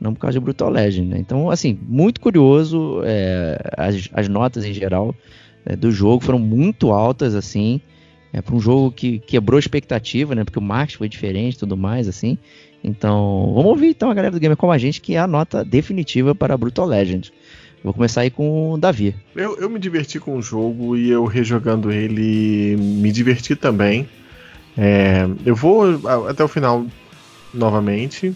não 0.00 0.14
por 0.14 0.20
causa 0.20 0.38
de 0.38 0.44
Brutal 0.44 0.70
Legend. 0.70 1.08
Né? 1.08 1.18
Então, 1.18 1.50
assim, 1.50 1.78
muito 1.82 2.20
curioso. 2.20 3.00
É, 3.04 3.58
as, 3.76 4.08
as 4.12 4.28
notas 4.28 4.64
em 4.64 4.72
geral 4.72 5.14
é, 5.64 5.74
do 5.76 5.90
jogo 5.90 6.24
foram 6.24 6.38
muito 6.38 6.90
altas, 6.92 7.34
assim. 7.34 7.80
É, 8.32 8.42
para 8.42 8.54
um 8.54 8.60
jogo 8.60 8.92
que 8.92 9.18
quebrou 9.20 9.58
expectativa, 9.58 10.34
né? 10.34 10.44
Porque 10.44 10.58
o 10.58 10.62
marketing 10.62 10.98
foi 10.98 11.08
diferente 11.08 11.54
e 11.54 11.58
tudo 11.58 11.76
mais, 11.76 12.08
assim. 12.08 12.36
Então, 12.82 13.52
vamos 13.54 13.70
ouvir 13.70 13.88
então 13.88 14.10
a 14.10 14.14
galera 14.14 14.32
do 14.32 14.40
Gamer 14.40 14.56
como 14.56 14.72
a 14.72 14.78
gente, 14.78 15.00
que 15.00 15.14
é 15.14 15.18
a 15.18 15.26
nota 15.26 15.64
definitiva 15.64 16.34
para 16.34 16.56
Brutal 16.56 16.86
Legend. 16.86 17.32
Vou 17.82 17.94
começar 17.94 18.22
aí 18.22 18.30
com 18.30 18.72
o 18.72 18.78
Davi. 18.78 19.14
Eu, 19.34 19.56
eu 19.58 19.70
me 19.70 19.78
diverti 19.78 20.18
com 20.18 20.36
o 20.36 20.42
jogo 20.42 20.96
e 20.96 21.10
eu 21.10 21.24
rejogando 21.24 21.90
ele 21.92 22.76
me 22.76 23.10
diverti 23.12 23.54
também. 23.54 24.08
É, 24.76 25.26
eu 25.44 25.54
vou 25.54 25.84
até 26.28 26.44
o 26.44 26.48
final 26.48 26.84
novamente, 27.54 28.34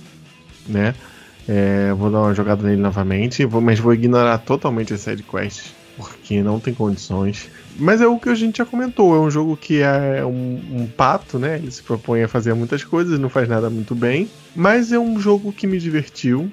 né? 0.66 0.94
É, 1.48 1.92
vou 1.94 2.10
dar 2.10 2.20
uma 2.20 2.34
jogada 2.34 2.62
nele 2.62 2.80
novamente, 2.80 3.44
vou, 3.44 3.60
mas 3.60 3.78
vou 3.78 3.92
ignorar 3.92 4.38
totalmente 4.38 4.94
as 4.94 5.00
sidequests, 5.00 5.74
porque 5.96 6.42
não 6.42 6.60
tem 6.60 6.72
condições. 6.72 7.48
Mas 7.76 8.00
é 8.00 8.06
o 8.06 8.18
que 8.18 8.28
a 8.28 8.34
gente 8.34 8.58
já 8.58 8.64
comentou, 8.64 9.14
é 9.14 9.20
um 9.20 9.30
jogo 9.30 9.56
que 9.56 9.80
é 9.80 10.24
um, 10.24 10.60
um, 10.72 10.86
pato, 10.86 11.38
né? 11.38 11.56
Ele 11.56 11.70
se 11.70 11.82
propõe 11.82 12.22
a 12.22 12.28
fazer 12.28 12.54
muitas 12.54 12.84
coisas, 12.84 13.18
não 13.18 13.28
faz 13.28 13.48
nada 13.48 13.70
muito 13.70 13.94
bem. 13.94 14.28
Mas 14.54 14.92
é 14.92 14.98
um 14.98 15.18
jogo 15.18 15.52
que 15.52 15.66
me 15.66 15.78
divertiu. 15.78 16.50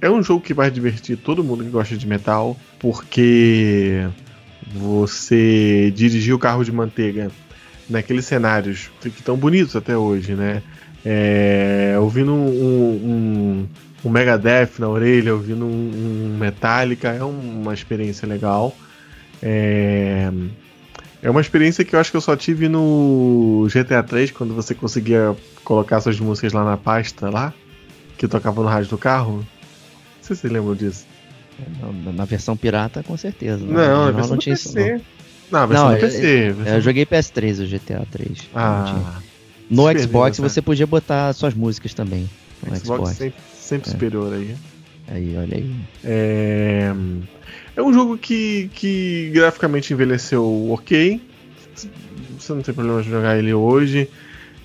É 0.00 0.10
um 0.10 0.22
jogo 0.22 0.42
que 0.42 0.52
vai 0.52 0.70
divertir 0.70 1.16
todo 1.16 1.44
mundo 1.44 1.64
que 1.64 1.70
gosta 1.70 1.96
de 1.96 2.06
metal, 2.06 2.56
porque 2.78 4.06
você 4.72 5.92
dirigir 5.94 6.34
o 6.34 6.38
carro 6.38 6.64
de 6.64 6.72
manteiga 6.72 7.30
naqueles 7.88 8.26
cenários 8.26 8.90
que 9.00 9.08
estão 9.08 9.36
bonitos 9.36 9.76
até 9.76 9.96
hoje, 9.96 10.34
né? 10.34 10.62
É, 11.04 11.96
ouvindo 12.00 12.32
um, 12.32 12.90
um, 12.90 13.68
um, 14.06 14.10
Megadeth 14.10 14.78
na 14.78 14.88
orelha, 14.88 15.34
ouvindo 15.34 15.64
um, 15.64 15.68
um 15.68 16.38
Metallica, 16.38 17.08
é 17.08 17.22
uma 17.22 17.74
experiência 17.74 18.26
legal. 18.26 18.76
É, 19.42 20.30
é 21.22 21.30
uma 21.30 21.40
experiência 21.40 21.84
que 21.84 21.94
eu 21.94 22.00
acho 22.00 22.10
que 22.10 22.16
eu 22.16 22.20
só 22.20 22.36
tive 22.36 22.68
no 22.68 23.66
GTA 23.72 24.02
3, 24.02 24.30
quando 24.30 24.54
você 24.54 24.74
conseguia 24.74 25.36
colocar 25.64 26.00
suas 26.00 26.20
músicas 26.20 26.52
lá 26.52 26.64
na 26.64 26.76
pasta 26.76 27.30
lá, 27.30 27.52
que 28.16 28.28
tocava 28.28 28.62
no 28.62 28.68
rádio 28.68 28.90
do 28.90 28.98
carro. 28.98 29.38
Não 29.38 29.44
sei 30.22 30.36
se 30.36 30.42
você 30.42 30.48
lembra 30.48 30.74
disso. 30.74 31.06
Na, 32.04 32.12
na 32.12 32.24
versão 32.24 32.56
pirata, 32.56 33.02
com 33.02 33.16
certeza. 33.16 33.64
Não, 33.64 33.72
não 33.72 34.04
na 34.06 34.10
versão 34.12 34.32
não 34.32 34.38
tinha 34.38 34.54
PC. 34.54 34.68
Isso, 34.68 35.04
não. 35.50 35.60
não, 35.60 35.68
versão 35.68 35.88
não, 35.88 35.94
do 35.94 36.00
PC. 36.00 36.50
Eu, 36.50 36.64
eu, 36.74 36.80
joguei 36.80 37.06
PS3 37.06 37.64
o 37.64 37.68
GTA 37.68 38.06
3. 38.10 38.38
Ah. 38.54 39.20
No 39.70 39.98
Xbox 39.98 40.38
você 40.38 40.62
podia 40.62 40.86
botar 40.86 41.32
suas 41.32 41.54
músicas 41.54 41.94
também. 41.94 42.28
No 42.62 42.76
Xbox, 42.76 42.84
Xbox. 42.84 43.16
sempre, 43.16 43.40
sempre 43.66 43.88
é. 43.88 43.92
superior 43.92 44.32
aí. 44.32 44.54
Aí, 45.08 45.36
olha 45.36 45.56
aí. 45.56 45.74
É, 46.04 46.92
é 47.76 47.82
um 47.82 47.92
jogo 47.92 48.16
que, 48.16 48.70
que 48.74 49.30
graficamente 49.32 49.92
envelheceu 49.92 50.70
ok. 50.70 51.20
Você 52.38 52.52
não 52.52 52.62
tem 52.62 52.74
problema 52.74 53.02
de 53.02 53.10
jogar 53.10 53.38
ele 53.38 53.52
hoje. 53.52 54.08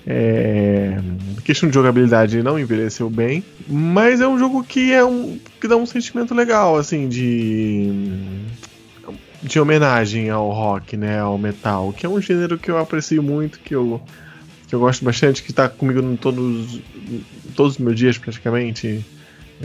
É... 0.04 0.98
questão 1.44 1.68
de 1.68 1.74
jogabilidade 1.76 2.42
não 2.42 2.58
envelheceu 2.58 3.08
bem, 3.08 3.44
mas 3.68 4.20
é 4.20 4.26
um 4.26 4.36
jogo 4.36 4.64
que 4.64 4.92
é 4.92 5.04
um 5.04 5.38
que 5.60 5.68
dá 5.68 5.76
um 5.76 5.86
sentimento 5.86 6.34
legal 6.34 6.76
assim 6.76 7.08
de 7.08 7.88
de 9.40 9.60
homenagem 9.60 10.28
ao 10.28 10.50
rock, 10.50 10.96
né, 10.96 11.20
ao 11.20 11.38
metal, 11.38 11.92
que 11.92 12.04
é 12.04 12.08
um 12.08 12.20
gênero 12.20 12.58
que 12.58 12.68
eu 12.68 12.78
aprecio 12.78 13.22
muito, 13.22 13.60
que 13.60 13.76
eu 13.76 14.00
que 14.66 14.74
eu 14.74 14.80
gosto 14.80 15.04
bastante, 15.04 15.42
que 15.42 15.50
está 15.50 15.68
comigo 15.68 16.00
em 16.00 16.16
todos, 16.16 16.80
todos 17.54 17.74
os 17.74 17.78
meus 17.78 17.96
dias 17.96 18.18
praticamente. 18.18 19.04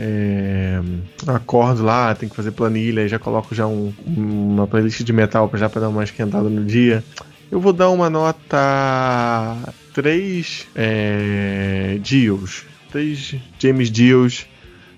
É, 0.00 0.80
acordo 1.26 1.82
lá, 1.82 2.14
tem 2.14 2.28
que 2.28 2.36
fazer 2.36 2.52
planilha, 2.52 3.08
já 3.08 3.18
coloco 3.18 3.52
já 3.52 3.66
um, 3.66 3.92
uma 4.06 4.64
playlist 4.64 5.02
de 5.02 5.12
metal 5.12 5.50
já 5.54 5.68
para 5.68 5.80
dar 5.82 5.88
uma 5.88 6.04
esquentada 6.04 6.48
no 6.48 6.64
dia. 6.64 7.02
Eu 7.50 7.60
vou 7.60 7.72
dar 7.72 7.90
uma 7.90 8.08
nota 8.08 9.56
3 9.94 10.68
é, 10.76 11.98
Deals. 12.08 12.64
3 12.92 13.36
James 13.58 13.90
Deals. 13.90 14.46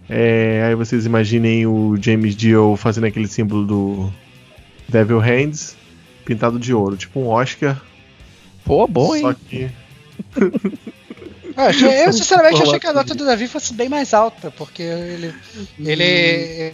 É, 0.08 0.64
aí 0.66 0.74
vocês 0.74 1.06
imaginem 1.06 1.66
o 1.66 1.96
James 2.00 2.34
Deal 2.34 2.76
fazendo 2.76 3.04
aquele 3.04 3.28
símbolo 3.28 3.64
do 3.64 4.12
Devil 4.88 5.18
Hands 5.18 5.76
pintado 6.24 6.58
de 6.58 6.74
ouro, 6.74 6.96
tipo 6.96 7.20
um 7.20 7.28
Oscar. 7.28 7.80
Pô, 8.64 8.86
bom, 8.86 9.14
hein? 9.14 9.22
Só 9.22 9.34
que 9.34 9.70
eu, 11.60 11.68
achei, 11.68 12.06
eu, 12.06 12.12
sinceramente 12.12 12.62
achei 12.62 12.78
que 12.78 12.86
a 12.86 12.92
nota 12.92 13.14
do 13.14 13.24
Davi 13.24 13.46
fosse 13.46 13.74
bem 13.74 13.88
mais 13.88 14.14
alta, 14.14 14.50
porque 14.50 14.82
ele, 14.82 15.34
ele 15.78 16.04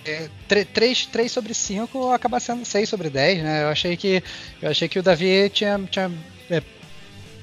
é, 0.05 0.29
3, 0.49 1.07
3 1.07 1.31
sobre 1.31 1.55
5 1.55 2.13
acaba 2.13 2.41
sendo 2.41 2.65
6 2.65 2.89
sobre 2.89 3.11
10, 3.11 3.43
né? 3.43 3.63
Eu 3.65 3.69
achei 3.69 3.97
que, 3.97 4.23
eu 4.61 4.71
achei 4.71 4.89
que 4.89 4.99
o 4.99 5.03
Davi 5.03 5.51
tinha. 5.51 5.79
tinha 5.91 6.11
é, 6.51 6.63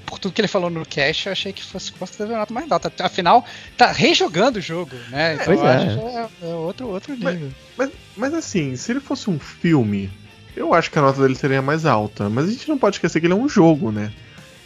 por 0.05 0.19
tudo 0.19 0.33
que 0.33 0.41
ele 0.41 0.47
falou 0.47 0.69
no 0.69 0.85
cast, 0.85 1.25
eu 1.25 1.31
achei 1.31 1.51
que 1.51 1.63
fosse, 1.63 1.91
uma 2.19 2.37
nota 2.37 2.53
mais 2.53 2.71
alta. 2.71 2.91
Afinal, 2.99 3.43
tá 3.75 3.91
rejogando 3.91 4.59
o 4.59 4.61
jogo, 4.61 4.95
né? 5.09 5.33
Então 5.33 5.45
pois 5.45 5.61
é. 5.61 6.27
é. 6.45 6.49
é, 6.49 6.53
outro, 6.53 6.87
outro 6.87 7.13
nível. 7.13 7.51
Mas, 7.77 7.89
mas, 7.89 8.31
mas 8.31 8.33
assim, 8.33 8.75
se 8.75 8.91
ele 8.91 8.99
fosse 8.99 9.29
um 9.29 9.39
filme, 9.39 10.11
eu 10.55 10.73
acho 10.73 10.91
que 10.91 10.99
a 10.99 11.01
nota 11.01 11.21
dele 11.21 11.35
seria 11.35 11.61
mais 11.61 11.85
alta. 11.85 12.29
Mas 12.29 12.45
a 12.45 12.51
gente 12.51 12.69
não 12.69 12.77
pode 12.77 12.97
esquecer 12.97 13.19
que 13.19 13.25
ele 13.25 13.33
é 13.33 13.37
um 13.37 13.49
jogo, 13.49 13.91
né? 13.91 14.11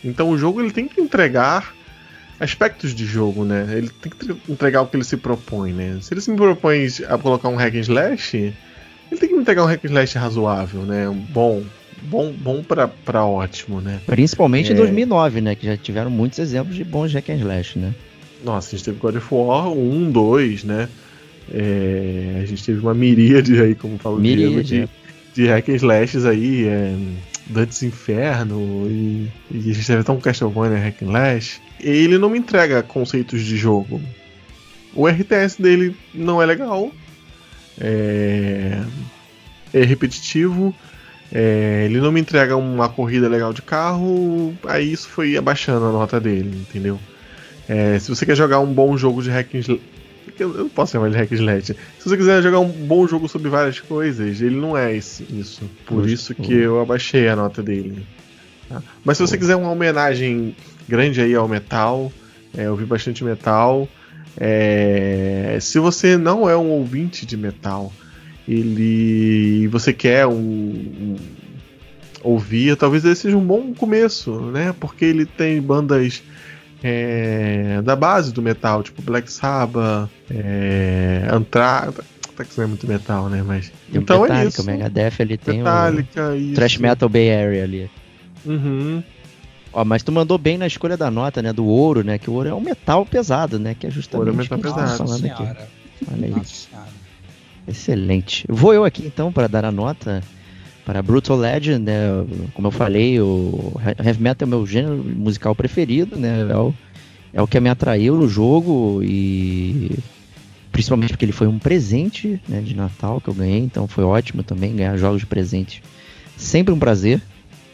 Então 0.04 0.30
o 0.30 0.38
jogo 0.38 0.62
ele 0.62 0.72
tem 0.72 0.88
que 0.88 1.00
entregar 1.00 1.74
aspectos 2.40 2.94
de 2.94 3.06
jogo, 3.06 3.44
né? 3.44 3.68
Ele 3.76 3.90
tem 3.90 4.12
que 4.12 4.52
entregar 4.52 4.82
o 4.82 4.88
que 4.88 4.96
ele 4.96 5.04
se 5.04 5.18
propõe, 5.18 5.74
né? 5.74 5.98
Se 6.02 6.14
ele 6.14 6.22
se 6.22 6.32
propõe 6.34 6.88
a 7.08 7.18
colocar 7.18 7.50
um 7.50 7.56
hack 7.56 7.76
and 7.76 7.80
slash, 7.80 8.38
ele 8.38 9.20
tem 9.20 9.30
que 9.30 9.36
entregar 9.36 9.64
um 9.64 9.68
hack 9.68 9.84
and 9.84 9.88
slash 9.88 10.18
razoável, 10.18 10.82
né? 10.82 11.10
Um 11.10 11.16
bom, 11.16 11.64
bom, 12.04 12.32
bom 12.32 12.64
para 12.64 13.26
ótimo, 13.26 13.82
né? 13.82 14.00
Principalmente 14.06 14.72
é... 14.72 14.74
em 14.74 14.76
2009, 14.78 15.42
né? 15.42 15.56
Que 15.56 15.66
já 15.66 15.78
tiveram 15.78 16.12
muitos 16.12 16.40
exemplos 16.40 16.76
de 16.76 16.84
bons 16.84 17.14
hack 17.14 17.30
and 17.30 17.38
slash, 17.38 17.80
né? 17.80 17.94
Nossa, 18.44 18.70
a 18.70 18.72
gente 18.78 18.86
teve 18.86 19.00
God 19.00 19.16
of 19.16 19.28
War 19.34 19.72
1, 19.72 20.12
2, 20.12 20.64
né? 20.64 20.90
É... 21.52 22.42
a 22.44 22.46
gente 22.46 22.64
teve 22.64 22.80
uma 22.80 22.94
miríade 22.94 23.60
aí, 23.60 23.74
como 23.74 23.98
fala 23.98 24.18
o 24.18 24.22
Diego, 24.22 24.64
de, 24.64 24.82
é. 24.82 24.88
de 25.34 25.48
hack 25.48 25.70
and 25.70 25.76
slashes 25.76 26.26
aí. 26.26 26.66
É... 26.66 26.96
Dantes 27.50 27.84
Inferno 27.84 28.88
e, 28.90 29.32
e 29.52 29.72
a 29.72 29.74
gente 29.74 29.88
teve 29.88 30.02
até 30.02 30.12
um 30.12 30.20
Castlevania 30.20 30.78
Hack 30.78 31.02
and 31.02 31.08
Slash. 31.08 31.62
Ele 31.80 32.18
não 32.18 32.30
me 32.30 32.40
entrega 32.40 32.84
conceitos 32.84 33.44
de 33.44 33.56
jogo. 33.56 34.02
O 34.94 35.08
RTS 35.08 35.62
dele 35.62 35.96
não 36.14 36.42
é 36.42 36.46
legal. 36.46 36.92
É, 37.80 38.82
é 39.74 39.84
repetitivo. 39.84 40.76
É... 41.32 41.84
ele 41.86 42.00
não 42.00 42.12
me 42.12 42.22
entrega 42.22 42.56
uma 42.56 42.90
corrida 42.90 43.28
legal 43.28 43.54
de 43.54 43.62
carro. 43.62 44.54
Aí 44.66 44.92
isso 44.92 45.08
foi 45.08 45.38
abaixando 45.38 45.86
a 45.86 45.92
nota 45.92 46.20
dele, 46.20 46.66
entendeu? 46.68 47.00
É, 47.68 48.00
se 48.00 48.10
você 48.10 48.26
quer 48.26 48.36
jogar 48.36 48.60
um 48.60 48.74
bom 48.74 48.98
jogo 48.98 49.22
de 49.22 49.30
hack 49.30 49.54
and 49.54 49.78
slash, 50.36 50.42
eu 50.42 50.64
não 50.64 50.70
posso 50.70 50.94
chamar 50.94 51.10
de 51.10 51.18
hack 51.18 51.32
slash. 51.32 51.76
Se 52.00 52.10
você 52.10 52.18
quiser 52.18 52.42
jogar 52.42 52.60
um 52.60 52.70
bom 52.70 53.08
jogo 53.08 53.28
sobre 53.28 53.50
várias 53.50 53.80
coisas, 53.80 54.42
ele 54.42 54.56
não 54.56 54.78
é 54.78 54.94
isso. 54.96 55.70
Por 55.86 56.08
isso 56.08 56.34
que 56.36 56.54
eu 56.54 56.80
abaixei 56.80 57.28
a 57.28 57.36
nota 57.36 57.62
dele. 57.64 58.06
Tá? 58.68 58.82
Mas 59.04 59.18
se 59.18 59.24
você 59.24 59.38
quiser 59.38 59.56
uma 59.56 59.72
homenagem 59.72 60.56
grande 60.88 61.22
aí 61.22 61.36
ao 61.36 61.48
metal, 61.48 62.12
é, 62.56 62.64
eu 62.64 62.76
vi 62.76 62.86
bastante 62.86 63.24
metal. 63.24 63.88
É, 64.40 65.58
se 65.60 65.80
você 65.80 66.18
não 66.18 66.50
é 66.50 66.56
um 66.56 66.70
ouvinte 66.70 67.26
de 67.26 67.36
metal, 67.36 67.92
ele 68.48 69.68
você 69.68 69.92
quer 69.92 70.28
um, 70.28 70.34
um, 70.34 71.16
ouvir, 72.24 72.76
talvez 72.76 73.04
esse 73.04 73.24
seja 73.24 73.38
um 73.38 73.46
bom 73.46 73.74
começo, 73.74 74.40
né? 74.52 74.74
Porque 74.80 75.06
ele 75.06 75.26
tem 75.26 75.62
bandas 75.62 76.22
é, 76.84 77.82
da 77.84 77.96
base 77.96 78.32
do 78.32 78.42
metal, 78.42 78.84
tipo 78.84 79.02
Black 79.02 79.32
Sabbath, 79.32 80.10
é, 80.30 81.28
Anthrax. 81.32 82.02
Anthrax 82.32 82.58
não 82.58 82.64
é 82.64 82.68
muito 82.68 82.88
metal, 82.88 83.30
né? 83.30 83.44
Mas. 83.44 83.72
Tem 83.92 84.02
então 84.02 84.26
é 84.26 84.30
Metallica, 84.30 84.46
é 84.46 84.48
isso. 84.48 84.62
O 84.62 84.66
Megadeth 84.66 85.14
ele 85.20 85.38
tem 85.38 85.58
Metallica, 85.60 86.30
o 86.30 86.36
isso. 86.36 86.56
Thrash 86.56 86.78
Metal 86.78 87.10
Bay 87.10 87.34
Area 87.34 87.64
ali. 87.64 87.92
Uhum. 88.46 89.04
Ó, 89.74 89.84
mas 89.84 90.04
tu 90.04 90.12
mandou 90.12 90.38
bem 90.38 90.58
na 90.58 90.68
escolha 90.68 90.96
da 90.96 91.10
nota, 91.10 91.42
né? 91.42 91.52
Do 91.52 91.66
ouro, 91.66 92.04
né? 92.04 92.18
Que 92.18 92.30
o 92.30 92.34
ouro 92.34 92.50
é 92.50 92.54
um 92.54 92.62
metal 92.62 93.06
pesado, 93.06 93.60
né? 93.60 93.76
Que 93.78 93.88
é 93.88 93.92
justamente 93.92 94.30
ouro 94.30 94.40
é 94.40 94.44
metal 94.44 94.60
pesado. 94.60 94.98
Falando 94.98 95.26
aqui. 95.26 95.44
Olha 96.12 96.28
aí. 96.28 96.42
Excelente. 97.68 98.46
Vou 98.48 98.74
eu 98.74 98.86
aqui 98.86 99.06
então 99.06 99.32
para 99.32 99.48
dar 99.48 99.66
a 99.66 99.72
nota 99.72 100.24
para 100.88 101.02
Brutal 101.02 101.36
Legend, 101.36 101.80
né? 101.80 102.08
Como 102.54 102.68
eu 102.68 102.72
falei, 102.72 103.20
o 103.20 103.74
heavy 104.02 104.24
metal 104.24 104.46
é 104.46 104.48
o 104.48 104.50
meu 104.50 104.66
gênero 104.66 105.04
musical 105.04 105.54
preferido, 105.54 106.16
né? 106.16 106.48
É 106.50 106.56
o, 106.56 106.74
é 107.34 107.42
o 107.42 107.46
que 107.46 107.60
me 107.60 107.68
atraiu 107.68 108.16
no 108.16 108.30
jogo 108.30 109.02
e 109.04 109.92
principalmente 110.72 111.10
porque 111.10 111.26
ele 111.26 111.34
foi 111.34 111.46
um 111.46 111.60
presente 111.60 112.42
né, 112.48 112.62
de 112.62 112.74
Natal 112.74 113.20
que 113.20 113.28
eu 113.28 113.34
ganhei, 113.34 113.60
então 113.60 113.86
foi 113.86 114.06
ótimo 114.06 114.44
também 114.44 114.78
ganhar 114.78 114.96
jogos 114.96 115.20
de 115.20 115.26
presente. 115.26 115.84
Sempre 116.38 116.74
um 116.74 116.80
prazer, 116.80 117.22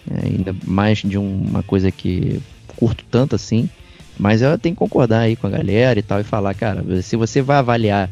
né, 0.10 0.22
ainda 0.26 0.56
mais 0.66 0.98
de 0.98 1.20
uma 1.20 1.62
coisa 1.62 1.92
que 1.92 2.42
curto 2.76 3.06
tanto 3.12 3.36
assim. 3.36 3.70
Mas 4.18 4.42
eu 4.42 4.58
tenho 4.58 4.74
que 4.74 4.80
concordar 4.80 5.20
aí 5.20 5.36
com 5.36 5.46
a 5.46 5.52
galera 5.52 6.00
e 6.00 6.02
tal 6.04 6.20
e 6.20 6.24
falar, 6.24 6.56
cara, 6.56 6.84
se 7.04 7.16
você 7.16 7.44
vai 7.44 7.58
avaliar 7.58 8.10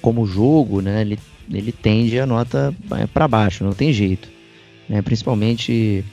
como 0.00 0.24
jogo, 0.26 0.80
né, 0.80 1.00
ele 1.00 1.18
ele 1.52 1.72
tende 1.72 2.18
a 2.18 2.26
nota 2.26 2.74
para 3.12 3.28
baixo, 3.28 3.64
não 3.64 3.72
tem 3.72 3.92
jeito. 3.92 4.28
Né? 4.88 5.02
Principalmente 5.02 6.04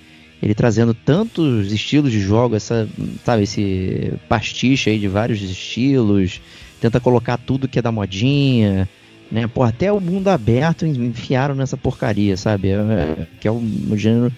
ele 0.41 0.53
trazendo 0.53 0.93
tantos 0.93 1.71
estilos 1.71 2.11
de 2.11 2.19
jogo, 2.19 2.55
essa, 2.55 2.87
sabe, 3.23 3.43
esse 3.43 4.13
pastiche 4.29 4.89
aí 4.89 4.99
de 4.99 5.07
vários 5.07 5.41
estilos, 5.41 6.41
tenta 6.79 6.99
colocar 6.99 7.37
tudo 7.37 7.67
que 7.67 7.79
é 7.79 7.81
da 7.81 7.91
modinha, 7.91 8.87
né? 9.31 9.47
Pô, 9.47 9.63
até 9.63 9.91
o 9.91 9.99
mundo 9.99 10.27
aberto 10.27 10.85
enfiaram 10.85 11.55
nessa 11.55 11.75
porcaria, 11.75 12.37
sabe? 12.37 12.69
É, 12.69 12.73
é 12.73 13.27
que 13.39 13.47
é 13.47 13.51
o, 13.51 13.55
o 13.55 13.97
gênero 13.97 14.31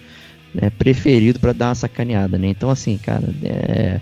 né, 0.54 0.70
preferido 0.70 1.38
para 1.38 1.52
dar 1.52 1.68
uma 1.68 1.74
sacaneada, 1.74 2.38
né? 2.38 2.48
Então, 2.48 2.70
assim, 2.70 2.96
cara, 2.96 3.28
é, 3.42 4.00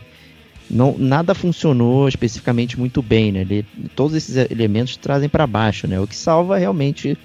não, 0.69 0.97
nada 0.99 1.35
funcionou 1.35 2.09
especificamente 2.09 2.79
muito 2.79 3.01
bem, 3.01 3.33
né? 3.33 3.41
Ele, 3.41 3.65
todos 3.95 4.17
esses 4.17 4.37
elementos 4.51 4.97
trazem 4.97 5.29
para 5.29 5.47
baixo, 5.47 5.87
né? 5.87 6.01
O 6.01 6.07
que 6.07 6.17
salva 6.17 6.59
realmente 6.59 7.17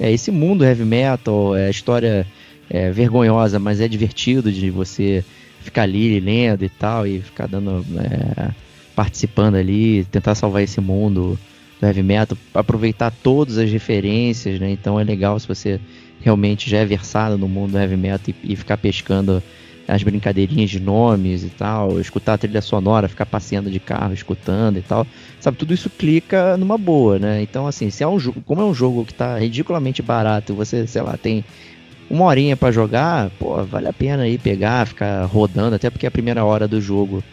é 0.00 0.10
esse 0.10 0.30
mundo 0.30 0.64
heavy 0.64 0.84
metal, 0.84 1.54
é 1.54 1.66
a 1.66 1.70
história 1.70 2.26
é, 2.70 2.90
vergonhosa, 2.90 3.58
mas 3.58 3.80
é 3.80 3.88
divertido 3.88 4.50
de 4.50 4.70
você 4.70 5.24
ficar 5.60 5.82
ali 5.82 6.18
lendo 6.20 6.64
e 6.64 6.68
tal 6.68 7.06
e 7.06 7.20
ficar 7.20 7.46
dando 7.46 7.84
é, 7.98 8.50
participando 8.94 9.56
ali, 9.56 10.04
tentar 10.04 10.34
salvar 10.34 10.62
esse 10.62 10.80
mundo 10.80 11.38
do 11.80 11.86
heavy 11.86 12.02
metal, 12.02 12.38
aproveitar 12.54 13.12
todas 13.22 13.58
as 13.58 13.70
referências, 13.70 14.58
né? 14.58 14.70
Então 14.70 14.98
é 14.98 15.04
legal 15.04 15.38
se 15.38 15.46
você 15.46 15.78
realmente 16.20 16.68
já 16.70 16.78
é 16.78 16.84
versado 16.84 17.36
no 17.36 17.48
mundo 17.48 17.72
do 17.72 17.78
heavy 17.78 17.96
metal 17.96 18.34
e, 18.42 18.52
e 18.52 18.56
ficar 18.56 18.78
pescando 18.78 19.42
as 19.88 20.02
brincadeirinhas 20.02 20.68
de 20.68 20.78
nomes 20.78 21.42
e 21.42 21.48
tal, 21.48 21.98
escutar 21.98 22.34
a 22.34 22.38
trilha 22.38 22.60
sonora, 22.60 23.08
ficar 23.08 23.24
passeando 23.24 23.70
de 23.70 23.80
carro, 23.80 24.12
escutando 24.12 24.78
e 24.78 24.82
tal. 24.82 25.06
Sabe, 25.40 25.56
tudo 25.56 25.72
isso 25.72 25.88
clica 25.88 26.58
numa 26.58 26.76
boa, 26.76 27.18
né? 27.18 27.40
Então, 27.40 27.66
assim, 27.66 27.88
se 27.88 28.04
é 28.04 28.08
um 28.08 28.18
jogo, 28.18 28.42
como 28.44 28.60
é 28.60 28.64
um 28.66 28.74
jogo 28.74 29.06
que 29.06 29.14
tá 29.14 29.38
ridiculamente 29.38 30.02
barato, 30.02 30.54
você, 30.54 30.86
sei 30.86 31.00
lá, 31.00 31.16
tem 31.16 31.42
uma 32.10 32.26
horinha 32.26 32.54
para 32.54 32.70
jogar, 32.70 33.30
pô, 33.38 33.64
vale 33.64 33.88
a 33.88 33.92
pena 33.92 34.24
aí 34.24 34.36
pegar, 34.36 34.86
ficar 34.86 35.24
rodando, 35.24 35.76
até 35.76 35.88
porque 35.88 36.06
a 36.06 36.10
primeira 36.10 36.44
hora 36.44 36.68
do 36.68 36.80
jogo 36.80 37.24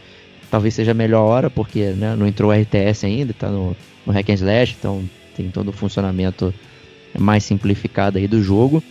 talvez 0.49 0.73
seja 0.73 0.91
a 0.91 0.93
melhor 0.93 1.23
hora, 1.23 1.49
porque 1.49 1.87
né, 1.91 2.15
não 2.15 2.25
entrou 2.25 2.53
RTS 2.53 3.05
ainda, 3.05 3.33
tá 3.33 3.49
no, 3.49 3.75
no 4.05 4.13
Hack 4.13 4.29
and 4.29 4.35
Slash, 4.35 4.75
então 4.79 5.03
tem 5.35 5.49
todo 5.49 5.69
o 5.69 5.73
funcionamento 5.73 6.53
mais 7.19 7.43
simplificado 7.43 8.17
aí 8.17 8.27
do 8.27 8.41
jogo. 8.41 8.81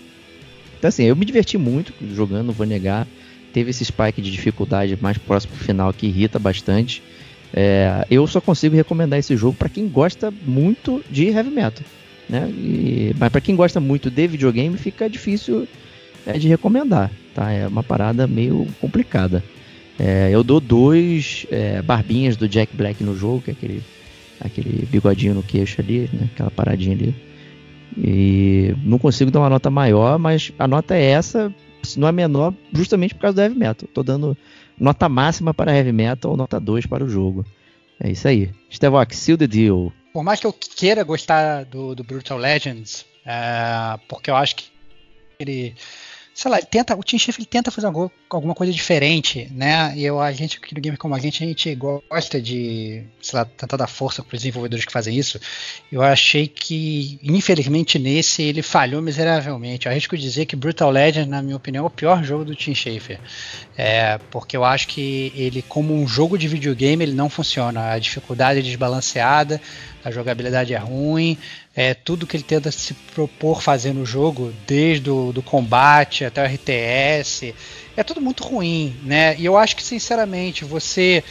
Então 0.79 0.89
assim, 0.89 1.05
eu 1.05 1.17
me 1.17 1.25
diverti 1.25 1.57
muito 1.57 1.95
jogando, 2.15 2.49
não 2.49 2.55
vou 2.55 2.67
negar. 2.67 3.07
Teve 3.55 3.71
esse 3.71 3.85
spike 3.85 4.21
de 4.21 4.33
dificuldade 4.33 4.99
mais 5.01 5.17
próximo 5.17 5.55
do 5.55 5.61
final 5.61 5.93
que 5.93 6.09
irrita 6.09 6.41
bastante. 6.41 7.01
É, 7.55 8.05
eu 8.11 8.27
só 8.27 8.41
consigo 8.41 8.75
recomendar 8.75 9.17
esse 9.17 9.37
jogo 9.37 9.57
para 9.57 9.69
quem 9.69 9.87
gosta 9.87 10.35
muito 10.45 11.05
de 11.09 11.29
heavy 11.29 11.51
metal. 11.51 11.85
Né? 12.29 12.51
E, 12.51 13.15
mas 13.17 13.31
para 13.31 13.41
quem 13.41 13.55
gosta 13.55 13.79
muito 13.79 14.11
de 14.11 14.27
videogame 14.27 14.77
fica 14.77 15.09
difícil 15.09 15.69
é, 16.27 16.37
de 16.37 16.49
recomendar, 16.49 17.13
tá? 17.33 17.53
É 17.53 17.69
uma 17.69 17.85
parada 17.85 18.27
meio 18.27 18.67
complicada. 18.81 19.45
É, 20.01 20.31
eu 20.33 20.43
dou 20.43 20.59
dois 20.59 21.47
é, 21.49 21.81
barbinhas 21.81 22.37
do 22.37 22.49
Jack 22.49 22.77
Black 22.77 23.05
no 23.05 23.17
jogo, 23.17 23.43
que 23.43 23.51
é 23.51 23.53
aquele, 23.53 23.83
aquele 24.41 24.87
bigodinho 24.87 25.35
no 25.35 25.45
queixo 25.45 25.81
ali, 25.81 26.11
né? 26.13 26.29
aquela 26.35 26.51
paradinha 26.51 26.97
ali. 26.97 27.15
E 27.97 28.75
não 28.83 28.99
consigo 28.99 29.31
dar 29.31 29.39
uma 29.39 29.51
nota 29.51 29.71
maior, 29.71 30.19
mas 30.19 30.51
a 30.59 30.67
nota 30.67 30.97
é 30.97 31.05
essa, 31.05 31.55
não 31.97 32.09
é 32.09 32.13
menor, 32.13 32.55
justamente 32.73 33.15
por 33.15 33.23
causa 33.23 33.37
do 33.37 33.43
heavy 33.43 33.59
metal. 33.59 33.89
Tô 33.93 34.03
dando 34.03 34.37
nota 34.79 35.09
máxima 35.09 35.55
para 35.55 35.75
heavy 35.75 35.93
metal 35.93 36.33
ou 36.33 36.37
nota 36.37 36.59
2 36.61 36.87
para 36.87 37.05
o 37.05 37.09
jogo. 37.09 37.45
É 38.01 38.11
isso 38.11 38.27
aí. 38.27 38.51
Stevok, 38.71 39.15
seal 39.15 39.39
the 39.39 39.47
deal 39.47 39.93
por 40.15 40.23
mais 40.23 40.39
que 40.39 40.47
eu 40.47 40.53
queira 40.53 41.03
gostar 41.03 41.65
do, 41.65 41.93
do 41.93 42.05
Brutal 42.05 42.39
Legends, 42.39 43.05
é, 43.27 43.99
porque 44.09 44.31
eu 44.31 44.37
acho 44.37 44.55
que 44.55 44.67
ele 45.41 45.75
sei 46.35 46.51
lá, 46.51 46.59
ele 46.59 46.67
tenta, 46.67 46.97
o 46.97 47.03
Tim 47.03 47.17
Schafer 47.17 47.47
tenta 47.47 47.71
fazer 47.71 47.87
alguma, 47.87 48.55
coisa 48.57 48.73
diferente, 48.73 49.49
né? 49.53 49.97
E 49.97 50.05
eu, 50.05 50.21
a 50.21 50.33
gente 50.33 50.59
aqui 50.59 50.75
no 50.75 50.81
Game 50.81 50.97
como 50.97 51.15
a 51.15 51.19
gente, 51.21 51.45
a 51.45 51.47
gente 51.47 51.73
gosta 51.77 52.43
de, 52.43 53.05
sei 53.23 53.39
lá, 53.39 53.45
tentar 53.45 53.77
dar 53.77 53.87
força 53.87 54.21
para 54.21 54.35
os 54.35 54.41
desenvolvedores 54.43 54.85
que 54.85 54.93
fazem 54.93 55.17
isso. 55.17 55.39
Eu 55.93 56.03
achei 56.03 56.49
que, 56.49 57.21
infelizmente, 57.23 58.01
nesse 58.01 58.43
ele 58.43 58.63
falhou 58.63 59.01
miseravelmente. 59.01 59.87
Eu 59.87 59.93
arrisco 59.93 60.19
dizer 60.19 60.47
que 60.47 60.57
Brutal 60.57 60.91
Legend, 60.91 61.31
na 61.31 61.41
minha 61.41 61.57
opinião, 61.57 61.85
é 61.85 61.87
o 61.87 61.91
pior 61.91 62.25
jogo 62.25 62.45
do 62.45 62.57
Tim 62.57 62.75
Schafer. 62.75 63.21
É, 63.79 64.19
porque 64.33 64.57
eu 64.57 64.65
acho 64.65 64.89
que 64.89 65.33
ele, 65.37 65.63
como 65.63 65.95
um 65.95 66.07
jogo 66.07 66.37
de 66.37 66.49
videogame, 66.49 67.05
ele 67.05 67.15
não 67.15 67.31
funciona. 67.31 67.93
A 67.93 67.99
dificuldade 68.01 68.59
é 68.59 68.63
desbalanceada, 68.63 69.61
a 70.05 70.11
jogabilidade 70.11 70.75
é 70.75 70.79
ruim, 70.79 71.39
é, 71.77 71.93
tudo 71.93 72.27
que 72.27 72.37
ele 72.37 72.45
tenta 72.45 72.71
se 72.71 72.95
propor 73.15 73.61
fazer 73.61 73.93
no 73.93 74.07
jogo, 74.07 74.53
desde 74.67 75.11
o 75.11 75.33
do 75.33 75.43
combate 75.43 76.25
até 76.25 76.43
o 76.43 76.47
RTS, 76.47 77.55
é 77.97 78.03
tudo 78.05 78.21
muito 78.21 78.45
ruim, 78.45 78.97
né? 79.03 79.37
E 79.37 79.45
eu 79.45 79.57
acho 79.57 79.75
que, 79.75 79.83
sinceramente, 79.83 80.65
você 80.65 81.25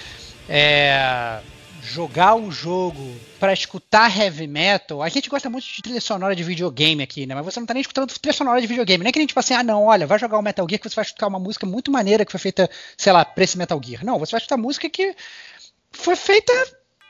é, 0.50 1.40
jogar 1.82 2.36
um 2.36 2.52
jogo 2.52 3.16
para 3.40 3.54
escutar 3.54 4.16
heavy 4.16 4.48
metal, 4.48 5.02
a 5.02 5.10
gente 5.10 5.30
gosta 5.30 5.50
muito 5.50 5.66
de 5.66 5.82
trilha 5.82 6.02
sonora 6.02 6.36
de 6.36 6.44
videogame 6.44 7.04
aqui, 7.04 7.26
né? 7.26 7.36
Mas 7.36 7.46
você 7.46 7.60
não 7.60 7.68
tá 7.68 7.74
nem 7.74 7.82
escutando 7.82 8.14
trilha 8.14 8.34
sonora 8.34 8.60
de 8.60 8.68
videogame. 8.68 9.06
É 9.06 9.12
que 9.12 9.20
a 9.20 9.22
gente 9.22 9.30
tipo 9.30 9.40
assim, 9.40 9.54
ah, 9.54 9.64
não, 9.64 9.86
olha, 9.86 10.06
vai 10.06 10.20
jogar 10.20 10.38
o 10.38 10.42
Metal 10.42 10.66
Gear 10.70 10.80
que 10.80 10.90
você 10.90 10.96
vai 10.96 11.06
escutar 11.06 11.28
uma 11.28 11.40
música 11.40 11.66
muito 11.66 11.92
maneira 11.92 12.26
que 12.26 12.32
foi 12.32 12.40
feita, 12.40 12.70
sei 12.98 13.14
lá, 13.14 13.24
pra 13.24 13.44
esse 13.44 13.58
Metal 13.58 13.80
Gear. 13.84 14.06
Não, 14.06 14.20
você 14.20 14.32
vai 14.32 14.40
escutar 14.40 14.58
música 14.58 14.90
que 14.90 15.16
foi 15.92 16.16
feita 16.16 16.54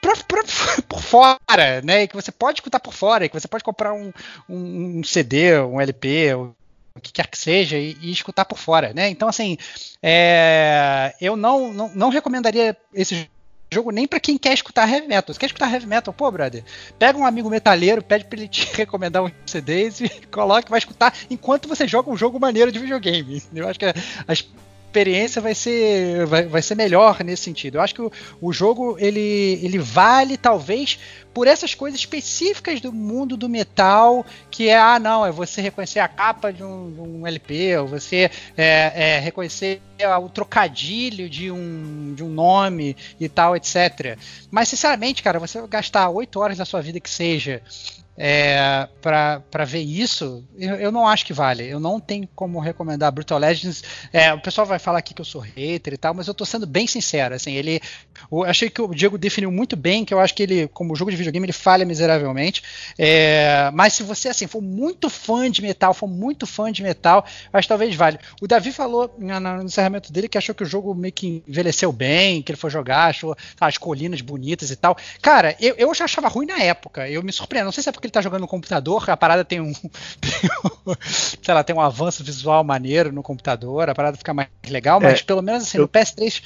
pra, 0.03 0.15
pra, 0.27 0.43
por 0.87 1.01
fora, 1.01 1.81
né? 1.83 2.05
Que 2.05 2.15
você 2.15 2.31
pode 2.31 2.59
escutar 2.59 2.79
por 2.79 2.93
fora, 2.93 3.27
que 3.27 3.39
você 3.39 3.47
pode 3.47 3.63
comprar 3.63 3.93
um, 3.93 4.11
um, 4.49 4.99
um 4.99 5.03
CD, 5.03 5.57
um 5.59 5.79
LP, 5.79 6.33
o 6.35 6.53
que 7.01 7.13
quer 7.13 7.27
que 7.27 7.37
seja, 7.37 7.77
e, 7.77 7.97
e, 8.01 8.11
escutar 8.11 8.45
por 8.45 8.57
fora, 8.57 8.93
né? 8.93 9.09
Então, 9.09 9.27
assim, 9.27 9.57
é, 10.01 11.15
eu 11.19 11.35
não, 11.35 11.73
não, 11.73 11.91
não 11.95 12.09
recomendaria 12.09 12.77
esse 12.93 13.27
jogo 13.73 13.89
nem 13.89 14.07
para 14.07 14.19
quem 14.19 14.37
quer 14.37 14.53
escutar 14.53 14.87
heavy 14.87 15.07
metal. 15.07 15.33
Você 15.33 15.39
quer 15.39 15.47
escutar 15.47 15.71
heavy 15.71 15.87
metal? 15.87 16.13
Pô, 16.13 16.29
brother, 16.29 16.63
pega 16.99 17.17
um 17.17 17.25
amigo 17.25 17.49
metalheiro, 17.49 18.03
pede 18.03 18.25
pra 18.25 18.37
ele 18.37 18.47
te 18.47 18.67
recomendar 18.77 19.23
um 19.23 19.31
CDs 19.45 20.01
e 20.01 20.09
coloca, 20.29 20.69
vai 20.69 20.77
escutar 20.77 21.13
enquanto 21.29 21.67
você 21.67 21.87
joga 21.87 22.11
um 22.11 22.17
jogo 22.17 22.39
maneiro 22.39 22.71
de 22.71 22.77
videogame. 22.77 23.41
Eu 23.55 23.67
acho 23.67 23.79
que 23.79 23.85
as 24.27 24.45
experiência 24.93 25.41
vai 25.41 25.55
ser, 25.55 26.25
vai, 26.27 26.45
vai 26.45 26.61
ser 26.61 26.75
melhor 26.75 27.23
nesse 27.23 27.43
sentido. 27.43 27.77
Eu 27.77 27.81
acho 27.81 27.95
que 27.95 28.01
o, 28.01 28.11
o 28.39 28.53
jogo 28.53 28.95
ele, 28.99 29.59
ele 29.63 29.79
vale 29.79 30.37
talvez 30.37 30.99
por 31.33 31.47
essas 31.47 31.73
coisas 31.73 31.99
específicas 31.99 32.79
do 32.79 32.93
mundo 32.93 33.35
do 33.35 33.49
metal, 33.49 34.23
que 34.51 34.69
é, 34.69 34.77
ah, 34.77 34.99
não, 34.99 35.25
é 35.25 35.31
você 35.31 35.61
reconhecer 35.61 35.99
a 35.99 36.07
capa 36.07 36.53
de 36.53 36.63
um, 36.63 36.91
de 36.93 37.01
um 37.01 37.25
LP, 37.25 37.77
ou 37.77 37.87
você 37.87 38.29
é, 38.55 39.15
é, 39.15 39.19
reconhecer 39.19 39.81
o 40.21 40.29
trocadilho 40.29 41.27
de 41.27 41.49
um, 41.49 42.13
de 42.13 42.23
um 42.23 42.29
nome 42.29 42.95
e 43.19 43.27
tal, 43.27 43.55
etc. 43.55 44.17
Mas, 44.51 44.69
sinceramente, 44.69 45.23
cara, 45.23 45.39
você 45.39 45.65
gastar 45.67 46.09
oito 46.09 46.39
horas 46.39 46.57
da 46.59 46.65
sua 46.65 46.81
vida 46.81 46.99
que 46.99 47.09
seja 47.09 47.63
é, 48.15 48.87
para 49.01 49.65
ver 49.65 49.81
isso, 49.81 50.43
eu, 50.57 50.75
eu, 50.75 50.91
não 50.91 51.07
acho 51.07 51.25
que 51.25 51.33
vale. 51.33 51.67
Eu 51.67 51.79
não 51.79 51.99
tenho 51.99 52.27
como 52.35 52.59
recomendar 52.59 53.11
Brutal 53.11 53.39
Legends. 53.39 53.83
É, 54.11 54.31
o 54.33 54.39
pessoal 54.39 54.67
vai 54.67 54.77
falar 54.77 54.99
aqui 54.99 55.13
que 55.13 55.21
eu 55.21 55.25
sou 55.25 55.41
hater 55.41 55.93
e 55.93 55.97
tal, 55.97 56.13
mas 56.13 56.27
eu 56.27 56.33
tô 56.33 56.45
sendo 56.45 56.67
bem 56.67 56.85
sincero. 56.85 57.33
Assim, 57.33 57.53
ele, 57.53 57.81
eu 58.31 58.43
achei 58.43 58.69
que 58.69 58.81
o 58.81 58.93
Diego 58.93 59.17
definiu 59.17 59.51
muito 59.51 59.75
bem, 59.75 60.05
que 60.05 60.13
eu 60.13 60.19
acho 60.19 60.35
que 60.35 60.43
ele, 60.43 60.67
como 60.67 60.95
jogo 60.95 61.09
de 61.09 61.17
videogame, 61.17 61.45
ele 61.45 61.53
falha 61.53 61.85
miseravelmente. 61.85 62.63
É, 62.97 63.71
mas 63.73 63.93
se 63.93 64.03
você 64.03 64.29
assim 64.29 64.45
for 64.45 64.61
muito 64.61 65.09
fã 65.09 65.49
de 65.49 65.61
metal, 65.61 65.93
for 65.93 66.07
muito 66.07 66.45
fã 66.45 66.71
de 66.71 66.83
metal, 66.83 67.25
acho 67.51 67.65
que 67.65 67.69
talvez 67.69 67.95
vale. 67.95 68.19
O 68.39 68.47
Davi 68.47 68.71
falou 68.71 69.13
no 69.17 69.63
encerramento 69.63 70.13
dele 70.13 70.27
que 70.27 70.37
achou 70.37 70.53
que 70.53 70.63
o 70.63 70.67
jogo 70.67 70.93
meio 70.93 71.13
que 71.13 71.43
envelheceu 71.47 71.91
bem, 71.91 72.43
que 72.43 72.51
ele 72.51 72.59
foi 72.59 72.69
jogar, 72.69 73.07
achou 73.07 73.35
as 73.59 73.77
colinas 73.77 74.21
bonitas 74.21 74.69
e 74.69 74.75
tal. 74.75 74.95
Cara, 75.21 75.55
eu, 75.59 75.73
eu 75.77 75.93
já 75.95 76.05
achava 76.05 76.27
ruim 76.27 76.45
na 76.45 76.59
época. 76.59 77.09
Eu 77.09 77.23
me 77.23 77.31
surpreendo. 77.31 77.65
Não 77.65 77.71
sei 77.71 77.81
se 77.81 77.89
é 77.89 77.91
porque 77.91 78.02
ele 78.07 78.11
tá 78.11 78.21
jogando 78.21 78.41
no 78.41 78.47
computador, 78.47 79.09
a 79.09 79.17
parada 79.17 79.43
tem 79.45 79.59
um, 79.59 79.73
sei 81.07 81.53
lá, 81.53 81.63
tem 81.63 81.75
um 81.75 81.81
avanço 81.81 82.23
visual 82.23 82.63
maneiro 82.63 83.11
no 83.11 83.23
computador, 83.23 83.89
a 83.89 83.95
parada 83.95 84.17
fica 84.17 84.33
mais 84.33 84.49
legal, 84.67 84.99
mas 84.99 85.19
é, 85.19 85.23
pelo 85.23 85.41
menos 85.41 85.63
assim, 85.63 85.77
eu... 85.77 85.83
no 85.83 85.89
PS3, 85.89 86.41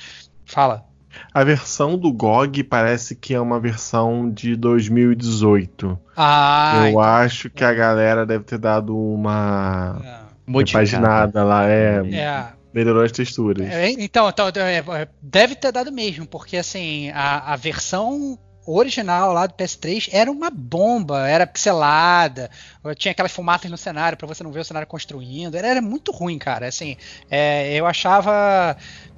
fala. 0.46 0.86
A 1.34 1.44
versão 1.44 1.98
do 1.98 2.12
GOG 2.12 2.64
parece 2.64 3.16
que 3.16 3.34
é 3.34 3.40
uma 3.40 3.60
versão 3.60 4.30
de 4.30 4.56
2018. 4.56 5.98
Ah, 6.16 6.90
eu 6.92 7.00
acho 7.00 7.50
que 7.50 7.64
a 7.64 7.74
galera 7.74 8.26
deve 8.26 8.44
ter 8.44 8.58
dado 8.58 8.96
uma 8.96 10.00
é. 10.48 10.72
paginada 10.72 11.44
lá, 11.44 11.68
é, 11.68 12.02
é. 12.14 12.46
Melhorou 12.74 13.04
as 13.04 13.12
texturas. 13.12 13.68
É, 13.68 13.90
então, 13.90 14.30
então 14.30 14.48
é, 14.48 15.08
deve 15.22 15.56
ter 15.56 15.72
dado 15.72 15.92
mesmo, 15.92 16.28
porque 16.28 16.58
assim, 16.58 17.10
a, 17.12 17.54
a 17.54 17.56
versão 17.56 18.38
original 18.74 19.34
lá 19.34 19.46
do 19.46 19.54
PS3 19.54 20.10
era 20.12 20.32
uma 20.32 20.50
bomba, 20.50 21.28
era 21.28 21.48
pixelada, 21.48 22.50
tinha 22.98 23.12
aquelas 23.12 23.32
fumaças 23.32 23.72
no 23.72 23.78
cenário 23.78 24.18
para 24.18 24.28
você 24.28 24.44
não 24.44 24.52
ver 24.52 24.60
o 24.60 24.66
cenário 24.66 24.88
construindo, 24.88 25.56
era, 25.56 25.68
era 25.68 25.82
muito 25.82 26.12
ruim, 26.12 26.38
cara. 26.38 26.68
Assim, 26.68 26.98
é, 27.30 27.74
eu 27.74 27.86
achava 27.86 28.76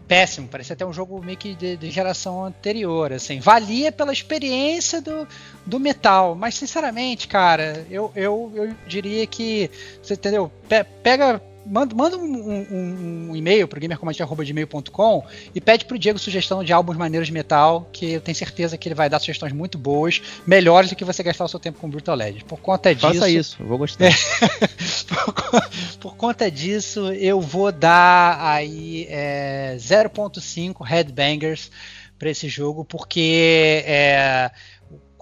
péssimo, 0.09 0.47
parecia 0.47 0.73
até 0.73 0.83
um 0.83 0.91
jogo 0.91 1.23
meio 1.23 1.37
que 1.37 1.53
de, 1.53 1.77
de, 1.77 1.91
geração 1.91 2.43
anterior, 2.43 3.13
assim, 3.13 3.39
valia 3.39 3.91
pela 3.91 4.11
experiência 4.11 4.99
do, 4.99 5.27
do 5.67 5.79
metal, 5.79 6.33
mas 6.33 6.55
sinceramente, 6.55 7.27
cara, 7.27 7.85
eu, 7.91 8.11
eu, 8.15 8.51
eu 8.55 8.75
diria 8.87 9.27
que, 9.27 9.69
você 10.01 10.15
entendeu, 10.15 10.51
Pe 10.67 10.83
pega 11.03 11.39
manda, 11.69 11.95
manda 11.95 12.17
um, 12.17 12.23
um, 12.23 13.29
um 13.29 13.35
e-mail 13.35 13.67
pro 13.67 13.79
gamercommand.gmail.com 13.79 15.23
e 15.53 15.61
pede 15.61 15.85
pro 15.85 15.99
Diego 15.99 16.17
sugestão 16.17 16.63
de 16.63 16.73
álbuns 16.73 16.97
maneiros 16.97 17.27
de 17.27 17.33
metal, 17.33 17.87
que 17.93 18.13
eu 18.13 18.21
tenho 18.21 18.35
certeza 18.35 18.77
que 18.77 18.87
ele 18.87 18.95
vai 18.95 19.09
dar 19.09 19.19
sugestões 19.19 19.53
muito 19.53 19.77
boas, 19.77 20.21
melhores 20.45 20.89
do 20.89 20.95
que 20.95 21.05
você 21.05 21.21
gastar 21.21 21.45
o 21.45 21.47
seu 21.47 21.59
tempo 21.59 21.79
com 21.79 21.89
Brutal 21.89 22.15
Legend. 22.15 22.43
Por 22.45 22.59
conta 22.59 22.93
disso. 22.93 23.07
Faça 23.07 23.29
isso, 23.29 23.57
eu 23.59 23.67
vou 23.67 23.77
gostar. 23.77 24.05
É, 24.05 24.09
por, 25.07 25.69
por, 25.99 26.15
conta 26.15 26.49
disso, 26.49 27.11
eu 27.13 27.39
vou 27.39 27.71
dar 27.71 28.39
aí 28.41 29.05
é, 29.09 29.75
0.5 29.77 30.85
Headbangers 30.85 31.69
para 32.17 32.29
esse 32.29 32.49
jogo, 32.49 32.83
porque 32.83 33.83
é, 33.85 34.51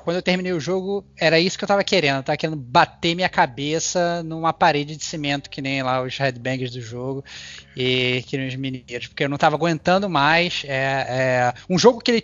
quando 0.07 0.15
eu 0.15 0.23
terminei 0.23 0.53
o 0.53 0.59
jogo, 0.59 1.05
era 1.19 1.37
isso 1.37 1.57
que 1.57 1.65
eu 1.65 1.67
tava 1.67 1.83
querendo. 1.83 2.19
Eu 2.19 2.23
tava 2.23 2.37
querendo 2.37 2.55
bater 2.55 3.13
minha 3.13 3.27
cabeça 3.27 4.23
numa 4.23 4.53
parede 4.53 4.95
de 4.95 5.03
cimento, 5.03 5.49
que 5.49 5.61
nem 5.61 5.83
lá 5.83 6.01
os 6.01 6.17
headbangers 6.17 6.71
do 6.71 6.79
jogo, 6.79 7.25
e 7.77 8.23
que 8.23 8.35
nem 8.35 8.47
os 8.47 8.55
mineiros, 8.55 9.05
porque 9.05 9.23
eu 9.23 9.29
não 9.29 9.37
tava 9.37 9.55
aguentando 9.55 10.09
mais. 10.09 10.63
É, 10.65 11.05
é 11.07 11.53
um 11.69 11.77
jogo 11.77 12.01
que 12.01 12.09
ele, 12.09 12.23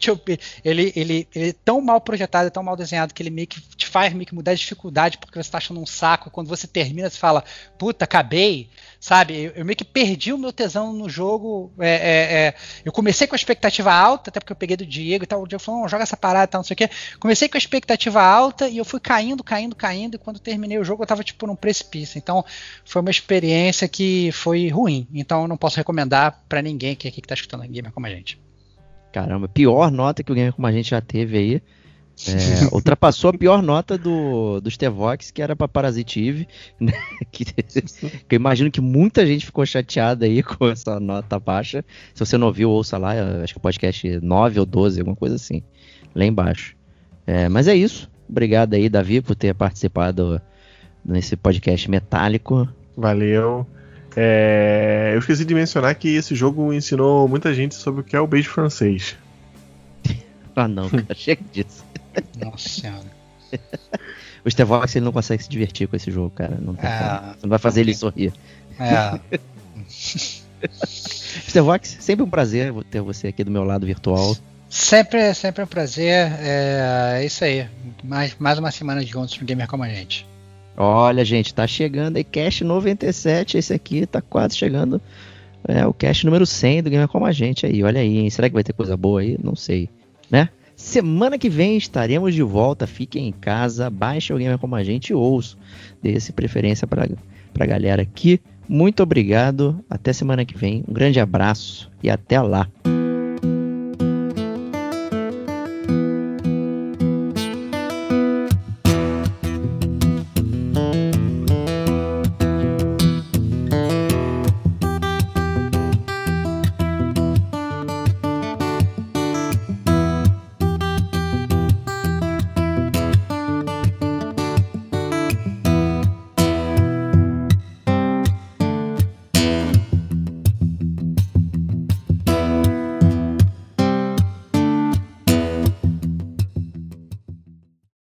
ele, 0.66 0.93
ele, 0.95 1.28
ele 1.36 1.49
é 1.49 1.56
tão 1.64 1.80
mal 1.80 2.01
projetado, 2.01 2.47
é 2.47 2.49
tão 2.49 2.64
mal 2.64 2.76
desenhado, 2.76 3.14
que 3.14 3.22
ele 3.22 3.30
meio 3.30 3.45
que 3.45 3.62
te 3.62 3.86
faz 3.86 4.12
meio 4.14 4.26
que 4.26 4.34
mudar 4.34 4.56
de 4.56 4.62
dificuldade, 4.62 5.20
porque 5.20 5.41
você 5.41 5.51
tá 5.51 5.60
achando 5.60 5.80
um 5.80 5.86
saco. 5.86 6.32
Quando 6.32 6.47
você 6.47 6.66
termina, 6.66 7.08
você 7.08 7.20
fala, 7.20 7.43
puta, 7.78 8.06
acabei 8.06 8.68
sabe? 9.04 9.38
Eu, 9.38 9.51
eu, 9.58 9.66
meio 9.66 9.76
que 9.76 9.84
perdi 9.84 10.32
o 10.32 10.38
meu 10.38 10.54
tesão 10.54 10.93
no 10.93 11.10
jogo. 11.10 11.74
É, 11.78 11.89
é, 11.89 12.47
é, 12.47 12.54
eu 12.86 12.91
comecei 12.91 13.28
com 13.28 13.36
a 13.36 13.38
expectativa 13.38 13.93
alta, 13.93 14.30
até 14.30 14.39
porque 14.39 14.54
eu 14.54 14.56
peguei 14.56 14.78
do 14.78 14.86
Diego 14.86 15.26
e 15.26 15.28
tal. 15.28 15.43
O 15.43 15.47
Diego 15.47 15.62
falou: 15.62 15.89
joga 15.89 16.04
essa 16.04 16.16
parada 16.16 16.45
e 16.45 16.47
tal, 16.47 16.60
não 16.60 16.64
sei 16.64 16.74
o 16.74 16.78
quê. 16.78 16.89
Comecei 17.20 17.49
com 17.49 17.58
a 17.58 17.60
expectativa 17.60 18.24
alta 18.24 18.70
e 18.70 18.78
eu 18.78 18.86
fui 18.86 19.01
caindo, 19.01 19.43
caindo, 19.43 19.76
caindo. 19.76 20.16
E 20.16 20.18
quando 20.18 20.39
terminei 20.39 20.80
o 20.80 20.86
jogo, 20.86 21.04
eu 21.04 21.08
tava 21.08 21.22
tipo 21.22 21.45
num 21.45 21.56
precipício. 21.56 22.18
Então 22.18 22.45
foi 22.86 23.01
uma 23.01 23.12
experiência 23.12 23.89
que 23.89 24.32
foi 24.32 24.70
ruim. 24.70 25.06
Então 25.14 25.43
eu 25.44 25.48
não 25.48 25.58
posso 25.58 25.78
recomendar 25.78 26.44
para 26.48 26.62
ninguém 26.62 26.96
que 26.96 27.08
aqui 27.08 27.22
que 27.22 27.28
tá 27.28 27.36
escutando 27.36 27.68
Gamer 27.68 27.91
como 27.91 28.06
a 28.06 28.10
gente. 28.10 28.41
Caramba, 29.12 29.48
pior 29.48 29.91
nota 29.91 30.24
que 30.24 30.32
o 30.32 30.36
Gamer 30.36 30.54
como 30.54 30.68
a 30.68 30.72
gente 30.72 30.89
já 30.89 31.02
teve 31.02 31.38
aí. 31.38 31.62
É, 32.28 32.70
ultrapassou 32.74 33.32
a 33.32 33.34
pior 33.34 33.62
nota 33.62 33.98
do, 33.98 34.62
do 34.62 34.70
Stevox, 34.70 35.32
que 35.32 35.41
era 35.41 35.56
para 35.56 35.68
Parasite 35.68 36.28
Eve, 36.28 36.48
né? 36.80 36.94
que, 37.32 37.46
que, 37.46 37.64
eu 38.30 38.36
imagino 38.36 38.70
que 38.70 38.82
muita 38.82 39.26
gente 39.26 39.46
ficou 39.46 39.66
chateada 39.66 40.26
aí 40.26 40.44
com 40.44 40.68
essa 40.68 41.00
nota 41.00 41.39
baixa. 41.39 41.84
Se 42.14 42.26
você 42.26 42.38
não 42.38 42.48
ouviu, 42.48 42.70
ouça 42.70 42.98
lá, 42.98 43.14
acho 43.44 43.54
que 43.54 43.58
o 43.58 43.62
podcast 43.62 44.20
9 44.22 44.60
ou 44.60 44.66
12, 44.66 45.00
alguma 45.00 45.16
coisa 45.16 45.36
assim, 45.36 45.64
lá 46.14 46.26
embaixo. 46.26 46.76
É, 47.26 47.50
mas 47.50 47.68
é 47.68 47.76
isso. 47.76 48.10
Obrigado 48.30 48.74
aí, 48.74 48.89
Davi, 48.89 49.22
por 49.22 49.36
ter 49.36 49.54
participado 49.54 50.41
nesse 51.04 51.36
podcast 51.36 51.89
metálico. 51.89 52.68
Valeu. 52.96 53.68
É, 54.16 55.11
eu 55.14 55.20
esqueci 55.20 55.43
de 55.43 55.53
mencionar 55.53 55.95
que 55.95 56.09
esse 56.16 56.36
jogo 56.36 56.72
ensinou 56.72 57.28
muita 57.28 57.53
gente 57.53 57.76
sobre 57.76 58.01
o 58.01 58.03
que 58.03 58.16
é 58.16 58.20
o 58.20 58.28
beijo 58.28 58.49
francês. 58.49 59.16
ah 60.55 60.68
não, 60.68 60.89
cara, 60.89 61.16
chega 61.16 61.43
disso. 61.51 61.84
Nossa 62.39 62.70
senhora. 62.70 63.05
o 64.45 64.49
Stevox 64.49 64.95
ele 64.95 65.05
não 65.05 65.11
consegue 65.11 65.43
se 65.43 65.49
divertir 65.49 65.88
com 65.88 65.95
esse 65.95 66.11
jogo, 66.11 66.30
cara. 66.30 66.57
Não, 66.59 66.74
é, 66.76 67.36
não 67.41 67.49
vai 67.49 67.59
fazer 67.59 67.82
ele 67.82 67.95
sorrir. 67.95 68.34
É. 68.80 69.20
Stevox, 71.49 71.97
sempre 71.99 72.24
um 72.24 72.30
prazer 72.30 72.74
ter 72.89 73.01
você 73.01 73.28
aqui 73.28 73.43
do 73.43 73.51
meu 73.51 73.64
lado 73.64 73.86
virtual. 73.86 74.36
Sempre, 74.70 75.34
sempre 75.34 75.64
um 75.64 75.68
prazer. 75.68 76.32
É, 76.39 77.20
é 77.20 77.26
isso 77.26 77.43
aí. 77.43 77.68
Mais, 78.03 78.36
mais 78.39 78.57
uma 78.57 78.72
semana 78.72 79.03
de 79.03 79.11
juntos 79.11 79.38
no 79.39 79.45
Gamer 79.45 79.68
como 79.68 79.84
a 79.84 79.89
gente. 79.89 80.26
Olha, 80.76 81.24
gente, 81.24 81.53
tá 81.53 81.67
chegando 81.67 82.17
aí 82.17 82.24
Cast 82.24 82.63
97. 82.63 83.57
Esse 83.57 83.74
aqui 83.74 84.05
tá 84.05 84.21
quase 84.21 84.57
chegando. 84.57 85.01
É 85.67 85.86
o 85.86 85.93
cast 85.93 86.26
número 86.26 86.45
100 86.45 86.84
do 86.84 86.89
Gamer 86.89 87.07
como 87.07 87.26
a 87.26 87.32
gente 87.32 87.65
aí. 87.65 87.84
Olha 87.84 88.01
aí, 88.01 88.17
hein? 88.17 88.30
Será 88.30 88.49
que 88.49 88.53
vai 88.53 88.63
ter 88.63 88.74
coisa 88.74 88.97
boa 88.97 89.21
aí? 89.21 89.38
Não 89.41 89.55
sei, 89.55 89.89
né? 90.30 90.49
Semana 90.76 91.38
que 91.38 91.49
vem 91.49 91.78
estaremos 91.78 92.34
de 92.34 92.43
volta. 92.43 92.86
Fiquem 92.86 93.28
em 93.28 93.32
casa, 93.32 93.89
baixe 93.89 94.34
o 94.34 94.38
Gamer 94.38 94.57
como 94.57 94.76
a 94.76 94.84
gente 94.84 95.09
e 95.09 95.13
ouço. 95.13 95.57
Dê-se 96.01 96.34
preferência 96.34 96.86
para 96.86 97.07
a 97.57 97.65
galera 97.65 98.01
aqui. 98.01 98.41
Muito 98.67 99.01
obrigado. 99.01 99.84
Até 99.89 100.11
semana 100.11 100.43
que 100.43 100.57
vem. 100.57 100.84
Um 100.88 100.93
grande 100.93 101.19
abraço 101.19 101.89
e 102.01 102.09
até 102.09 102.41
lá. 102.41 102.67